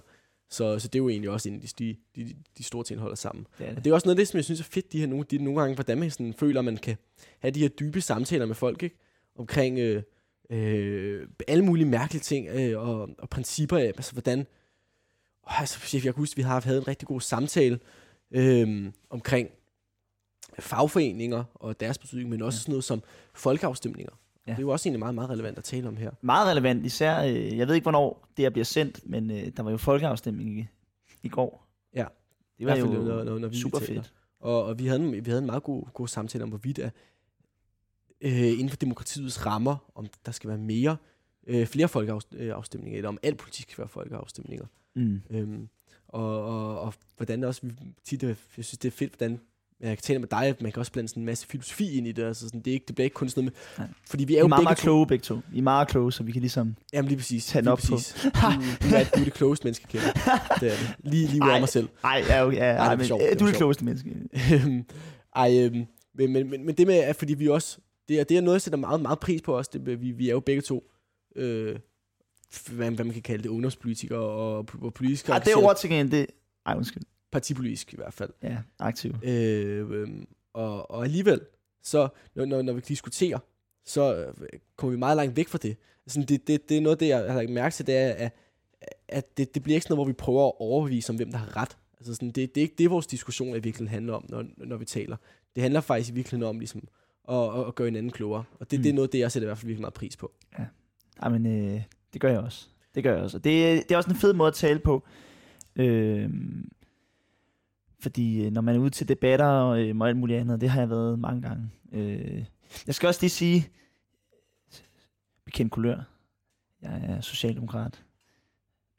[0.52, 3.02] Så, så det er jo egentlig også en af de, de, de, store ting, der
[3.02, 3.48] holder sammen.
[3.58, 3.84] Det er Og det.
[3.84, 5.38] det er også noget af det, som jeg synes er fedt, de her nogle, de,
[5.38, 6.98] nogle gange, hvordan man sådan føler, at man kan
[7.40, 8.98] have de her dybe samtaler med folk, ikke?
[9.36, 10.04] Omkring øh,
[10.50, 14.48] øh, alle mulige mærkelige ting øh, og, og principper altså hvordan...
[15.44, 17.80] Oh, altså, jeg kan huske, at vi har haft en rigtig god samtale
[18.32, 19.50] øh, omkring
[20.60, 22.62] fagforeninger og deres betydning, men også Ja.
[22.62, 23.02] sådan noget som
[23.34, 24.12] folkeafstemninger.
[24.48, 24.52] Ja.
[24.52, 26.12] Det er jo også egentlig meget, meget relevant at tale om her.
[26.22, 29.64] Meget relevant, især, øh, jeg ved ikke, hvornår det her bliver sendt, men øh, der
[29.64, 30.68] var jo folkeafstemning i,
[31.24, 31.68] i går.
[31.96, 32.00] Ja.
[32.00, 32.06] Det
[32.68, 34.02] var I hvert fald, jo når- når- når vi super taler.
[34.02, 34.14] fedt.
[34.40, 36.92] Og, og vi, havde vi havde en meget god, god samtale om, hvorvidt at,
[38.22, 40.98] øh, inden for demokratiets rammer, om der skal være mere,
[41.48, 44.66] øh, flere folkeafstemninger, eller om al politik skal være folkeafstemninger.
[44.96, 45.22] Mm.
[45.30, 45.70] Øhm,
[46.10, 47.72] og, og, og hvordan også, vi
[48.06, 49.40] tit, er- jeg synes det er fedt, hvordan
[49.80, 52.12] jeg kan tale med dig, man kan også blande sådan en masse filosofi ind i
[52.12, 52.24] det.
[52.24, 53.86] Altså sådan, det, er ikke, det bliver ikke kun sådan noget med...
[53.86, 53.94] Nej.
[54.10, 54.82] Fordi vi I er er jo meget, begge meget to...
[54.84, 55.40] kloge begge to.
[55.54, 56.76] I er meget kloge, så vi kan ligesom...
[56.94, 57.46] Jamen lige præcis.
[57.46, 57.96] Tag den lige op på.
[57.96, 58.14] præcis.
[58.24, 60.14] Du, du, er, du er det klogeste menneske, jeg kender.
[60.60, 60.96] Det er det.
[61.12, 61.54] Lige, lige ud Ej.
[61.56, 61.90] af mig selv.
[62.04, 64.16] Nej, ja, okay, ja, er ja, men, øh, er du er det klogeste menneske.
[65.36, 65.86] Ej, øhm,
[66.16, 67.78] men, men, men, men det med, at fordi vi også,
[68.10, 69.68] det er, det er noget, jeg sætter meget, meget pris på os.
[69.68, 70.84] Det, vi, vi er jo begge to,
[71.36, 71.76] øh,
[72.72, 75.68] hvad, hvad man kan kalde det, ungdomspolitikere og, og politiske Ej, det engagerede.
[75.70, 76.28] ord til gengæld, det...
[76.66, 77.04] Ej, undskyld.
[77.32, 78.30] partipolitisk i hvert fald.
[78.44, 79.16] Ja, aktiv.
[79.24, 81.42] Øh, øhm, og, og alligevel,
[81.84, 83.40] så når, når, når vi diskuterer,
[83.86, 84.34] så øh,
[84.76, 85.78] kommer vi meget langt væk fra det.
[86.06, 88.32] Altså, det, det, det er noget, det jeg har lagt mærke til, det er, at,
[89.08, 91.38] at det, det bliver ikke sådan noget, hvor vi prøver at overbevise om, hvem der
[91.38, 91.78] har ret.
[91.98, 94.78] Altså, sådan, det, det er ikke det, vores diskussion i virkeligheden handler om, når, når
[94.78, 95.18] vi taler.
[95.56, 96.88] Det handler faktisk i virkeligheden om ligesom,
[97.30, 98.44] at, at, at gøre hinanden klogere.
[98.60, 98.84] Og det, mm.
[98.84, 98.96] det er Mm.
[98.96, 100.32] noget, det jeg sætter i hvert fald virkelig meget pris på.
[101.22, 101.82] Ej, men øh,
[102.14, 102.68] det gør jeg også.
[102.96, 103.38] Det gør jeg også.
[103.38, 105.04] Og det, det er også en fed måde at tale på.
[105.76, 106.64] Øhm, øh,
[108.00, 110.80] fordi når man er ude til debatter og, øh, og alt muligt andet, det har
[110.80, 111.70] jeg været mange gange.
[111.92, 112.46] Øh,
[112.88, 113.70] jeg skal også lige sige,
[115.46, 116.04] bekendt kulør.
[116.82, 118.04] Jeg er socialdemokrat.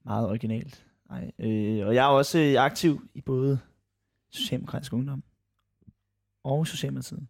[0.04, 0.86] Meget originalt.
[1.10, 3.58] Nej, øh, og jeg er også øh, aktiv i både
[4.30, 5.22] Socialdemokratisk Ungdom
[6.44, 7.26] og Socialdemokratiet.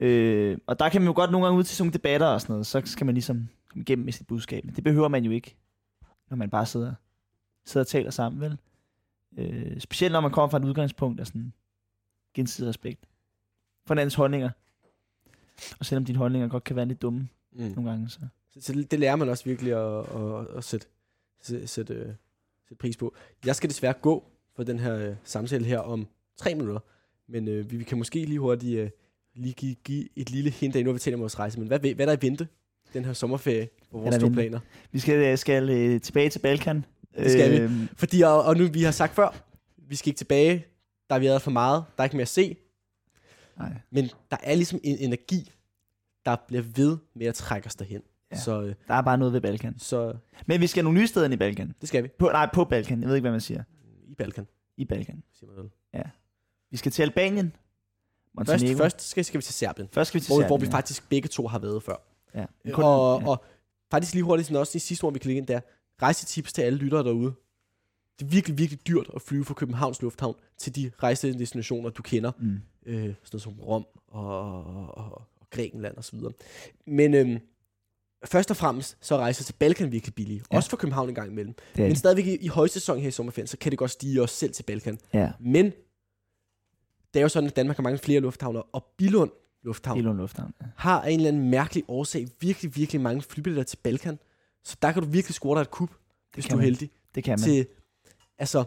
[0.00, 2.40] Øh, og der kan man jo godt nogle gange ud til sådan nogle debatter og
[2.40, 4.64] sådan noget, så skal man ligesom igennem med sit budskab.
[4.64, 5.56] Men det behøver man jo ikke,
[6.30, 6.94] når man bare sidder,
[7.64, 8.58] sidder og taler sammen, vel?
[9.38, 11.52] Øh, specielt når man kommer fra et udgangspunkt af sådan
[12.34, 13.04] gensidig respekt
[13.86, 14.50] for hinandens holdninger.
[15.78, 17.62] Og selvom dine holdninger godt kan være lidt dumme Mm.
[17.62, 18.20] nogle gange, så...
[18.50, 20.86] Så, så det lærer man også virkelig at, at, at sætte,
[21.40, 22.06] sætte, sætte, øh,
[22.68, 23.14] sætte pris på.
[23.46, 24.24] Jeg skal desværre gå
[24.56, 26.06] for den her øh, samtale her om
[26.36, 26.80] tre minutter,
[27.26, 28.90] men øh, vi, vi kan måske lige hurtigt øh,
[29.34, 31.68] lige give, give et lille hint af, nu har vi talt om vores rejse, men
[31.68, 32.48] hvad, hvad er der i vente
[32.94, 34.30] den her sommerferie på vores vente?
[34.34, 34.60] planer?
[34.92, 36.84] Vi skal, skal øh, tilbage til Balkan.
[37.18, 37.56] Det skal vi.
[37.56, 39.34] Øh, Fordi, og, og nu vi har sagt før,
[39.76, 40.66] vi skal ikke tilbage,
[41.08, 42.56] der har vi været for meget, der er ikke mere at se,
[43.58, 43.72] Nej.
[43.90, 45.52] men der er ligesom en energi,
[46.26, 48.02] der bliver ved med at trække os derhen.
[48.32, 48.36] Ja.
[48.38, 49.78] Så, øh, Der er bare noget ved Balkan.
[49.78, 50.14] så
[50.46, 51.74] Men vi skal nogle nye steder i Balkan.
[51.80, 52.08] det skal vi.
[52.18, 53.00] På, nej, på Balkan.
[53.00, 53.62] Jeg ved ikke, hvad man siger.
[54.08, 55.22] I Balkan, I Balkan.
[55.32, 55.70] siger man vel.
[56.70, 57.52] Vi skal til Albanien.
[58.38, 58.78] Først, Montenegro.
[58.78, 59.88] først skal, skal vi til Serbien.
[59.92, 60.72] først skal vi til hvor, Serbien, hvor vi ja.
[60.72, 61.96] faktisk begge to har været før.
[62.34, 62.46] Ja.
[62.64, 63.28] Kun, Kun- og, ja.
[63.28, 63.44] og
[63.90, 65.60] faktisk lige hurtigt, sådan også i sidste ord, vi kan lægge ind der.
[66.02, 67.32] Rejsetips til alle lyttere derude.
[68.18, 72.32] Det er virkelig, virkelig dyrt at flyve fra Københavns Lufthavn til de rejsedestinationer, du kender.
[72.38, 72.60] Mm.
[72.86, 76.18] Øh, sådan noget som Rom og, og, og, og Grækenland osv.
[76.86, 77.38] Men øhm,
[78.24, 80.42] først og fremmest, så er rejser til Balkan virkelig billige.
[80.52, 80.56] Ja.
[80.56, 81.54] Også for København en gang imellem.
[81.76, 84.34] Det Men stadigvæk i, i højsæson her i sommerferien, så kan det godt stige også
[84.34, 84.98] selv til Balkan.
[85.14, 85.72] Ja, Men
[87.14, 89.30] det er jo sådan, at Danmark har mange flere lufthavner, og Bilund
[89.62, 90.54] Lufthavn Billund Lufthavn.
[90.60, 90.66] Ja.
[90.76, 94.18] har af en eller anden mærkelig årsag virkelig, virkelig mange flybilletter til Balkan.
[94.64, 95.90] Så der kan du virkelig score dig et kub,
[96.34, 96.64] hvis du er man.
[96.64, 97.38] heldig, Det kan man.
[97.38, 97.66] til
[98.38, 98.64] altså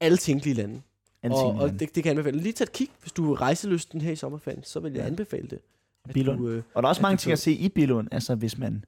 [0.00, 0.80] alle tænkelige lande.
[1.22, 2.38] Alle og og det, det kan jeg anbefale.
[2.42, 5.48] Lige tage et kig, hvis du er rejselysten her i sommerferien, så vil jeg anbefale
[5.48, 5.58] det.
[6.04, 6.38] At Billund.
[6.38, 8.84] Du, øh, Og der er også mange ting at se i Billund, altså hvis man,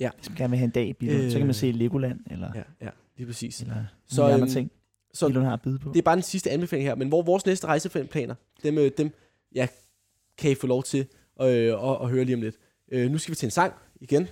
[0.00, 0.10] Ja.
[0.16, 1.46] hvis man gerne vil have en dag i Billund, øh, så kan Øh.
[1.46, 3.60] man se Legoland, eller, ja, ja, lige præcis.
[3.60, 4.70] eller Så, andre øhm, ting,
[5.14, 5.88] Så Billund har at byde på.
[5.92, 9.10] det er bare den sidste anbefaling her, men hvor vores næste rejseplaner, dem, øh, dem
[9.54, 9.66] ja,
[10.40, 11.06] kan I få lov til
[11.40, 12.56] øh, at, at høre lige om lidt.
[12.92, 14.28] Øh, nu skal vi til en sang igen.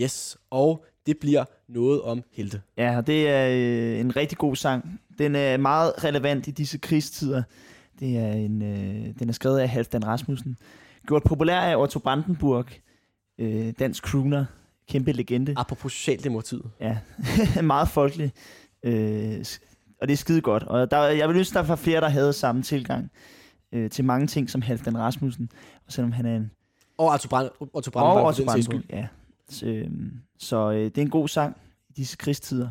[0.00, 2.62] Yes, og det bliver noget om helte.
[2.76, 5.00] Ja, det er øh, en rigtig god sang.
[5.18, 7.42] Den er meget relevant i disse krigstider.
[8.00, 10.56] Det er en, øh, den er skrevet af Halvdan Rasmussen.
[11.06, 12.66] Gjort populær af Otto Brandenburg,
[13.38, 14.44] øh, dansk crooner,
[14.88, 15.54] kæmpe legende.
[15.56, 16.70] Apropos Socialdemokratiet.
[16.80, 16.98] Ja,
[17.62, 18.32] meget folkelig.
[18.82, 19.44] Øh,
[20.04, 20.62] og det er skide godt.
[20.62, 23.10] Og der, jeg vil ønske, der var flere, der havde samme tilgang
[23.72, 25.48] øh, til mange ting som Halvdan Rasmussen.
[25.86, 26.50] Og selvom han er en...
[26.98, 28.44] Og Otto, Brand, Otto Og Brandenburg for Otto.
[28.44, 29.06] Brandenburg, ja.
[29.48, 29.90] Så, øh,
[30.38, 31.56] så øh, det er en god sang
[31.88, 32.68] i disse krigstider.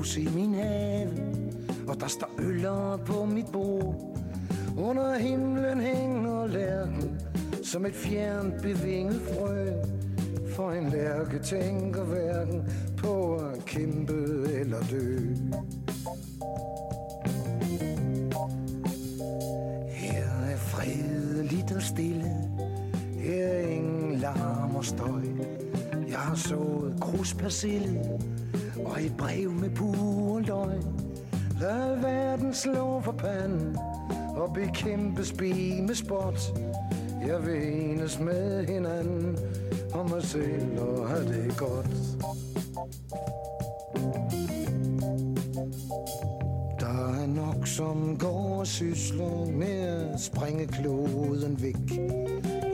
[0.00, 1.10] Hus i min have,
[1.88, 3.94] og der står øller på mit bord.
[4.78, 7.20] Under himlen hænger lærken,
[7.64, 9.66] som et fjernt bevinget frø.
[10.56, 12.62] For en lærke tænker hverken
[12.96, 15.18] på at kæmpe eller dø.
[19.88, 22.36] Her er fredeligt og stille
[23.18, 25.22] Her er ingen larm og støj
[26.08, 28.00] Jeg har sået kruspersille
[28.84, 31.00] og et brev med pure løgn.
[31.60, 33.76] Lad verden slå for panden
[34.36, 36.40] Og bekæmpe spi med spot
[37.26, 39.38] Jeg vil enes med hinanden
[39.94, 41.90] om mig selv og have det godt.
[46.80, 51.98] Der er nok, som går og sysler med at springe kloden væk.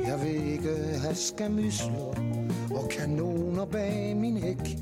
[0.07, 2.36] Jeg vil ikke have skamysler
[2.77, 4.78] og kanoner bag min hæk.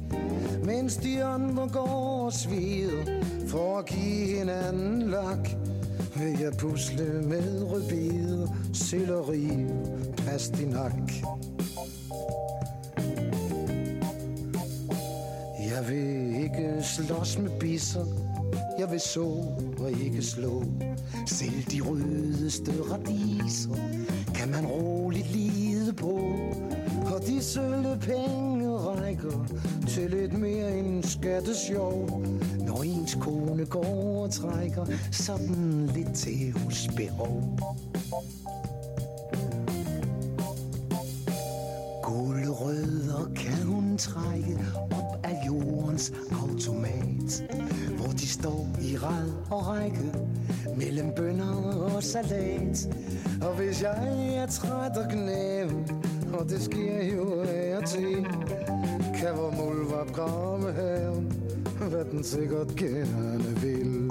[0.64, 5.48] Mens de andre går og svider for at give hinanden lak.
[6.16, 9.66] Vil jeg pusle med rødbid, selleri,
[10.16, 11.12] pastinak.
[15.74, 18.04] Jeg vil ikke slås med bisser
[18.78, 19.24] Jeg vil så
[19.78, 20.64] og ikke slå
[21.26, 23.74] Selv de rødeste radiser
[24.34, 26.16] Kan man roligt lide bro
[27.14, 29.46] Og de sølte penge rækker
[29.88, 32.22] Til lidt mere end skattesjov.
[32.66, 37.58] Når ens kone går og trækker Sådan lidt til hos behov
[42.02, 44.58] Guldrødder kan hun trække
[44.90, 47.44] Og af jordens automat
[47.96, 50.14] Hvor de står i rad og række
[50.76, 51.54] mellem bønder
[51.94, 52.88] og salat.
[53.42, 55.70] Og hvis jeg er træt og knæv
[56.38, 58.26] og det sker jo af og til
[59.14, 61.32] Kan vor muldvarp grave haven,
[61.90, 64.10] hvad den sikkert gerne vil.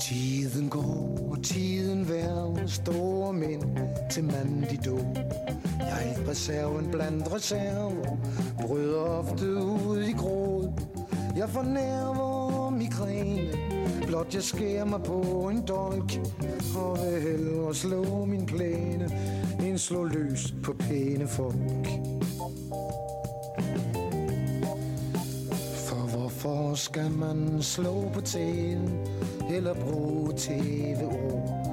[0.00, 3.62] Tiden går, og tiden værver store mænd
[4.10, 5.16] til mand de dog
[5.94, 8.16] er reserven blandt reserver,
[8.66, 10.72] bryder ofte ud i gråd.
[11.36, 11.62] Jeg får
[12.70, 13.52] migræne,
[14.06, 16.20] blot jeg skærer mig på en dolk.
[16.76, 19.10] Og vil hellere slå min plæne,
[19.62, 21.86] end slå løs på pæne folk.
[25.74, 28.98] For hvorfor skal man slå på tæen
[29.50, 31.64] eller bruge tv-ord?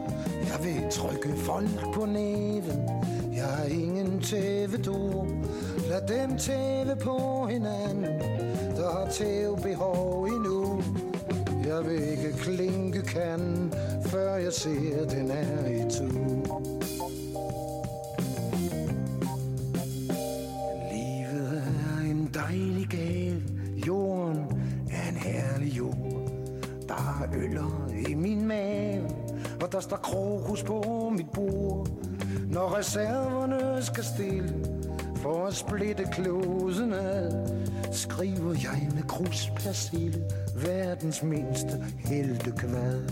[0.41, 3.00] Jeg vil trykke folk på næven,
[3.41, 5.27] jeg har ingen tævedor.
[5.89, 8.19] Lad dem tæve på hinanden,
[8.75, 10.83] der har tævebehov endnu.
[11.65, 13.73] Jeg vil ikke klinke kan
[14.05, 16.07] før jeg ser den er i tu.
[20.91, 23.41] Livet er en dejlig gave,
[23.87, 24.37] jorden
[24.91, 26.31] er en herlig jord.
[26.87, 29.09] Der er øller i min mave,
[29.61, 31.87] og der står krokus på mit bord.
[32.49, 34.53] Når reserverne skal stille,
[35.15, 37.31] for at splitte klosen ad,
[37.91, 40.23] skriver jeg med kruspersille,
[40.55, 43.09] verdens mindste heltekvad.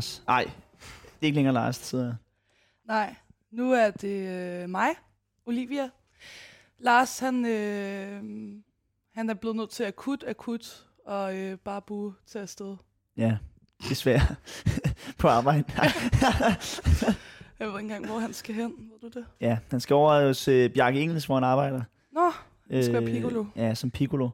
[0.00, 0.22] Lars.
[0.26, 2.14] Nej, det er ikke længere Lars, her.
[2.86, 3.14] Nej,
[3.50, 4.28] nu er det
[4.62, 4.88] øh, mig,
[5.46, 5.90] Olivia.
[6.78, 8.22] Lars, han, øh,
[9.14, 12.76] han er blevet nødt til akut, akut, og øh, bare bue til afsted.
[13.16, 13.36] Ja,
[13.88, 14.36] desværre.
[15.18, 15.64] på arbejde.
[17.58, 18.72] Jeg ved ikke engang, hvor han skal hen.
[18.92, 19.26] Ved du det?
[19.40, 21.82] ja, han skal over hos øh, Bjarke Engels, hvor han arbejder.
[22.12, 22.30] Nå,
[22.70, 23.44] han skal være piccolo.
[23.56, 24.28] Ja, som piccolo.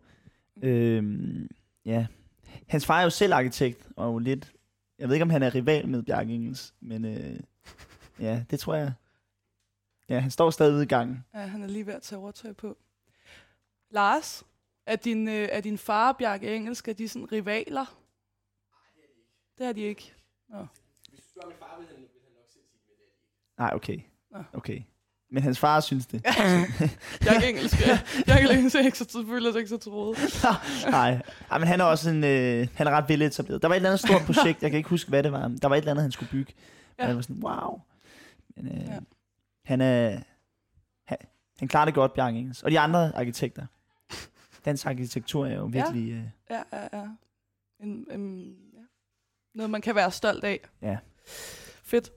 [0.63, 1.49] Øhm,
[1.85, 2.07] ja.
[2.69, 4.53] Hans far er jo selv arkitekt, og jo lidt...
[4.99, 7.41] Jeg ved ikke, om han er rival med Bjarke Engels, men øh,
[8.21, 8.93] ja, det tror jeg.
[10.09, 11.25] Ja, han står stadig ude i gangen.
[11.35, 12.77] Ja, han er lige ved at tage overtøj på.
[13.91, 14.45] Lars,
[14.87, 17.99] er din, øh, er din far og Bjarke Engelsk, er de sådan rivaler?
[19.59, 20.15] Det er de ikke.
[20.49, 20.67] Nå.
[23.59, 24.01] Nej, okay.
[24.31, 24.45] Nå.
[24.53, 24.83] Okay.
[25.31, 26.25] Men hans far synes det.
[27.49, 27.99] Engelsk, ja.
[28.27, 30.19] Bjarke Engelsk er ikke så, føler sig ikke så troet.
[30.91, 31.21] Nej,
[31.51, 33.63] Ej, men han er også en, øh, han er ret veletableret.
[33.63, 35.49] Der var et eller andet stort projekt, jeg kan ikke huske, hvad det var.
[35.63, 36.53] Der var et eller andet, han skulle bygge.
[36.99, 37.03] Ja.
[37.03, 37.05] Ja.
[37.05, 37.81] Og jeg var sådan, wow.
[38.57, 38.93] Men, øh, ja.
[38.93, 38.99] Ja.
[39.65, 40.19] han er,
[41.07, 41.19] han,
[41.59, 42.63] han klarer det godt, Bjarke Engels.
[42.63, 43.67] Og de andre arkitekter.
[44.65, 46.13] Dansk arkitektur er jo virkelig...
[46.13, 47.05] Øh, Ja, ja, ja.
[47.81, 48.81] En, en, ja.
[49.55, 50.61] Noget, man kan være stolt af.
[50.83, 50.97] Ja.
[51.85, 52.11] Fedt.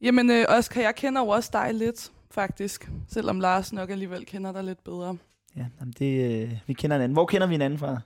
[0.00, 2.90] Jamen, øh, Oscar, jeg kender jo også dig lidt, faktisk.
[3.08, 5.16] Selvom Lars nok alligevel kender dig lidt bedre.
[5.56, 7.12] ja, jamen det, øh, vi kender hinanden.
[7.12, 8.00] Hvor kender vi hinanden fra?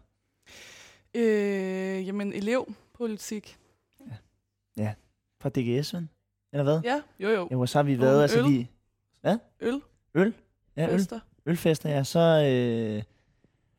[1.15, 3.57] Øh, jamen, elevpolitik.
[5.43, 6.09] Fra DGS, ven?
[6.53, 6.81] Eller hvad?
[6.85, 7.49] Ja, jo jo.
[7.51, 8.45] Ja, hvor så har vi været, altså øl.
[8.45, 8.69] vi...
[9.61, 9.81] Øl,
[10.15, 10.35] Øl?
[10.77, 10.99] Ja, øl.
[10.99, 11.21] fester.
[11.47, 13.03] ølfester, ja, så, øh,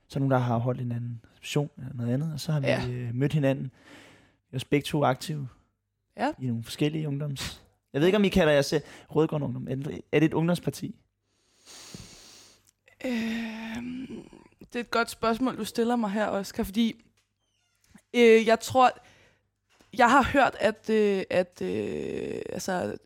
[0.07, 2.59] så er nogen, der har holdt en anden reception eller noget andet, og så har
[2.59, 2.88] vi Ja.
[2.89, 3.63] øh, mødt hinanden.
[3.63, 5.47] Vi er også begge to aktive
[6.17, 6.31] Ja.
[6.39, 7.63] i nogle forskellige ungdoms
[7.93, 9.68] Jeg ved ikke, om I kalder jer selv Rødgrøn Ungdom.
[9.68, 10.95] Er det, er det et ungdomsparti?
[13.05, 13.11] Øh,
[14.59, 16.95] det er et godt spørgsmål, du stiller mig her, Oscar, fordi
[18.13, 18.91] øh, jeg tror,
[19.97, 22.97] jeg har hørt, at, øh, at øh, altså,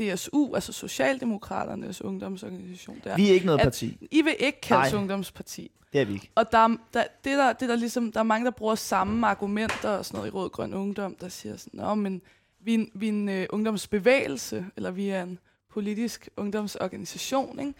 [0.00, 4.08] DSU, altså Socialdemokraternes ungdomsorganisation, der, Vi er ikke noget At- parti.
[4.10, 5.00] I vil ikke kaldes Nej.
[5.00, 5.70] ungdomsparti.
[5.92, 6.30] Det er vi ikke.
[6.34, 9.26] Og der, er- der, det, der, det der ligesom, der er mange, der bruger samme
[9.26, 12.22] argumenter og sådan noget i Rød Grøn Ungdom, der siger sådan, Nå, men
[12.60, 15.38] vi er en, vi er en øh, ungdomsbevægelse, eller vi er en
[15.70, 17.74] politisk ungdomsorganisation, ikke?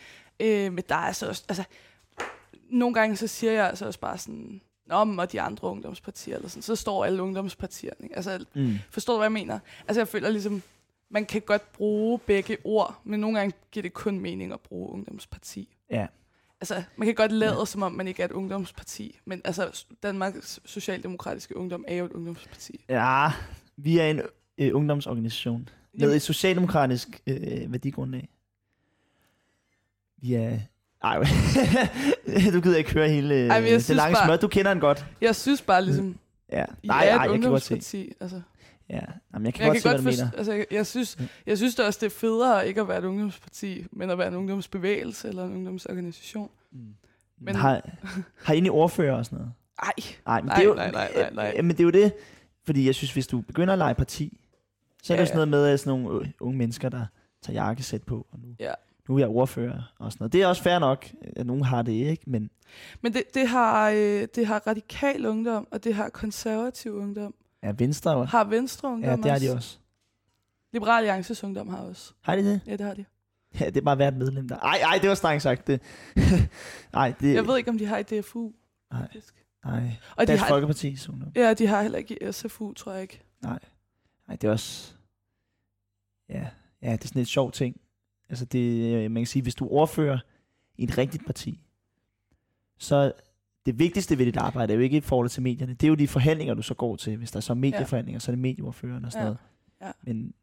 [0.66, 1.64] Øh, men der er altså også, altså,
[2.70, 6.48] nogle gange så siger jeg altså også bare sådan, men og de andre ungdomspartier, eller
[6.48, 8.16] sådan, så står alle ungdomspartierne, ikke?
[8.16, 8.74] Altså, Mm.
[8.90, 9.58] forstår du, hvad jeg mener?
[9.88, 10.62] Altså, jeg føler ligesom,
[11.10, 14.92] man kan godt bruge begge ord, men nogle gange giver det kun mening at bruge
[14.92, 15.76] ungdomsparti.
[15.90, 16.06] Ja.
[16.60, 20.60] Altså, man kan godt lade, som om man ikke er et ungdomsparti, men altså, Danmarks
[20.64, 22.84] Socialdemokratiske Ungdom er jo et ungdomsparti.
[22.88, 23.28] Ja,
[23.76, 24.22] vi er en
[24.58, 28.28] øh, ungdomsorganisation med et socialdemokratisk øh, værdigrundlag.
[30.16, 30.58] Vi er...
[31.02, 31.18] Ej,
[32.54, 34.36] du gider ikke høre hele øh, Ej, men jeg det synes lange bare- smør.
[34.36, 35.06] Du kender den godt.
[35.20, 36.18] Jeg synes bare ligesom,
[36.52, 36.64] Ja.
[36.82, 38.12] I Nej, er nej, et jeg kan godt se.
[38.20, 38.40] Altså.
[38.90, 39.00] Ja.
[39.34, 40.30] Jamen, jeg kan Jeg godt kan se, godt hvad du mener.
[40.38, 41.26] altså, jeg, jeg, synes, Ja.
[41.46, 44.28] jeg synes da også, det er federe ikke at være et ungdomsparti, men at være
[44.28, 46.50] en ungdomsbevægelse eller en ungdomsorganisation.
[46.72, 46.78] Mm.
[47.40, 47.54] Men...
[47.54, 47.82] Har,
[48.42, 49.52] har I egentlig ordfører og sådan noget?
[49.82, 49.92] Ej,
[50.26, 51.54] Nej, men Nej, det er jo, nej, nej, nej, nej.
[51.56, 52.12] Øh, men det er jo det,
[52.64, 54.40] fordi jeg synes, hvis du begynder at lege parti,
[55.02, 57.06] så er det Ja, jo sådan noget med sådan nogle øh, unge mennesker, der
[57.42, 58.72] tager jakkesæt på, og nu, Ja.
[59.08, 60.32] nu er jeg ordfører og sådan noget.
[60.32, 61.06] Det er også fair nok,
[61.36, 62.50] at nogen har det ikke, men
[63.02, 67.34] Men det, det, har, øh, det har radikal ungdom, og det har konservativ ungdom.
[67.62, 68.24] ja, Venstre.
[68.24, 69.78] Har Venstre ungdom Ja, det har de også.
[70.72, 72.12] Liberal Alliances ungdom har også.
[72.22, 72.60] Har de det?
[72.66, 73.04] Ja, det har de.
[73.60, 74.56] Ja, det er bare hvert medlem der.
[74.58, 75.66] Ej, ej, det var strengt sagt.
[75.66, 75.80] Det.
[76.94, 78.52] Ej, det, Jeg ved ikke, om de har i DFU.
[78.92, 79.08] Nej.
[79.64, 80.96] Nej, Og de Dansk har, Folkeparti.
[81.08, 81.32] Noget.
[81.36, 83.20] ja, de har heller ikke i SFU, tror jeg ikke.
[83.42, 83.58] Nej,
[84.36, 84.94] det er også...
[86.28, 86.48] Ja,
[86.82, 87.80] ja, det er sådan et sjovt ting.
[88.28, 90.18] Altså, det, øh, man kan sige, hvis du ordfører
[90.78, 91.60] i et rigtigt parti,
[92.78, 93.12] så
[93.66, 95.72] det vigtigste ved dit arbejde er jo ikke i forhold til medierne.
[95.74, 97.16] Det er jo de forhandlinger, du så går til.
[97.16, 99.28] Hvis der er så medieforhandlinger, så er det medieordføreren og sådan Ja.
[99.28, 99.38] noget.
[99.82, 100.12] Ja.
[100.12, 100.34] Men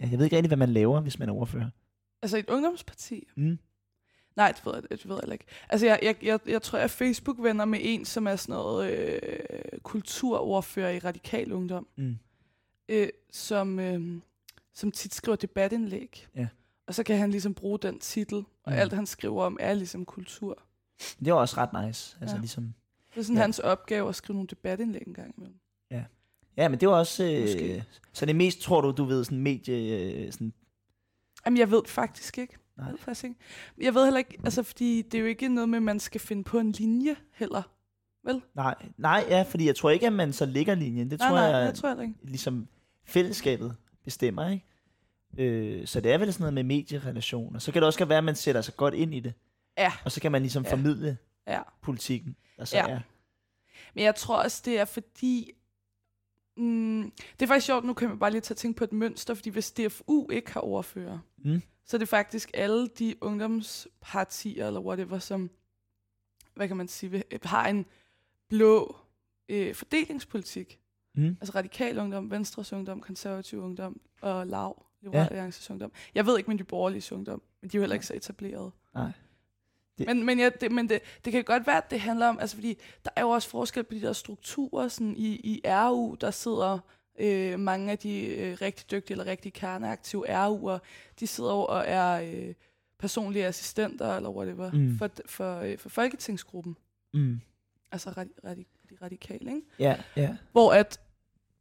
[0.00, 1.70] ja, jeg ved ikke rigtig, hvad man laver, hvis man er ordfører.
[2.22, 3.28] Altså et ungdomsparti?
[3.36, 3.58] Mm.
[4.36, 5.44] Nej, det ved jeg, det ved jeg ikke.
[5.68, 8.90] Altså, jeg, jeg, jeg, jeg tror, jeg er Facebook-venner med en, som er sådan noget
[8.92, 9.18] øh,
[9.82, 12.16] kulturordfører i Radikal Ungdom, Mm.
[12.90, 14.20] Øh, som, øh,
[14.74, 16.26] som tit skriver debatindlæg.
[16.36, 16.48] Ja.
[16.86, 18.78] Og så kan han ligesom bruge den titel, og Mm.
[18.78, 20.62] alt han skriver om er ligesom kultur.
[21.18, 22.16] Det er også ret nice.
[22.20, 22.40] Altså, Ja.
[22.40, 22.74] ligesom,
[23.14, 23.40] Det er sådan Ja.
[23.40, 23.44] ja.
[23.44, 25.56] hans opgave at skrive nogle debatindlæg en gang imellem.
[26.56, 27.24] ja, men det er jo også...
[27.24, 27.84] Øh, Måske.
[28.12, 30.00] så det mest, tror du, du ved, sådan medie...
[30.26, 30.52] Øh, sådan,
[31.46, 32.56] Jamen, jeg ved faktisk ikke.
[32.76, 32.86] Nej.
[32.86, 33.36] Jeg ved faktisk ikke.
[33.80, 36.20] Jeg ved heller ikke, altså, fordi det er jo ikke noget med, at man skal
[36.20, 37.62] finde på en linje heller.
[38.24, 38.42] Vel?
[38.54, 41.10] nej, nej, ja, fordi jeg tror ikke, at man så lægger linjen.
[41.10, 42.14] Det nej, tror nej, jeg, jeg tror heller ikke.
[42.22, 42.68] ligesom
[43.10, 44.64] fællesskabet bestemmer, ikke?
[45.38, 47.58] Øh, så det er vel sådan noget med medierelationer.
[47.58, 49.32] Så kan det også være, at man sætter sig godt ind i det.
[49.78, 49.92] Ja.
[50.04, 50.72] Og så kan man ligesom Ja.
[50.72, 51.62] formidle Ja.
[51.82, 52.88] politikken, der så Ja.
[52.88, 53.00] er.
[53.94, 55.52] Men jeg tror også, det er fordi...
[56.56, 59.34] Mm, det er faktisk sjovt, nu kan man bare lige tage tænke på et mønster,
[59.34, 61.62] fordi hvis DFU ikke har ordfører, Mm.
[61.84, 65.50] så er det faktisk alle de ungdomspartier, eller whatever, som,
[66.54, 67.86] hvad kan man sige, har en
[68.48, 68.96] blå
[69.48, 70.80] øh, fordelingspolitik.
[71.20, 71.36] Mm.
[71.40, 75.26] Altså radikal ungdom, Venstres ungdom, konservativ ungdom og lav, Liberal Ja.
[75.28, 75.92] Alliances ungdom.
[76.14, 78.72] Jeg ved ikke med de borgerlige ungdom, men de er jo heller ikke så etableret.
[78.94, 79.10] Nej.
[79.98, 82.38] Det- Men, men, ja, det, men det, det kan godt være, at det handler om,
[82.38, 86.14] altså fordi der er jo også forskel på de der strukturer, sådan i, i RU,
[86.20, 86.78] der sidder
[87.20, 90.78] øh, mange af de øh, rigtig dygtige eller rigtig kerneaktive RU'er,
[91.20, 92.54] de sidder jo og er øh,
[92.98, 94.98] personlige assistenter eller whatever, Mm.
[94.98, 96.76] for, for, øh, for folketingsgruppen,
[97.14, 97.40] Mm.
[97.92, 99.62] altså radi, radi, de radikale, ikke?
[99.78, 100.36] Ja, ja.
[100.52, 101.00] Hvor at,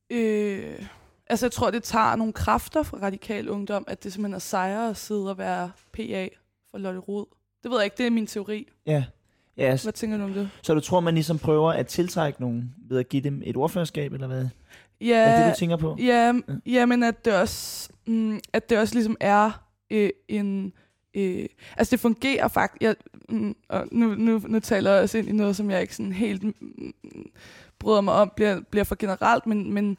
[0.09, 0.85] øh,
[1.27, 4.89] altså jeg tror, det tager nogle kræfter fra radikal ungdom, at det simpelthen er sejre
[4.89, 6.27] at sidde og være PA
[6.71, 7.25] for Lotte Rod.
[7.63, 8.67] Det ved jeg ikke, det er min teori.
[8.85, 9.03] Ja.
[9.57, 10.49] ja så, Hvad tænker du om det?
[10.61, 14.13] så du tror, man ligesom prøver at tiltrække nogen ved at give dem et ordførerskab,
[14.13, 14.47] eller hvad?
[15.01, 15.97] Ja, Er det du tænker på?
[15.99, 16.33] ja,
[16.65, 20.73] ja men at det også, mm, at det også ligesom er øh, en...
[21.13, 21.45] Øh,
[21.77, 22.81] altså det fungerer faktisk...
[22.81, 22.95] Jeg,
[23.29, 26.13] mm, og nu, nu, nu taler jeg også ind i noget, som jeg ikke sådan
[26.13, 26.93] helt mm,
[27.79, 29.97] bryder mig om, bliver, bliver for generelt, men, men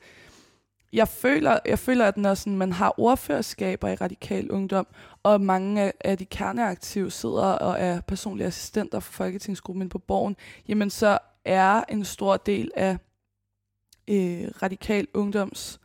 [0.93, 4.87] jeg føler, jeg føler, at når sådan, man har ordførerskaber i radikal ungdom,
[5.23, 10.37] og mange af, af de kerneaktive sidder og er personlige assistenter for Folketingsgruppen på borgen,
[10.69, 12.97] jamen så er en stor del af
[14.09, 15.81] øh, radikal ungdoms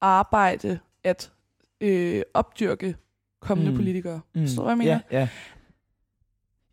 [0.00, 1.32] arbejde at
[1.80, 2.96] øh, opdyrke
[3.40, 3.76] kommende Mm.
[3.76, 4.20] politikere.
[4.34, 4.40] Mm.
[4.40, 5.00] Forstår du, hvad jeg mener?
[5.10, 5.28] Ja, ja.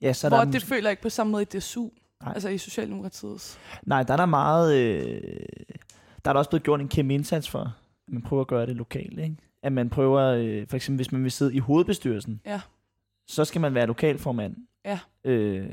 [0.02, 1.90] Ja, så Hvor der, det mås- føler jeg ikke på samme måde i DSU,
[2.24, 2.34] Nej.
[2.34, 3.60] altså i Socialdemokratiets.
[3.84, 4.76] Nej, der er der meget...
[4.76, 5.22] Øh,
[6.26, 7.60] der er der også blevet gjort en kæmpe indsats for,
[8.08, 9.36] at man prøver at gøre det lokalt, ikke?
[9.64, 12.62] at man prøver, øh, for eksempel hvis man vil sidde i hovedbestyrelsen, Ja.
[13.28, 14.56] så skal man være lokalformand.
[14.86, 15.00] Ja.
[15.24, 15.70] Øh,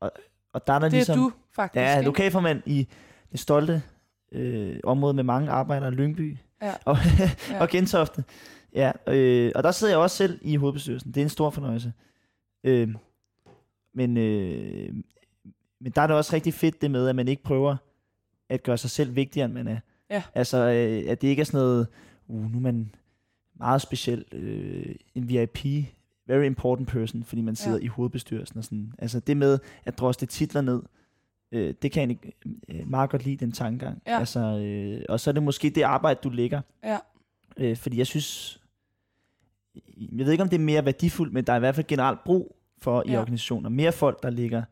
[0.00, 0.12] og,
[0.52, 1.18] og der er der Det ligesom...
[1.18, 1.76] er du faktisk.
[1.82, 2.06] Ja, ikke?
[2.08, 2.88] lokalformand i
[3.32, 3.82] det stolte
[4.32, 6.74] øh, område med mange arbejdere, Lyngby Ja.
[6.84, 6.96] og,
[7.60, 8.24] og Gentofte.
[8.74, 11.12] Ja, øh, og der sidder jeg også selv i hovedbestyrelsen.
[11.12, 11.92] Det er en stor fornøjelse.
[12.64, 12.94] Øh,
[13.94, 14.94] men, øh,
[15.80, 17.76] men der er det også rigtig fedt det med, at man ikke prøver
[18.48, 19.78] at gøre sig selv vigtigere, end man er.
[20.10, 20.22] Ja.
[20.34, 21.86] Altså, øh, at det ikke er sådan noget,
[22.28, 22.94] uh, nu er man
[23.58, 25.64] meget speciel, øh, en VIP,
[26.26, 27.84] very important person, fordi man sidder Ja.
[27.84, 28.92] i hovedbestyrelsen og sådan.
[28.98, 30.82] Altså det med at drosle titler ned,
[31.52, 32.18] øh, det kan jeg
[32.68, 34.02] øh, meget godt lide, den tankegang.
[34.06, 34.18] Ja.
[34.18, 36.60] Altså, øh, og så er det måske det arbejde, du lægger.
[36.84, 36.98] Ja.
[37.56, 38.60] Øh, fordi jeg synes,
[39.96, 42.24] jeg ved ikke, om det er mere værdifuldt, men der er i hvert fald generelt
[42.24, 43.20] brug for i Ja.
[43.20, 43.68] organisationer.
[43.68, 44.62] Mere folk, der ligger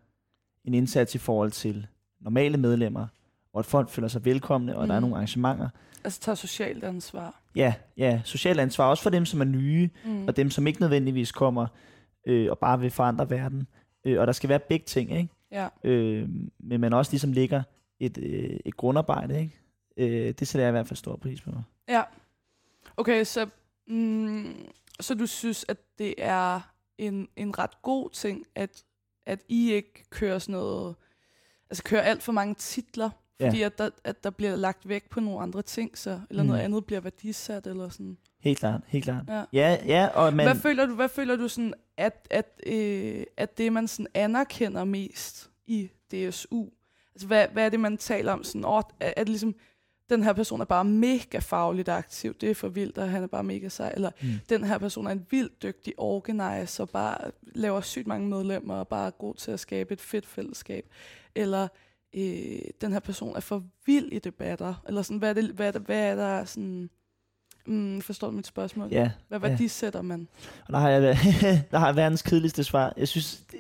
[0.65, 1.87] en indsats i forhold til
[2.21, 3.07] normale medlemmer,
[3.53, 4.89] og at folk føler sig velkomne, og mm.
[4.89, 5.03] der er Mm.
[5.03, 5.69] nogle arrangementer.
[6.05, 7.41] Altså tager socialt ansvar.
[7.57, 10.29] Ja, ja, socialt ansvar, også for dem, som er nye, Mm.
[10.29, 11.67] og dem, som ikke nødvendigvis kommer
[12.27, 13.67] øh, og bare vil forandre verden.
[14.05, 15.29] Øh, og der skal være begge ting, ikke?
[15.51, 15.69] Ja.
[15.85, 16.29] Øh,
[16.59, 17.63] men man også ligesom ligger
[18.01, 19.59] et, øh, et grundarbejde, ikke?
[19.97, 21.51] Øh, det sætter jeg i hvert fald stor pris på.
[21.89, 22.03] Ja.
[22.97, 23.49] Okay, så,
[23.89, 24.55] mm,
[25.01, 26.61] så du synes, at det er
[26.99, 28.83] en, en ret god ting, at,
[29.27, 30.94] at I ikke kører sådan noget,
[31.70, 33.47] altså kører alt for mange titler, Ja.
[33.49, 36.49] fordi at der, at der bliver lagt væk på nogle andre ting, så, eller Mm.
[36.49, 38.16] noget andet bliver værdisat, eller sådan.
[38.40, 39.24] Helt klart, helt klart.
[39.28, 39.44] Ja.
[39.53, 40.47] Ja, ja og man...
[40.47, 44.85] Hvad føler du, hvad føler du sådan, at, at, øh, at det, man sådan anerkender
[44.85, 46.65] mest i DSU,
[47.15, 48.44] altså hvad, hvad er det, man taler om?
[48.44, 49.55] Sådan, åh, er, er det ligesom,
[50.13, 53.27] den her person er bare mega fagligt aktiv, det er for vildt, og han er
[53.27, 54.29] bare mega sej, eller Mm.
[54.49, 58.89] den her person er en vildt dygtig organizer, og bare laver sygt mange medlemmer, og
[58.89, 60.87] bare er god til at skabe et fedt fællesskab,
[61.35, 61.69] eller
[62.15, 65.67] øh, den her person er for vild i debatter, eller sådan, hvad er, det, hvad
[65.69, 66.91] er, der, hvad er der sådan,
[67.67, 68.89] mm, forstår du mit spørgsmål?
[68.91, 69.49] Ja, Hvad ja.
[69.49, 70.29] værdisætter man?
[70.67, 71.03] Og der har jeg,
[71.71, 72.93] der har jeg verdens kedeligste svar.
[72.97, 73.59] Jeg synes, det,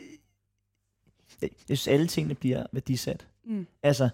[1.42, 3.26] jeg, jeg synes alle tingene bliver værdisat.
[3.44, 3.66] Mm.
[3.82, 4.08] Altså,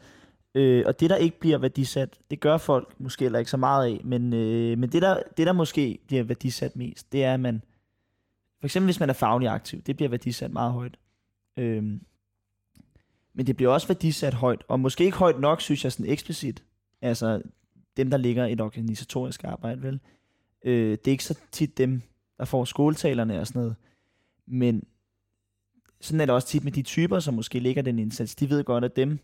[0.54, 3.86] øh, og det der ikke bliver værdisat, det gør folk måske heller ikke så meget
[3.86, 7.40] af, men, øh, men det, der, det der måske bliver værdisat mest, det er, at
[7.40, 7.62] man,
[8.60, 10.96] for eksempel hvis man er faglig aktiv, det bliver værdisat meget højt.
[11.56, 11.82] Øh,
[13.34, 16.62] men det bliver også værdisat højt, og måske ikke højt nok, synes jeg sådan eksplicit.
[17.02, 17.42] Altså,
[17.96, 20.00] dem, der ligger i et organisatorisk arbejde, vel?
[20.64, 22.02] Øh, det er ikke så tit dem,
[22.38, 23.76] der får skoletalerne og sådan noget.
[24.46, 24.82] Men
[26.00, 28.34] sådan er det også tit med de typer, som måske ligger den indsats.
[28.34, 29.18] De ved godt, at dem,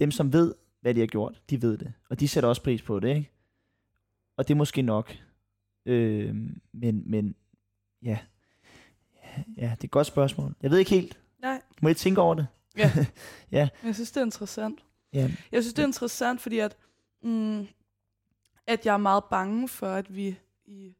[0.00, 1.92] dem som ved, hvad de har gjort, de ved det.
[2.10, 3.30] Og de sætter også pris på det, ikke?
[4.36, 5.16] Og det er måske nok.
[5.86, 6.34] Øh,
[6.72, 7.34] men, men
[8.02, 8.18] ja.
[9.56, 10.54] Ja, det er et godt spørgsmål.
[10.62, 11.20] Jeg ved ikke helt.
[11.42, 11.62] Nej.
[11.82, 12.46] Må jeg tænke over det?
[12.76, 12.92] Ja.
[13.52, 13.68] Ja.
[13.84, 14.84] Jeg synes, det er interessant.
[15.12, 15.30] Ja.
[15.52, 16.76] Jeg synes, det er interessant, fordi at,
[17.22, 17.66] mm,
[18.66, 20.96] at jeg er meget bange for, at vi i,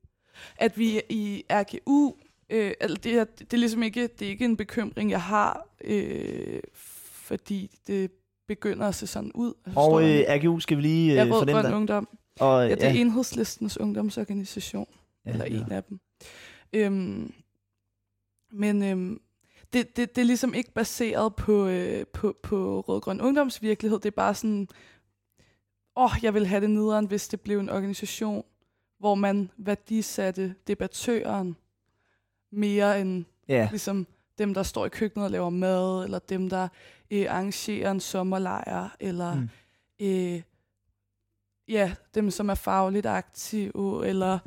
[0.56, 2.16] at vi i RGU,
[2.50, 5.68] øh, altså det, er, det er ligesom ikke, det er ikke en bekymring, jeg har,
[5.84, 8.10] øh, fordi det
[8.54, 9.54] begynder at se sådan ud.
[9.66, 11.76] Altså, Og øh, RGU skal vi lige jeg øh, for dem, Rød Grøn der...
[11.76, 12.08] Ungdom.
[12.40, 14.86] Og, Ja, det er enhedslistens ungdomsorganisation.
[15.26, 15.64] ja, eller ja.
[15.64, 16.00] en af dem.
[16.72, 17.32] Øhm,
[18.52, 19.20] men øhm,
[19.72, 23.98] det, det, det er ligesom ikke baseret på, øh, på, på rød-grøn ungdomsvirkelighed.
[23.98, 24.68] Det er bare sådan,
[25.96, 28.44] åh, oh, jeg vil have det nederen, hvis det blev en organisation,
[28.98, 31.56] hvor man værdisatte debattøren
[32.52, 34.06] mere end Ja, ligesom
[34.38, 36.68] dem, der står i køkkenet og laver mad, eller dem, der
[37.10, 39.48] øh, arrangerer en sommerlejr, eller Mm.
[40.00, 40.42] øh,
[41.68, 44.38] ja, dem, som er fagligt aktive, eller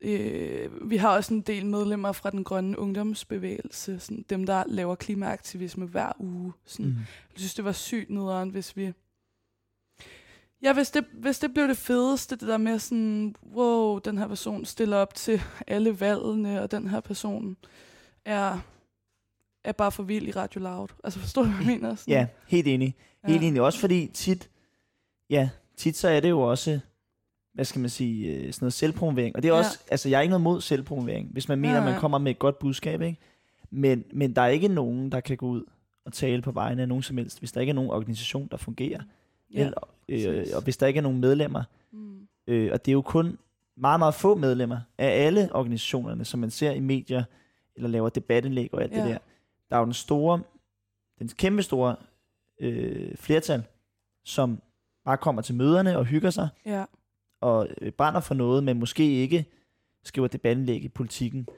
[0.00, 4.94] øh, vi har også en del medlemmer fra den grønne ungdomsbevægelse, sådan dem, der laver
[4.94, 6.52] klimaaktivisme hver uge.
[6.64, 6.86] Sådan.
[6.90, 6.96] Mm.
[7.32, 8.92] Jeg synes, det var sygt nederen, hvis vi...
[10.62, 14.28] Ja, hvis det, hvis det blev det fedeste, det der med sådan, wow, den her
[14.28, 17.56] person stiller op til alle valgene, og den her person
[18.24, 18.58] er,
[19.64, 20.88] er bare for vild i Radio Loud.
[21.04, 21.94] Altså, forstår du, hvad jeg mener?
[21.94, 22.94] Sådan, ja, helt enig.
[23.26, 23.46] Helt Ja.
[23.48, 23.62] enig.
[23.62, 24.50] Også fordi tit,
[25.30, 26.80] ja, tit så er det jo også,
[27.54, 29.36] hvad skal man sige, øh, sådan noget selvpromovering.
[29.36, 29.58] Og det er Ja.
[29.58, 32.18] også, altså jeg er ikke noget mod selvpromovering, hvis man mener, Nej, at man kommer
[32.18, 33.18] med et godt budskab, ikke?
[33.70, 35.64] Men, men der er ikke nogen, der kan gå ud
[36.04, 38.56] og tale på vegne af nogen som helst, hvis der ikke er nogen organisation, der
[38.56, 39.00] fungerer.
[39.54, 41.62] Ja, Eller, øh, og hvis der ikke er nogen medlemmer.
[41.92, 42.16] mm,
[42.46, 43.38] Øh, og det er jo kun
[43.76, 47.24] meget, meget få medlemmer af alle organisationerne, som man ser i medier,
[47.76, 48.96] eller laver debatindlæg og alt Ja.
[49.02, 49.18] det der.
[49.70, 50.42] Der er jo den store,
[51.18, 51.96] den kæmpe store
[52.60, 53.62] øh, flertal,
[54.24, 54.62] som
[55.04, 56.84] bare kommer til møderne og hygger sig, ja,
[57.40, 59.44] og øh, brænder for noget, men måske ikke
[60.04, 61.48] skriver debatindlæg i politikken.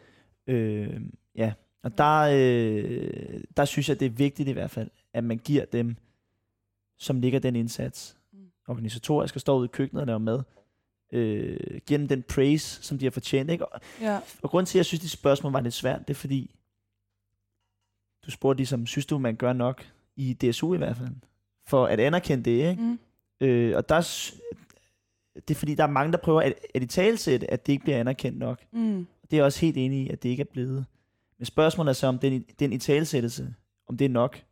[0.46, 1.00] Øh,
[1.36, 1.52] ja,
[1.82, 5.64] og der, øh, der synes jeg, det er vigtigt i hvert fald, at man giver
[5.64, 5.96] dem,
[6.98, 8.38] som ligger den indsats, Mm.
[8.68, 10.42] organisatorisk og står ude i køkkenet og laver mad,
[11.12, 13.50] øh, giver dem den praise, som de har fortjent.
[13.50, 13.66] Ikke?
[13.66, 14.20] Og, Ja.
[14.42, 16.54] og grund til, at jeg synes, det spørgsmål var lidt svært, det er fordi,
[18.26, 19.84] du spurgte ligesom, synes du, man gør nok,
[20.16, 21.08] i DSU i hvert fald,
[21.66, 22.82] for at anerkende det, ikke?
[22.82, 22.98] Mm.
[23.40, 24.32] Øh, og der, er
[25.48, 27.84] det er fordi, der er mange, der prøver at, at i talsætte, at det ikke
[27.84, 28.60] bliver anerkendt nok.
[28.72, 29.06] Mm.
[29.22, 30.86] Det er jeg også helt enig i, at det ikke er blevet.
[31.38, 33.54] Men spørgsmålet er så, om den, den i talsættelse,
[33.88, 34.42] om det er nok.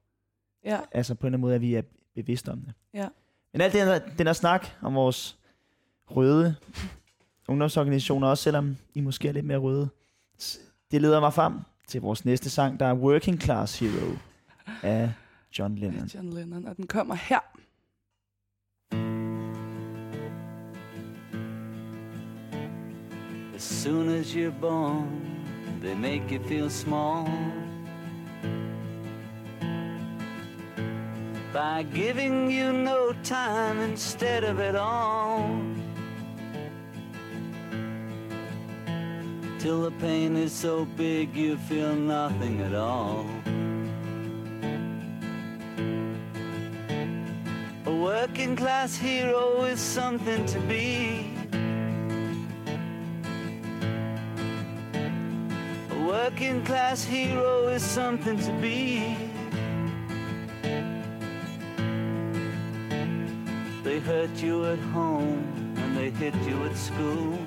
[0.65, 0.81] Ja.
[0.93, 1.83] Altså på en eller anden måde, at vi er
[2.15, 2.73] bevidste om det.
[2.95, 3.09] Ja.
[3.53, 5.39] Men alt det her, den her snak om vores
[6.11, 6.57] røde
[7.49, 9.89] ungdomsorganisationer, også selvom I måske er lidt mere røde,
[10.91, 11.55] det leder mig frem
[11.91, 14.17] til vores næste sang, der er Working Class Hero
[14.83, 15.12] af
[15.59, 16.07] John Lennon.
[16.15, 17.41] John Lennon, og den kommer her.
[23.55, 25.21] As soon as you're born,
[25.83, 27.29] they make you feel small.
[31.53, 35.80] By giving you no time instead of it all.
[39.61, 43.27] Till the pain is so big you feel nothing at all.
[47.85, 51.35] A working class hero is something to be.
[55.91, 59.15] A working class hero is something to be.
[63.85, 65.45] They hurt you at home
[65.77, 67.39] and they hit you at school.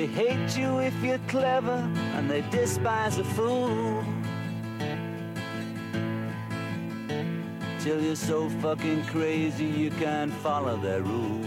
[0.00, 4.02] They hate you if you're clever and they despise a fool.
[7.80, 11.46] Till you're so fucking crazy you can't follow their rules.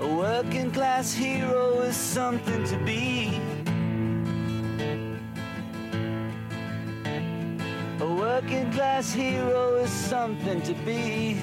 [0.00, 3.40] A working class hero is something to be.
[7.98, 11.38] A working class hero is something to be.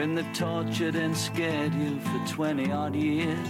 [0.00, 3.48] When they tortured and scared you for 20 odd years.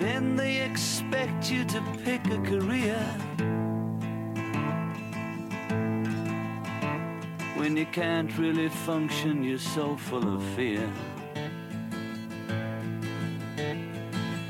[0.00, 2.98] Then they expect you to pick a career.
[7.58, 10.90] When you can't really function, you're so full of fear.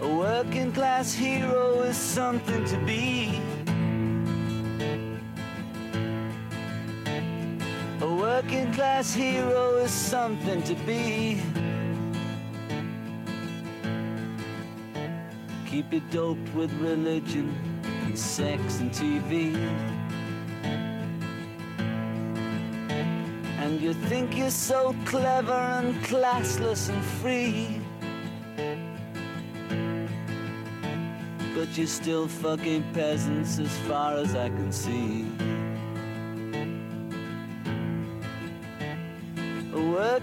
[0.02, 3.47] A working class hero is something to be.
[8.48, 11.38] Working class hero is something to be.
[15.66, 17.54] Keep you doped with religion
[18.06, 19.54] and sex and TV.
[23.60, 27.82] And you think you're so clever and classless and free.
[31.54, 35.26] But you're still fucking peasants as far as I can see.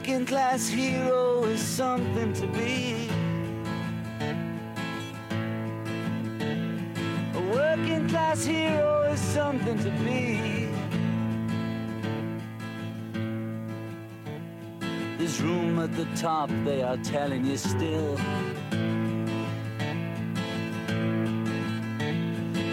[0.06, 3.10] Working class hero is something to be.
[7.34, 10.70] A working class hero is something to be.
[15.18, 18.16] There's room at the top, they are telling you still.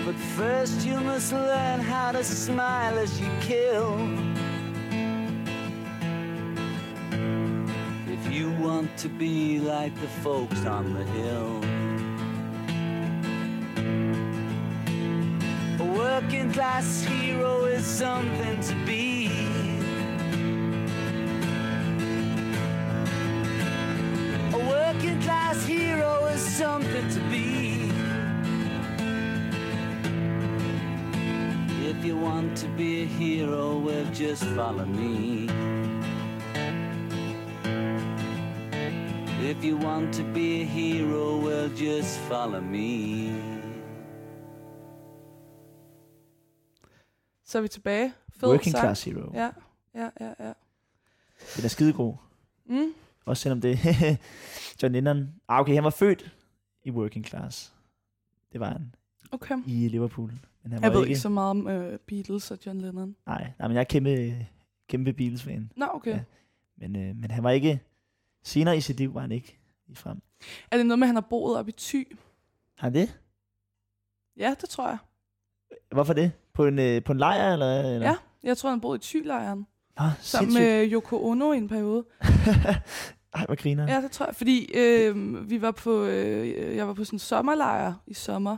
[0.04, 4.21] But first, you must learn how to smile as you kill.
[8.96, 11.62] To be like the folks on the hill.
[15.80, 19.28] A working class hero is something to be.
[24.52, 27.90] A working class hero is something to be.
[31.88, 35.51] If you want to be a hero, well, just follow me.
[39.52, 43.32] If you want to be a hero, well, just follow me.
[47.44, 48.12] Så er vi tilbage.
[48.36, 48.82] Fed Working sang.
[48.84, 49.30] Class Hero.
[49.34, 49.50] Ja,
[49.94, 50.52] ja, ja, ja.
[51.56, 52.14] Den er skidegod.
[52.66, 52.94] Mm.
[53.24, 53.78] Også selvom det
[54.82, 55.28] John Lennon...
[55.48, 56.34] Ah, okay, han var født
[56.84, 57.72] i working class.
[58.52, 58.94] Det var han
[59.32, 59.56] Okay.
[59.66, 60.32] i Liverpool.
[60.62, 61.20] Men han Jeg var ved ikke...
[61.20, 63.16] så meget om uh, Beatles og John Lennon.
[63.26, 64.46] Nej, nej, men jeg er kæmpe,
[64.88, 65.70] kæmpe Beatles-fan.
[65.76, 66.10] Nå, okay.
[66.10, 66.20] Ja.
[66.76, 67.80] Men, øh, men han var ikke...
[68.44, 70.22] Senere i sit liv var han ikke i frem.
[70.70, 72.16] Er det noget med, at han har boet op i Thy?
[72.78, 73.18] Har han det?
[74.36, 74.98] Ja, det tror jeg.
[75.90, 76.32] Hvorfor det?
[76.54, 77.80] På en, øh, på en lejr, eller?
[77.80, 78.08] eller?
[78.08, 79.66] Ja, jeg tror, han boede i Thy-lejren.
[79.98, 80.52] Nå, Sammen sindssygt.
[80.64, 82.04] med Yoko Ono i en periode.
[83.34, 84.34] Ej, hvor griner Ja, det tror jeg.
[84.36, 88.56] Fordi øh, vi var på, øh, jeg var på sådan en sommerlejr i sommer,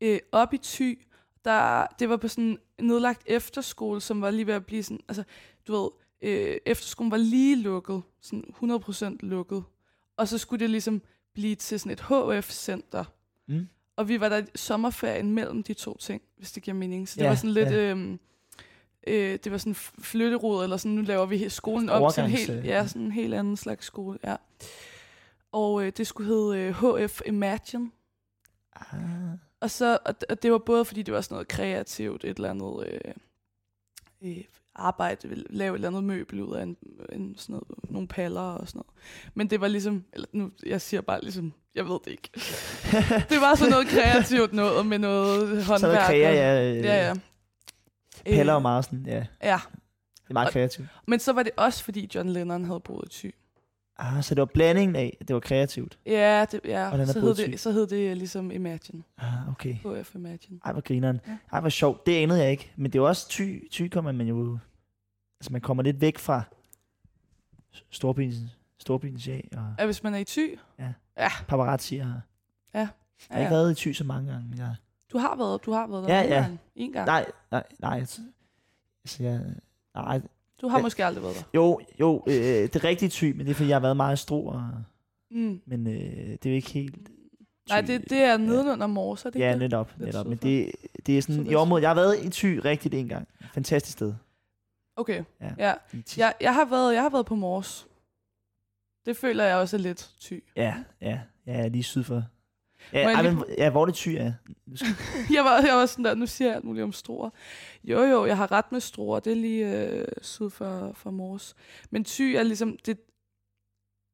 [0.00, 1.02] øh, op i Thy.
[1.44, 5.00] Der, det var på sådan en nedlagt efterskole, som var lige ved at blive sådan,
[5.08, 5.24] altså,
[5.68, 5.90] du ved,
[6.24, 9.64] øh, efterskolen var lige lukket, sådan 100% lukket.
[10.16, 11.02] Og så skulle det ligesom
[11.34, 13.04] blive til sådan et HF-center.
[13.48, 13.68] Mm.
[13.96, 17.08] Og vi var der i sommerferien mellem de to ting, hvis det giver mening.
[17.08, 17.68] Så det Ja, var sådan lidt...
[17.70, 17.94] ja.
[17.94, 18.18] Øh,
[19.06, 22.50] øh, det var sådan flytterod, eller sådan, nu laver vi skolen om til en helt,
[22.50, 24.36] øh, ja, sådan en helt anden slags skole, ja.
[25.52, 27.90] Og øh, det skulle hedde øh, HF Imagine.
[28.76, 28.98] Ah,
[29.60, 32.50] Og, så, og, og det var både, fordi det var sådan noget kreativt, et eller
[32.50, 33.14] andet øh,
[34.22, 34.44] øh,
[34.76, 36.76] arbejde, lave et eller andet møbel ud af en,
[37.12, 38.90] en, sådan noget, nogle paller og sådan noget.
[39.34, 42.30] Men det var ligesom, eller nu, jeg siger bare ligesom, jeg ved det ikke.
[43.30, 45.80] det var sådan noget kreativt noget med noget håndværk.
[45.80, 46.70] så er kræger, og- ja.
[46.78, 47.14] Øh, Ja, ja.
[48.48, 49.24] Øh, og Marsen, ja.
[49.42, 49.60] Ja,
[50.22, 50.88] Det er meget Og- kreativt.
[51.06, 53.34] men så var det også, fordi John Lennon havde boet i Thy.
[53.96, 55.98] Ah, så det var blandingen af, det var kreativt.
[56.06, 56.90] Ja, det, ja.
[56.90, 59.02] Og den så, hed det, så hed det ligesom Imagine.
[59.18, 59.74] Ah, okay.
[59.74, 60.60] HF Imagine.
[60.64, 61.20] Ej, hvor grineren.
[61.26, 61.36] Ja.
[61.52, 62.06] Ej, hvor sjovt.
[62.06, 62.72] Det anede jeg ikke.
[62.76, 64.58] Men det er jo også ty, ty kommer man jo...
[65.40, 66.42] Altså, man kommer lidt væk fra
[67.90, 68.36] storbyens,
[68.78, 70.58] storbyens ja, og Ja, hvis man er i Thy.
[71.48, 71.96] paparazzi.
[71.98, 72.06] Og,
[72.74, 72.78] Ja.
[72.78, 72.88] Jeg
[73.30, 74.48] har ikke været i Thy så mange gange.
[74.48, 74.74] Men jeg,
[75.12, 76.34] Du har været, du har været der Ja, en ja.
[76.34, 76.60] gang.
[76.76, 77.06] En gang.
[77.06, 77.98] nej, nej, nej.
[77.98, 79.40] Altså jeg,
[79.94, 80.20] nej.
[80.60, 80.82] Du har Ja.
[80.82, 81.42] måske aldrig været der.
[81.54, 84.18] Jo, jo, øh, det er rigtigt Thy, men det er fordi, jeg har været meget
[84.18, 84.52] stor.
[84.52, 84.70] Og,
[85.30, 85.60] Mm.
[85.66, 86.96] men øh, det er jo ikke helt...
[87.68, 87.92] Nej, Thy.
[87.92, 89.58] det, det er nedenunder Mors, er det Ja, det?
[89.58, 89.98] netop.
[89.98, 90.26] Netop.
[90.26, 90.70] Men det,
[91.06, 91.56] det er sådan i Sydvest.
[91.56, 91.82] området.
[91.82, 93.28] Jeg har været i Thy rigtigt en gang.
[93.54, 94.14] Fantastisk sted.
[94.96, 95.50] Okay, Ja.
[95.58, 95.74] ja.
[95.92, 97.86] I Jeg, jeg, har været, jeg har været på Mors.
[99.06, 100.44] Det føler jeg også er lidt Thy.
[100.56, 102.22] Ja, ja, ja, lige syd for.
[102.92, 104.32] Ja, jeg lige men, ja hvor er det ty er.
[104.66, 104.88] Nu skal-
[105.34, 107.30] jeg, var, jeg var sådan der, nu siger jeg alt muligt om Struer.
[107.84, 109.20] Jo, jo, jeg har ret med Struer.
[109.20, 111.54] Det er lige øh, syd for, for Mors.
[111.90, 112.78] Men Thy er ligesom...
[112.86, 112.98] Det,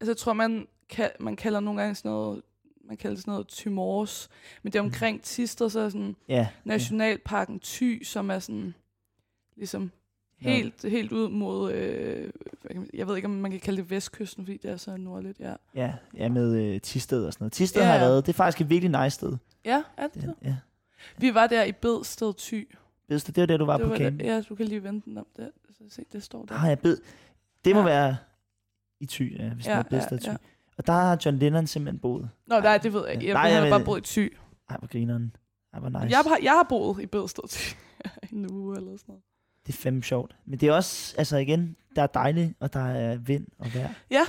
[0.00, 2.42] altså, jeg tror, man, kal, man kalder nogle gange sådan noget...
[2.84, 4.28] Man kalder det sådan noget Thy Mors.
[4.62, 8.74] Men det er omkring Tisted, så er sådan Ja, Nationalparken Thy, som er sådan...
[9.56, 9.90] Ligesom
[10.44, 10.50] Ja.
[10.50, 11.72] helt, helt ud mod...
[11.72, 12.30] Øh,
[12.94, 15.54] jeg ved ikke, om man kan kalde det vestkysten, fordi det er så nordligt, ja.
[15.74, 17.52] ja, ja med øh, Tisted og sådan noget.
[17.52, 18.00] Tisted Ja, har ja.
[18.00, 18.26] været.
[18.26, 19.36] Det er faktisk et virkelig nice sted.
[19.64, 20.34] Ja, er det Det, det?
[20.44, 20.56] ja.
[21.18, 22.68] Vi var der i Bedsted Thy.
[23.08, 24.20] Bedsted, det var der, du var det på var camp.
[24.20, 25.48] der, ja, du kan lige vente den om der.
[25.78, 26.54] Så se, det står der.
[26.54, 26.96] Ah, jeg bed.
[27.64, 27.86] Det må Ja.
[27.86, 28.16] være
[29.00, 30.30] i Thy, ja, hvis Ja, ja, det er Bedsted ja, Thy.
[30.30, 30.36] ja.
[30.78, 32.28] Og der har John Lennon simpelthen boet.
[32.46, 33.26] Nå, nej, det ved jeg ikke.
[33.26, 34.36] Jeg, Nej, jeg jeg ved- bare boet i Thy.
[34.70, 35.36] Ej, hvor grineren.
[35.72, 36.00] Ej, hvor nice.
[36.16, 37.76] Jeg, har, jeg har boet i Bedsted Thy.
[38.32, 39.22] en uge eller sådan noget.
[39.66, 40.36] Det er fandme sjovt.
[40.46, 43.88] Men det er også, altså igen, der er dejligt, og der er vind og vejr.
[44.10, 44.22] Ja.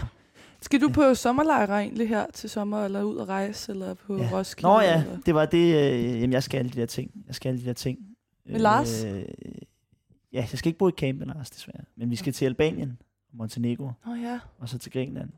[0.62, 0.94] Skal du Ja.
[0.94, 4.30] på sommerlejre egentlig her til sommer, eller ud at rejse, eller på Ja.
[4.32, 4.68] Roskilde?
[4.70, 5.18] Nå ja, Eller?
[5.26, 7.12] det var det, øh, jamen jeg skal alle de der ting.
[7.28, 8.00] Jeg skal alle de der ting.
[8.46, 9.04] Med Lars?
[9.04, 9.12] Øh,
[10.34, 11.84] ja, jeg skal ikke bo i campen, Lars, desværre.
[11.96, 12.98] Men vi skal til Albanien
[13.32, 14.40] og Montenegro, Nå ja.
[14.60, 15.30] og så til Grækenland.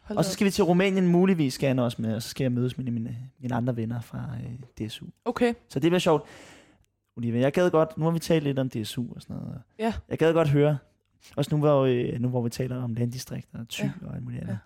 [0.00, 2.44] Hold Og så skal vi til Rumænien, muligvis skal jeg også med, og så skal
[2.44, 4.30] jeg mødes med mine, mine andre venner fra
[4.80, 5.06] øh, DSU.
[5.24, 5.54] Okay.
[5.68, 6.22] Så det bliver sjovt.
[7.18, 9.62] Olivia, jeg gad godt, nu har vi talt lidt om DSU og sådan noget.
[9.78, 9.92] Ja.
[10.08, 10.78] Jeg gad godt høre,
[11.36, 13.90] også nu hvor, øh, nu hvor vi taler om landdistrikter og Thy Ja.
[14.06, 14.52] og alt muligt andet.
[14.52, 14.58] Ja.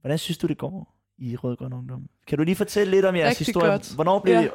[0.00, 2.08] Hvordan synes du, det går i Rødgrøn Ungdom?
[2.26, 3.70] Kan du lige fortælle lidt om jeres Rigtig historie?
[3.70, 3.94] godt.
[3.94, 4.48] Hvornår blev, Ja.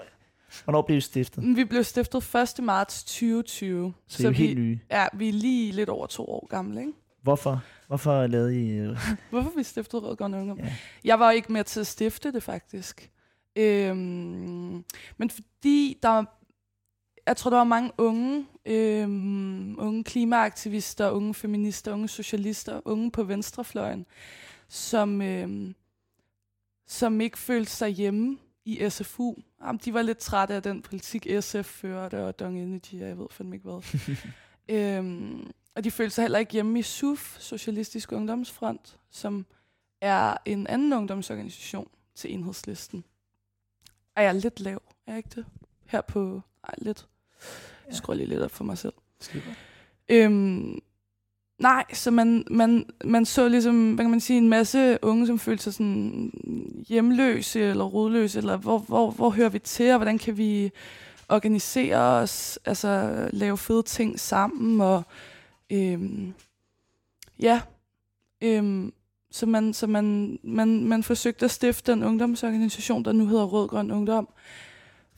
[0.64, 1.44] hvornår blev I stiftet?
[1.56, 2.64] Vi blev stiftet 1.
[2.64, 3.94] marts 2020.
[4.08, 4.80] Så, I er jo vi, helt nye.
[4.92, 6.94] Ja, vi er lige lidt over to år gamle, ikke?
[7.22, 7.64] Hvorfor?
[7.88, 8.96] Hvorfor lavede I...
[9.32, 10.60] Hvorfor vi stiftede Rødgrøn Ungdom?
[10.60, 10.74] Ja.
[11.04, 13.12] Jeg var ikke med til at stifte det, faktisk.
[13.56, 14.84] Øhm,
[15.18, 16.24] men fordi der
[17.30, 23.24] jeg tror, der var mange unge, øhm, unge klimaaktivister, unge feminister, unge socialister, unge på
[23.24, 24.06] venstrefløjen,
[24.68, 25.76] som, øhm,
[26.88, 29.36] som ikke følte sig hjemme i SFU.
[29.62, 33.18] Jamen, de var lidt trætte af den politik, SF førte, og Dong Energy, og jeg
[33.18, 33.82] ved fandme ikke hvad.
[34.76, 39.46] øhm, og de følte sig heller ikke hjemme i SUF, Socialistisk Ungdomsfront, som
[40.02, 43.04] er en anden ungdomsorganisation til enhedslisten.
[44.16, 44.82] Er jeg lidt lav?
[45.08, 45.46] Er jeg ikke det?
[45.86, 46.42] Her på...
[46.64, 47.08] Ej, lidt.
[47.88, 48.94] Jeg skruer lige lidt op for mig selv.
[49.20, 49.52] Skipper.
[50.10, 50.80] Øhm,
[51.60, 55.40] nej, så man, man, man så ligesom, hvad kan man sige, en masse unge, som
[55.40, 56.32] følte sig sådan
[56.88, 60.72] hjemløse eller rodløse, eller hvor, hvor, hvor hører vi til, og hvordan kan vi
[61.30, 65.04] organisere os, altså lave fede ting sammen, og
[65.70, 66.34] øhm,
[67.40, 67.62] ja,
[68.42, 68.94] øhm,
[69.32, 73.68] så, man, så man, man, man forsøgte at stifte en ungdomsorganisation, der nu hedder Rød
[73.68, 74.30] Grøn Ungdom,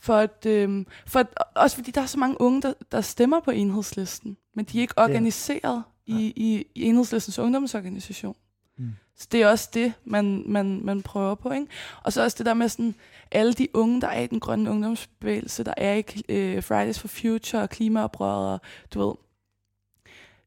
[0.04, 3.40] for at, øhm, for at, også fordi der er så mange unge, der, der stemmer
[3.40, 5.04] på enhedslisten, men de er ikke Ja.
[5.04, 8.36] organiseret i, i, i enhedslistens ungdomsorganisation.
[8.78, 8.90] Mm.
[9.16, 11.52] Så det er også det, man, man, man prøver på.
[11.52, 11.68] Ikke?
[12.04, 12.96] Og så også det der med sådan,
[13.32, 17.08] alle de unge, der er i den grønne ungdomsbevægelse, der er i øh, Fridays for
[17.08, 18.62] Future og klimaoprøret, og
[18.94, 19.16] du ved,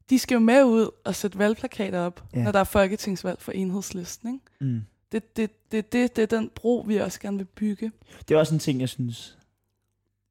[0.09, 2.39] de skal jo med ud og sætte valgplakater op, Ja.
[2.39, 2.43] ja.
[2.43, 4.33] når der er folketingsvalg for enhedslisten.
[4.33, 4.73] Ikke?
[4.73, 4.81] Mm.
[5.11, 7.91] Det, det, det, det, det er den bro, vi også gerne vil bygge.
[8.27, 9.37] Det er også en ting, jeg synes,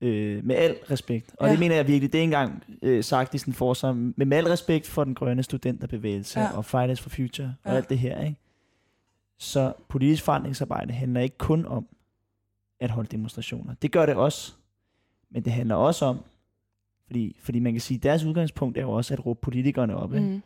[0.04, 1.52] øh, med al respekt, og ja.
[1.52, 4.36] Det mener jeg virkelig, det er ikke engang øh, sagt i sådan forsvar, men med
[4.36, 6.50] al respekt for den grønne studenterbevægelse ja.
[6.50, 7.76] Og og Fridays for Future og Ja.
[7.76, 8.36] alt det her, ikke?
[9.38, 11.86] så politisk forandringsarbejde handler ikke kun om
[12.80, 13.74] at holde demonstrationer.
[13.82, 14.52] Det gør det også,
[15.30, 16.18] men det handler også om,
[17.06, 20.14] fordi, fordi man kan sige, at deres udgangspunkt er jo også at råbe politikerne op.
[20.14, 20.26] Ikke?
[20.26, 20.42] Mm.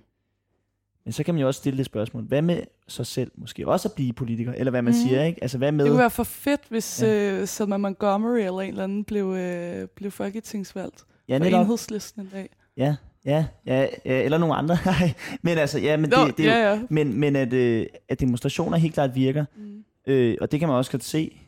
[1.08, 3.88] Men så kan man jo også stille det spørgsmål, hvad med sig selv måske også
[3.88, 5.08] at blive politiker, eller hvad man Mhm.
[5.08, 5.38] siger, ikke?
[5.42, 5.84] Altså hvad med...
[5.84, 7.40] Det kunne være for fedt, hvis Ja.
[7.42, 11.60] uh, Selma Montgomery eller en eller anden blev, uh, blev folketingsvalgt ja, for netop.
[11.60, 12.48] enhedslisten en dag.
[12.76, 14.76] Ja, ja, ja, ja, eller nogle andre.
[15.42, 16.80] Men altså, ja, men det, Nå, det, jo, ja, ja.
[16.90, 19.84] men, men at, øh, at demonstrationer helt klart virker, Mm.
[20.06, 21.38] øh, og det kan man også godt se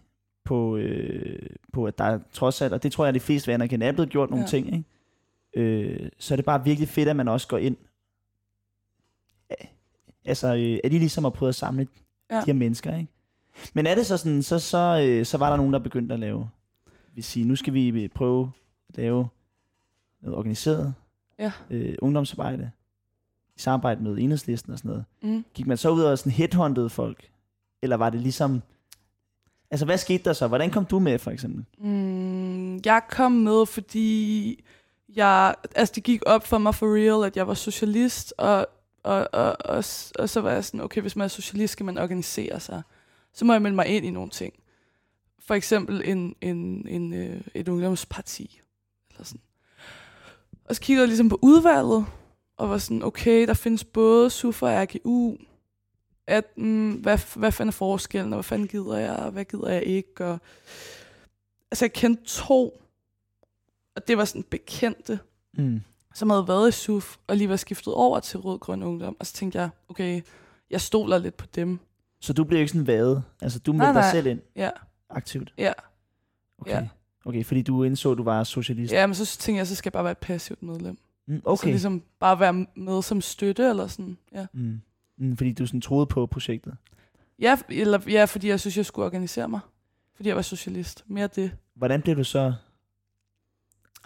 [0.45, 1.39] på, øh,
[1.73, 3.87] på at der er trods alt, og det tror jeg, at de fleste vil anerkende,
[3.87, 4.49] er blevet gjort nogle Ja.
[4.49, 4.85] ting, ikke?
[5.71, 7.77] Øh, så er det bare virkelig fedt, at man også går ind.
[10.25, 11.89] Altså, øh, at de ligesom har prøvet at samle
[12.31, 12.35] ja.
[12.35, 12.41] Ja.
[12.41, 13.13] de her mennesker, ikke?
[13.75, 16.21] Men er det så sådan, så, så, øh, så var der nogen, der begyndte at
[16.21, 16.49] lave,
[17.15, 18.53] vil sige, nu skal vi øh, prøve
[18.89, 19.29] at lave
[20.23, 20.95] noget organiseret
[21.39, 21.53] Ja.
[21.71, 22.71] øh, ungdomsarbejde
[23.57, 25.05] i samarbejde med enhedslisten og sådan noget.
[25.23, 25.45] Mm.
[25.55, 27.31] Gik man så ud og sådan headhuntede folk?
[27.83, 28.63] Eller var det ligesom...
[29.71, 30.47] Altså, hvad skete der så?
[30.49, 31.65] Hvordan kom du med, for eksempel?
[31.79, 34.65] Mm, jeg kom med, fordi
[35.17, 38.67] jeg, altså det gik op for mig for real, at jeg var socialist, og,
[39.03, 39.85] og, og, og,
[40.19, 42.83] og så var jeg sådan, okay, hvis man er socialist, skal man organisere sig.
[43.33, 44.55] Så må jeg melde mig ind i nogle ting.
[45.39, 48.61] For eksempel en, en, en, øh, et ungdomsparti.
[49.11, 49.41] Eller sådan.
[50.65, 52.07] Og så kiggede jeg ligesom på udvalget,
[52.57, 55.37] og var sådan, okay, der findes både SUF og RGU.
[56.27, 59.69] At, mm, hvad, hvad fanden er forskellen, og hvad fanden gider jeg, og hvad gider
[59.69, 60.39] jeg ikke, og
[61.71, 62.83] altså jeg kendte to,
[63.97, 65.19] og det var sådan bekendte,
[65.53, 65.81] Mm
[66.15, 69.17] som havde været i SUF, og lige var skiftet over til Rød Grøn Ungdom.
[69.21, 70.21] Og så tænkte jeg, okay,
[70.71, 71.79] jeg stoler lidt på dem.
[72.21, 73.23] Så du blev ikke sådan vadet?
[73.41, 74.11] Altså, du meldte dig nej.
[74.11, 74.71] selv ind Ja,
[75.11, 75.55] aktivt?
[75.59, 75.73] ja.
[76.59, 76.71] Okay.
[76.73, 76.89] Ja.
[77.25, 78.93] Okay, fordi du indså, at du var socialist?
[78.93, 80.99] Ja, men så tænkte jeg, så skal jeg bare være et passivt medlem.
[81.27, 81.69] Mm, Så okay.
[81.69, 84.47] ligesom bare være med som støtte, eller sådan, ja.
[84.53, 84.81] Mm.
[85.19, 86.77] Mm, fordi du sådan troede på projektet?
[87.39, 89.61] Ja, eller, ja, fordi jeg synes, jeg skulle organisere mig.
[90.17, 91.05] Fordi jeg var socialist.
[91.07, 91.51] Mere det.
[91.75, 92.55] Hvordan blev du så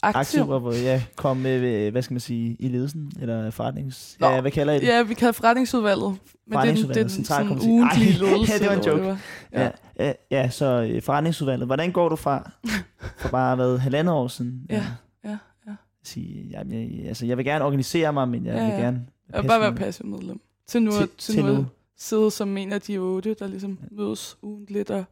[0.03, 0.41] Aktiv.
[0.41, 3.13] aktiv og ja, kom med, øh, hvad skal man sige, i ledelsen?
[3.21, 4.17] Eller forretnings...
[4.21, 4.87] Nå, Ja, hvad kalder I det?
[4.87, 6.17] Ja, vi kalder forretningsudvalget.
[6.47, 7.69] Men det er den, det er Forretningsudvalget, den sådan centralkomité.
[7.69, 8.53] ugentlige ledelse.
[8.53, 9.03] ja, det var en joke.
[9.03, 9.17] hvad
[9.53, 11.69] Ja, ja, ja så øh, forretningsudvalget.
[11.69, 12.51] Hvordan går du fra,
[13.19, 14.67] for bare hvad, halvandet år siden?
[14.71, 14.85] Ja,
[15.25, 15.39] ja,
[15.69, 15.73] ja.
[16.05, 18.81] Sige, jamen, jeg, altså, jeg vil gerne organisere mig, men jeg Ja, vil ja.
[18.81, 19.07] gerne...
[19.33, 20.41] Jeg vil bare være passiv medlem.
[20.67, 21.67] Til nu, Til- til, til, nu, nu.
[21.99, 25.05] sidde som en af de otte, der ligesom mødes ugentligt og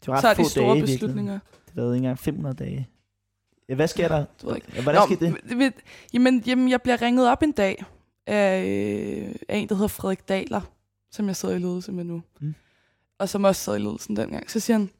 [0.00, 1.38] Det var ret tager få de store dage, beslutninger.
[1.74, 2.88] Det var ikke engang 500 dage.
[3.72, 4.24] Ja, hvad sker der?
[4.44, 5.74] Ja, Hvordan Nå, skete det?
[6.14, 7.84] jamen, jamen, jeg bliver ringet op en dag
[8.26, 10.60] af, øh, af en, der hedder Frederik Daler,
[11.10, 12.22] som jeg sidder i ledelse med nu.
[12.40, 12.54] Mm.
[13.18, 14.50] Og som også sad i ledelsen dengang.
[14.50, 14.90] Så siger han,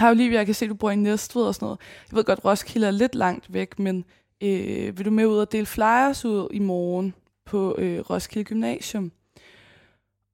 [0.00, 1.78] Hej Olivia, jeg kan se, du bor i Næstved og sådan noget.
[2.10, 4.04] Jeg ved godt, Roskilde er lidt langt væk, men
[4.40, 7.14] øh, vil du med ud og dele flyers ud i morgen
[7.44, 9.12] på øh, Roskilde Gymnasium?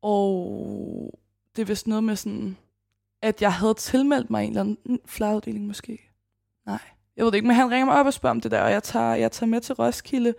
[0.03, 1.19] Og
[1.57, 2.57] det er vist noget med sådan,
[3.23, 5.99] at jeg havde tilmeldt mig en eller anden flyeruddeling måske.
[6.67, 6.81] Nej,
[7.17, 8.71] jeg ved det ikke, men han ringer mig op og spørger om det der, og
[8.71, 10.35] jeg tager, jeg tager med til Roskilde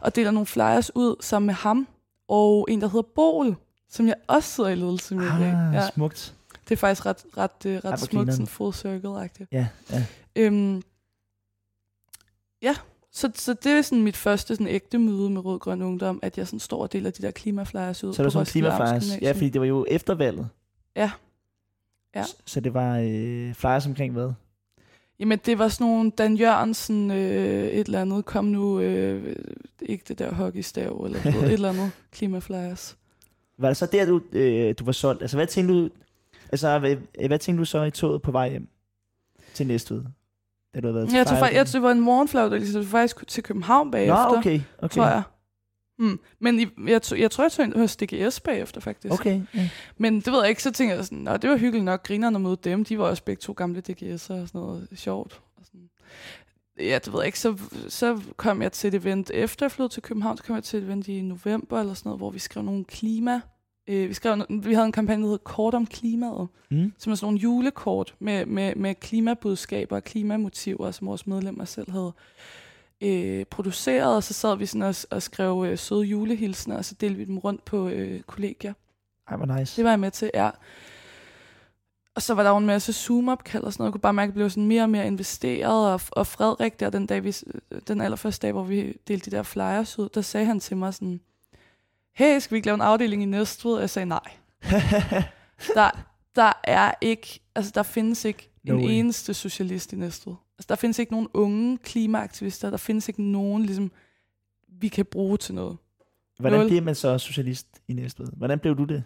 [0.00, 1.88] og deler nogle flyers ud sammen med ham
[2.28, 3.56] og en, der hedder Bol,
[3.88, 5.26] som jeg også sidder i ledelse med.
[5.30, 6.34] Ah, Ja, smukt.
[6.68, 9.46] det er faktisk ret, ret, øh, hvor ret smukt, sådan full circle-agtigt.
[9.52, 10.06] Ja, ja.
[10.36, 10.82] Øhm,
[12.62, 12.74] ja,
[13.12, 16.38] så, så det er sådan mit første sådan ægte møde med Rød Grøn Ungdom, at
[16.38, 19.22] jeg sådan står og deler de der klimaflyers ud Så er det på sådan klimaflyers.
[19.22, 20.48] Ja, fordi det var jo efter valget.
[20.96, 21.10] Ja.
[22.14, 22.22] Ja.
[22.24, 24.32] S- Så det var øh, flyers omkring hvad?
[25.18, 29.36] Jamen, det var sådan nogle Dan Jørgensen, øh, et eller andet, kom nu, øh,
[29.82, 32.96] ikke det der hockeystav, eller ved, et eller andet, klimaflyers.
[33.58, 35.22] Var det så der, du, øh, du var solgt?
[35.22, 35.88] Altså, hvad tænkte du,
[36.52, 36.96] altså, hvad,
[37.28, 38.68] hvad tænkte du så i toget på vej hjem
[39.54, 40.02] til Næstved?
[40.74, 41.72] Da du havde været til Jeg tror faktisk, jeg, Fejlgruppen?
[41.72, 44.60] det var en morgenflag, der ligesom faktisk til København bagefter, Nå, okay.
[44.78, 44.94] okay.
[44.94, 45.22] tror jeg.
[45.98, 46.20] Hmm.
[46.40, 49.14] Men i, jeg, tog, jeg tror, jeg tog ind hos DGS bagefter, faktisk.
[49.14, 49.70] Okay, ja.
[49.98, 52.38] Men det ved jeg ikke, så tænker jeg sådan, Nå, det var hyggeligt nok, grinerne
[52.38, 52.84] møde dem.
[52.84, 55.40] De var også begge to gamle DGS'er og sådan noget sjovt.
[55.56, 55.88] Og sådan.
[56.78, 57.38] Ja, det ved jeg ikke.
[57.38, 57.58] Så,
[57.88, 60.78] så kom jeg til et event, efter jeg flyttede til København, så kom jeg til
[60.78, 63.40] et event i november eller sådan noget, hvor vi skrev nogle klima...
[63.88, 66.92] Øh, vi, skrev, vi havde en kampagne, der hed Kort om klimaet, Mm.
[66.98, 71.90] som er sådan nogle julekort med, med, med klimabudskaber og klimamotiver, som vores medlemmer selv
[71.90, 72.12] havde
[73.04, 76.94] øh, produceret, og så sad vi sådan og, og skrev øh, søde julehilsner, og så
[76.94, 78.72] delte vi dem rundt på øh, kollegier.
[79.28, 79.76] Ej, hvor nice.
[79.76, 80.50] Det var jeg med til, ja.
[82.14, 83.88] og så var der jo en masse Zoom-opkald og sådan noget.
[83.88, 85.92] Jeg kunne bare mærke, at jeg blev sådan mere og mere investeret.
[85.92, 87.34] Og, og Frederik der, den, dag, vi,
[87.88, 90.94] den allerførste dag, hvor vi delte de der flyers ud, der sagde han til mig
[90.94, 91.20] sådan,
[92.12, 93.72] hey, skal vi ikke lave en afdeling i Næstved?
[93.72, 94.32] Og jeg sagde nej.
[95.74, 95.90] Der,
[96.36, 98.90] der er ikke, altså der findes ikke No en way.
[98.92, 100.34] eneste socialist i Næstved.
[100.58, 102.70] Altså der findes ikke nogen unge klimaaktivister.
[102.70, 103.92] Der findes ikke nogen, ligesom,
[104.68, 105.76] vi kan bruge til noget.
[106.38, 106.68] Hvordan Nul.
[106.68, 108.26] bliver man så socialist i Næstved?
[108.36, 109.04] Hvordan blev du det?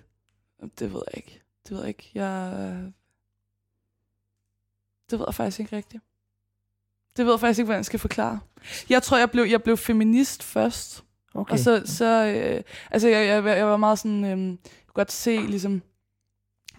[0.79, 1.43] Det ved jeg ikke.
[1.65, 2.11] Det ved jeg ikke.
[2.15, 2.93] Jeg...
[5.11, 6.03] Det ved jeg faktisk ikke rigtigt.
[7.16, 8.41] Det ved jeg faktisk ikke, hvordan jeg skal forklare.
[8.91, 11.05] Jeg tror, jeg blev, jeg blev feminist først.
[11.35, 11.53] Okay.
[11.53, 14.37] Og så, så øh, altså jeg, jeg, jeg var meget sådan, øh, jeg
[14.87, 15.83] kunne godt se ligesom,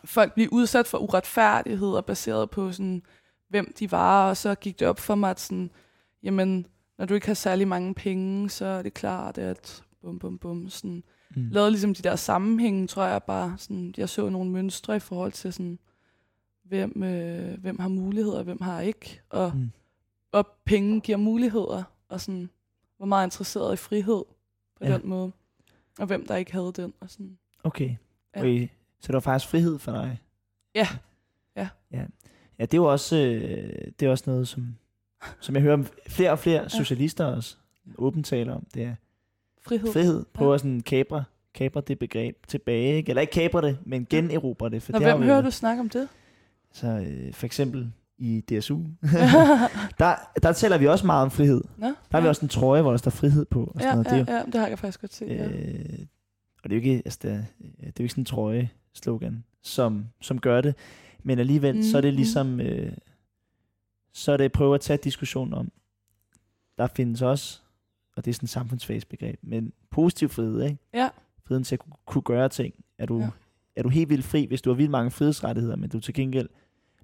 [0.06, 3.04] folk blive udsat for uretfærdigheder baseret på sådan,
[3.50, 5.72] hvem de var, og så gik det op for mig, at sådan,
[6.24, 6.66] jamen,
[6.98, 10.70] når du ikke har særlig mange penge, så er det klart, at bum, bum, bum,
[10.70, 11.04] sådan,
[11.36, 11.50] mm.
[11.50, 15.32] lavede ligesom de der sammenhænge, tror jeg bare, sådan, jeg så nogle mønstre i forhold
[15.32, 15.80] til sådan,
[16.64, 19.72] hvem, øh, hvem har muligheder, og hvem har ikke, og, Mm.
[20.32, 22.50] og penge giver muligheder, og sådan,
[23.00, 24.24] var meget interesseret i frihed
[24.78, 24.90] på Ja.
[24.90, 24.98] ja.
[24.98, 25.32] den måde,
[26.00, 27.38] og hvem der ikke havde den, og sådan.
[27.64, 27.96] Okay.
[28.36, 28.40] Ja.
[28.40, 28.68] okay.
[29.00, 30.20] Så det var faktisk frihed for dig?
[30.76, 30.88] Ja.
[31.56, 32.06] Ja, ja
[32.66, 34.76] det er jo også, øh, det er også noget, som,
[35.40, 37.56] som jeg hører flere og flere socialister også
[37.98, 38.66] åbent taler om.
[38.74, 38.96] Det er
[39.68, 39.94] Frihed.
[39.94, 40.26] frihed.
[40.34, 40.54] Prøver Ja.
[40.54, 40.58] ja.
[40.58, 41.24] sådan kabre,
[41.54, 42.96] kabre det begreb tilbage.
[42.98, 43.10] Ikke?
[43.10, 44.84] Eller ikke kabre det, men generobre det.
[44.84, 46.08] For Og det hvem hører du snakke om det?
[46.74, 48.80] Så øh, for eksempel i DSU,
[50.00, 51.62] der, der taler vi også meget om frihed.
[51.78, 52.30] Nå, Der har vi ja.
[52.30, 53.64] også en trøje, hvor der står frihed på.
[53.64, 54.06] Og sådan ja, noget.
[54.06, 55.28] Det er ja, jo, ja, det har jeg faktisk godt set.
[55.30, 55.48] Ja.
[55.48, 56.00] Øh,
[56.64, 59.44] og det er jo ikke, altså det er, det er jo ikke sådan en trøje-slogan,
[59.64, 60.76] som, som gør det.
[61.24, 62.16] Men alligevel, mm, så er det Mhm.
[62.16, 62.92] ligesom, øh,
[64.14, 65.72] så er det at prøve at tage diskussion om,
[66.78, 67.62] der findes også,
[68.16, 70.78] og det er sådan et samfundsfagsbegreb, men positiv frihed, ikke?
[70.94, 71.10] Ja.
[71.46, 72.74] Friheden til at kunne, kunne gøre ting.
[72.98, 73.30] Er du, Ja.
[73.76, 76.50] er du helt vildt fri, hvis du har vildt mange frihedsrettigheder, men du til gengæld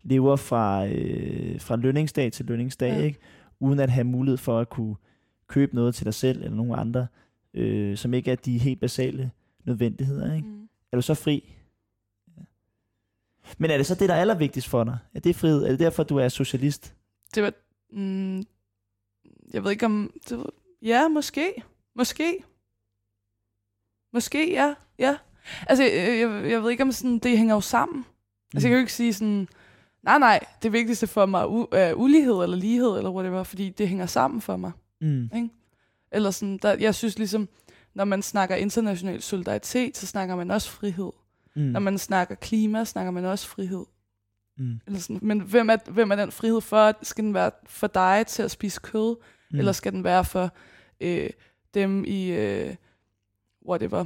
[0.04, 3.04] lever fra, øh, fra lønningsdag til lønningsdag, ja.
[3.04, 3.20] ikke?
[3.60, 4.96] Uden at have mulighed for at kunne
[5.48, 7.08] købe noget til dig selv eller nogen andre,
[7.54, 9.32] øh, som ikke er de helt basale
[9.64, 10.34] nødvendigheder.
[10.36, 10.48] Ikke?
[10.48, 10.70] Mm.
[10.92, 11.54] Er du så fri?
[13.58, 14.98] Men er det så det, der er allervigtigst for dig?
[15.14, 15.64] Er det frihed?
[15.64, 16.94] Er det derfor, du er socialist?
[17.36, 17.54] Det var...
[17.92, 18.38] Mm,
[19.54, 20.12] jeg ved ikke om...
[20.30, 20.50] Det var,
[20.82, 21.54] ja, måske.
[21.96, 22.44] Måske.
[24.14, 24.74] Måske, ja.
[25.00, 25.18] Ja.
[25.68, 28.06] Altså, jeg, jeg, jeg ved ikke om sådan, det hænger jo sammen.
[28.54, 29.48] Altså, jeg kan jo ikke sige sådan...
[30.04, 33.70] Nej, nej, det vigtigste for mig er u- er ulighed eller lighed eller whatever, fordi
[33.70, 34.72] det hænger sammen for mig.
[35.02, 35.30] Mm.
[36.12, 37.50] Eller sådan, der, jeg synes ligesom,
[37.94, 41.12] når man snakker international solidaritet, så snakker man også frihed.
[41.56, 41.62] Mm.
[41.62, 43.86] Når man snakker klima, snakker man også frihed.
[44.58, 44.80] Mm.
[44.88, 46.94] Eller sådan, men hvem er, hvem er den frihed for?
[47.02, 49.16] Skal den være for dig til at spise kød?
[49.52, 49.60] Mm.
[49.60, 50.52] Eller skal den være for
[51.02, 51.30] øh,
[51.74, 52.76] dem i, øh,
[53.68, 54.06] whatever,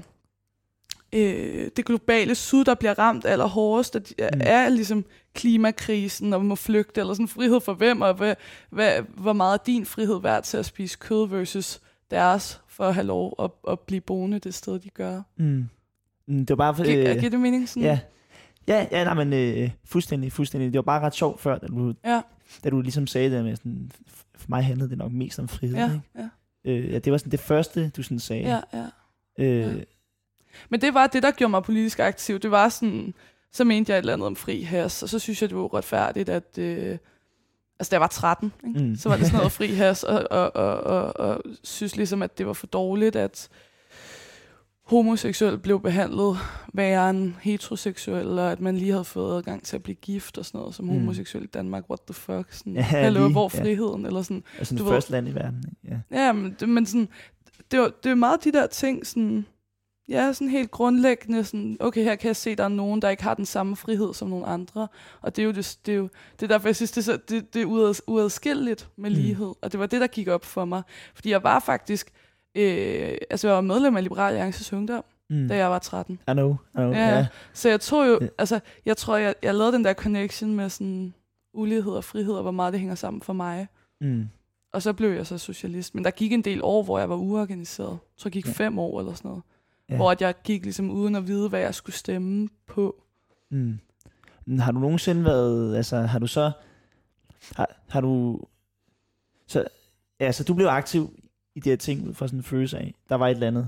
[1.13, 4.41] øh, det globale syd, der bliver ramt allerhårdest, og de, mm.
[4.43, 8.35] er ligesom klimakrisen, og må flygte, eller sådan frihed for hvem, og hvad,
[8.69, 11.81] hvad, hvor meget er din frihed værd til at spise kød versus
[12.11, 15.21] deres, for at have lov at, at blive boende det sted, de gør.
[15.37, 15.69] Mm.
[16.29, 16.39] Mm.
[16.45, 16.83] Det var bare for...
[16.83, 17.69] Gi- Øh, Giver det mening?
[17.69, 17.83] Sådan?
[17.83, 17.99] ja.
[18.67, 20.67] Ja, ja, nej, men øh, fuldstændig, fuldstændig.
[20.73, 22.21] Det var bare ret sjovt før, da du, Ja,
[22.63, 23.91] da du ligesom sagde det med sådan,
[24.35, 25.75] for mig handlede det nok mest om frihed.
[25.75, 26.01] ja, Ikke?
[26.17, 26.29] ja,
[26.71, 28.43] Øh, ja, det var sådan det første, du sådan sagde.
[28.43, 28.85] ja, ja.
[29.45, 29.83] Øh, Ja.
[30.69, 32.39] Men det var det, der gjorde mig politisk aktiv.
[32.39, 33.13] Det var sådan,
[33.51, 35.63] så mente jeg et eller andet om fri has, og så synes jeg, det var
[35.63, 36.57] uretfærdigt, at...
[36.57, 36.97] Øh,
[37.79, 38.83] altså, da jeg var 13, ikke?
[38.83, 38.95] Mm.
[38.95, 42.37] så var det sådan noget fri has, og, og, og, og, og synes ligesom, at
[42.37, 43.49] det var for dårligt, at
[44.89, 46.37] homoseksuel blev behandlet
[46.73, 50.45] værre end heteroseksuel, og at man lige havde fået adgang til at blive gift og
[50.45, 50.91] sådan noget som Mm.
[50.91, 50.99] mm.
[50.99, 51.89] homoseksuel i Danmark.
[51.89, 52.53] What the fuck?
[52.53, 53.61] Sådan, Ja, Hallo, lige, hvor ja.
[53.61, 54.05] friheden?
[54.05, 55.63] Eller sådan, altså det du ved- første land i verden.
[55.83, 56.01] Ikke?
[56.11, 56.25] Ja.
[56.25, 57.07] Ja, men, det, men sådan,
[57.71, 59.45] det, var, det er meget de der ting, sådan,
[60.09, 63.23] ja, sådan helt grundlæggende, sådan, okay, her kan jeg se, der er nogen, der ikke
[63.23, 64.87] har den samme frihed som nogle andre,
[65.21, 66.09] og det er jo, det, det er, jo,
[66.39, 69.15] det er derfor, jeg synes, det er, så, det, det er uad, uadskilleligt med Mm.
[69.15, 70.81] lighed, og det var det, der gik op for mig,
[71.15, 72.11] fordi jeg var faktisk,
[72.55, 75.47] øh, altså jeg var medlem af Liberal Alliances Ungdom, Mm.
[75.47, 76.91] da jeg var 13, I know, I know.
[76.91, 77.09] Ja.
[77.17, 77.27] Ja.
[77.53, 81.13] så jeg tror jo, altså, jeg tror, jeg, jeg lavede den der connection med sådan
[81.53, 83.67] ulighed og frihed, og hvor meget det hænger sammen for mig.
[84.01, 84.29] Mm.
[84.73, 85.95] Og så blev jeg så socialist.
[85.95, 87.97] Men der gik en del år, hvor jeg var uorganiseret.
[88.17, 88.51] Tror, jeg gik Ja.
[88.51, 89.43] fem år eller sådan noget.
[89.89, 89.95] Ja.
[89.95, 93.03] Hvor at jeg gik ligesom uden at vide, hvad jeg skulle stemme på.
[93.51, 93.79] Mm.
[94.59, 96.51] Har du nogensinde været, altså har du så,
[97.55, 98.41] har, har du,
[99.47, 99.65] så,
[100.19, 101.18] ja, så du blev aktiv
[101.59, 103.67] i de her ting ud fra sådan en følelse af, der var et eller andet,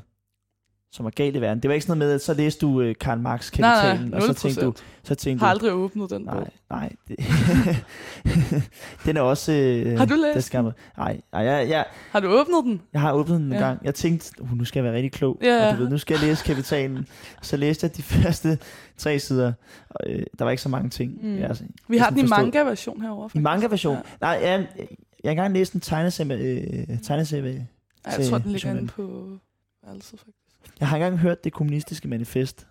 [0.94, 1.60] som var galt i verden.
[1.64, 3.82] Det var ikke sådan noget med, at så læste du øh, Karl Marx Nej, nej,
[3.86, 4.84] Kapitalen, og så tænkte du, 0%.
[5.04, 6.36] så tænkte Har du, aldrig åbnet den bog.
[6.36, 6.92] nej, nej.
[7.08, 7.16] Det,
[9.06, 9.52] den er også...
[9.54, 10.74] Øh, Har du læst der skal Nej,
[11.34, 12.82] nej jeg, jeg, Har du åbnet den?
[12.94, 13.60] jeg har åbnet den en Ja.
[13.60, 13.80] gang.
[13.84, 15.40] Jeg tænkte, uh, nu skal jeg være rigtig klog.
[15.44, 17.08] Ja, Og du ved, nu skal jeg læse Kapitalen.
[17.42, 18.58] Så læste jeg de første
[18.98, 19.54] tre sider.
[19.90, 21.20] Og, øh, der var ikke så mange ting.
[21.24, 21.36] Mm.
[21.38, 23.30] Jeg, altså, Vi har den i manga-version herovre.
[23.34, 23.96] I manga-version?
[23.96, 24.02] Ja.
[24.22, 24.88] Nej, jeg, jeg,
[25.24, 26.86] jeg har engang læst en tegneserie.
[26.90, 27.68] Øh, tegneserie.
[28.06, 29.38] Ja, jeg tror, den ligger inde på
[29.84, 30.58] værelset, faktisk.
[30.80, 32.68] Jeg har engang hørt det kommunistiske manifest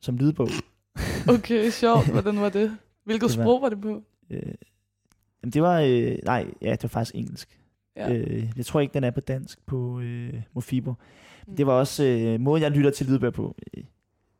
[0.00, 0.48] som lydbog.
[1.28, 2.06] Okay, sjovt.
[2.10, 2.76] Hvordan var det?
[3.04, 4.02] Hvilket Det var- sprog var det på?
[4.30, 4.42] Øh,
[5.52, 7.58] det var, øh, nej, ja, det var faktisk engelsk.
[7.96, 8.12] Ja.
[8.12, 10.94] Øh, jeg tror ikke, den er på dansk på øh, Mofibo.
[11.46, 11.56] Mm.
[11.56, 13.56] Det var også øh, måden, jeg lytter til lydbøger på.
[13.76, 13.84] Øh,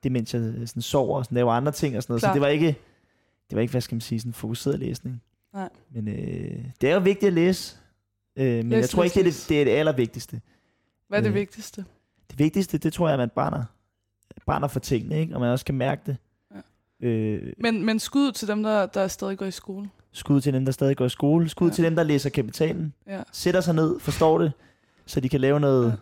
[0.03, 2.21] det mens jeg øh, sådan, sover og sådan, laver andre ting og sådan noget.
[2.23, 2.31] Klart.
[2.31, 2.67] Så det var ikke,
[3.51, 5.23] det var ikke, hvad skal man sige, sådan fokuseret læsning.
[5.55, 5.69] Nej.
[5.91, 7.77] Men øh, det er jo vigtigt at læse.
[8.37, 10.41] Øh, men Læs, jeg tror ikke, det er det, det er det allervigtigste.
[11.09, 11.85] Hvad er det Øh, vigtigste?
[12.31, 13.65] Det vigtigste, det tror jeg, at man brænder,
[14.47, 15.35] brænder for tingene, ikke?
[15.35, 16.17] og man også kan mærke det.
[17.03, 17.07] Ja.
[17.09, 19.89] Øh, Men, men skud til dem, der, der stadig går i skole.
[20.13, 21.49] skud til dem, der stadig går i skole.
[21.49, 21.71] Skud Ja.
[21.71, 21.75] ja.
[21.75, 22.95] til dem, der læser kapitalen.
[23.07, 23.23] Ja.
[23.33, 24.53] Sætter sig ned, forstår det,
[25.07, 25.91] så de kan lave noget, Ja.
[25.91, 25.97] ja.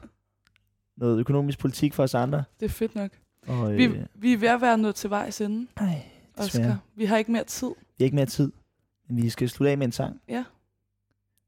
[0.97, 2.45] noget økonomisk politik for os andre.
[2.61, 3.11] Det er fedt nok.
[3.47, 6.03] Og, Vi, øh, vi er ved at være nået til vejs ende, ej,
[6.39, 6.67] desværre.
[6.67, 6.79] Oscar.
[6.97, 7.69] Vi har ikke mere tid.
[7.69, 8.53] Vi har ikke mere tid.
[9.09, 10.21] Men vi skal slutte af med en sang.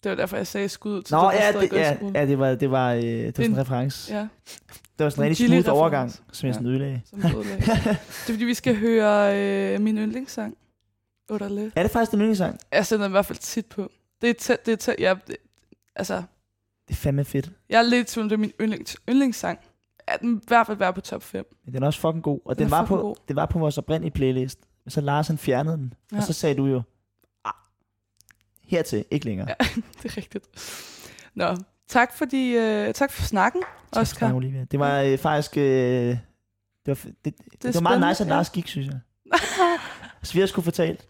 [0.03, 2.55] Det var derfor, jeg sagde skud til Nå, der ja, det, ja, ja, det var,
[2.55, 4.15] det var, øh, det var sådan en En- reference.
[4.15, 4.21] ja,
[4.99, 6.53] Det var sådan en rigtig smooth overgang, som jeg Ja.
[6.53, 7.01] sådan ødelagde.
[7.11, 7.75] som ødelægger.
[7.75, 9.39] det er fordi, vi skal høre
[9.75, 10.57] øh, min yndlingssang.
[11.31, 11.73] Odderle.
[11.77, 12.59] Er det faktisk en yndlingssang?
[12.73, 13.91] Jeg sætter den i hvert fald tit på.
[14.23, 15.37] Det er tæt, det er tæt, ja, det,
[15.97, 16.15] altså,
[16.89, 17.51] Det er fandme fedt.
[17.69, 19.59] jeg er lidt tvivl, det er min yndlings, yndlingssang.
[20.07, 21.45] At den i hvert fald være på top 5.
[21.65, 22.41] Men den er også fucking god.
[22.45, 23.17] Og Den den, er var, på, god.
[23.29, 24.59] det var på vores oprindelige playlist.
[24.85, 25.93] Men så Lars han fjernede den.
[26.13, 26.17] Ja.
[26.17, 26.21] Ja.
[26.21, 26.83] Og så sagde du jo,
[28.77, 29.49] hertil, ikke længere.
[29.49, 29.55] Ja.
[30.03, 30.47] Det er rigtigt.
[31.35, 31.57] Nå,
[31.89, 33.63] tak, fordi, øh, tak for snakken,
[33.93, 34.19] Tak Oscar.
[34.19, 34.65] snakken, Olivia.
[34.71, 35.57] Det var øh, faktisk...
[35.57, 36.19] Øh, det
[36.87, 38.29] var, det, det, det var meget nice, at.
[38.29, 38.99] Lars gik, synes jeg.
[40.23, 41.07] Så vi har sgu fortalt.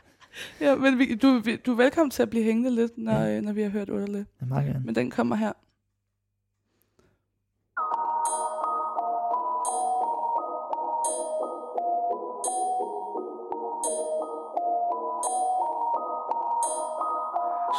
[0.60, 3.40] ja, men vi, du, vi- du er velkommen til at blive hængende lidt, når, ja.
[3.40, 4.26] når vi har hørt Odderle.
[4.40, 4.84] Ja, meget gerne.
[4.84, 5.52] Men den kommer her.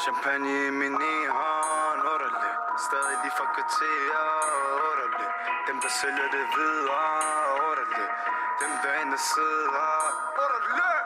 [0.03, 2.53] Champagne i min ene hånd, underlig
[2.85, 4.31] Stadig lige fra kvarterer,
[4.89, 5.29] underlig
[5.67, 7.07] Dem der sælger det videre,
[7.69, 8.07] underlig
[8.61, 9.91] Dem der inde sidder,
[10.43, 11.02] underlig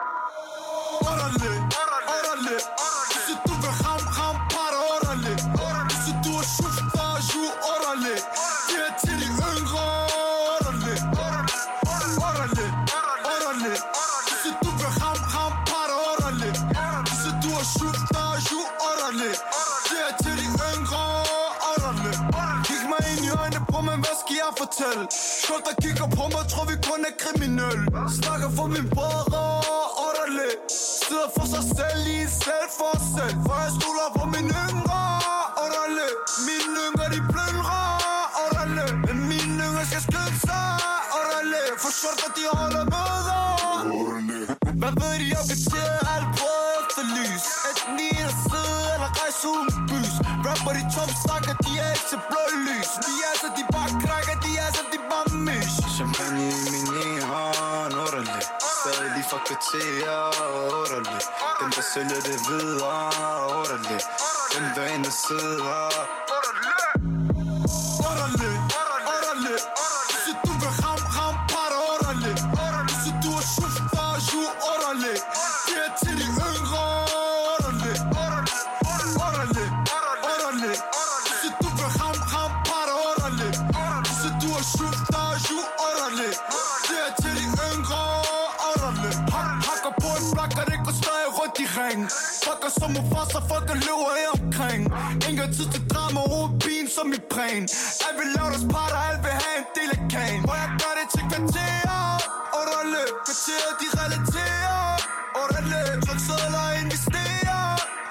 [25.50, 27.84] Folk der kigger på mig, tror vi kun er kriminelle.
[28.20, 29.44] Snakker for min brødre
[29.76, 30.54] og orderlig
[31.08, 33.36] Sidder for sig selv i en selv for selv.
[59.78, 60.48] Lige fra
[61.62, 62.96] Dem der sælger det videre,
[63.60, 64.02] underlig
[64.54, 65.90] Dem der inde sidder,
[97.58, 97.68] præn
[98.08, 100.94] Alt vil lave deres parter, alt vil have en del af kagen Hvor jeg gør
[101.00, 102.02] det til kvarterer
[102.60, 104.82] Orderly, kvarterer de relaterer
[105.42, 107.64] Orderly, tryk sædler og investerer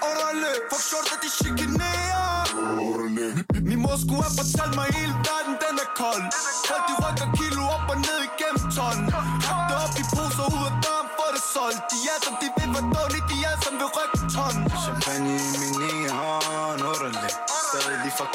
[0.09, 2.35] Orderly, fuck short, at de chikanerer
[3.70, 6.24] Min mor skulle have fortalt mig, hele verden den er kold.
[6.68, 8.98] Folk de rykker kilo op og ned igennem ton
[9.48, 11.81] Hak det op i poser ud af døren for det solgt.
[11.90, 12.48] De er som de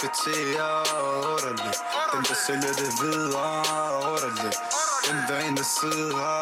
[0.02, 1.73] Stadig lige
[2.14, 3.64] Dem der sælger det videre,
[4.11, 4.53] underlig
[5.07, 6.41] Dem der en der sidder,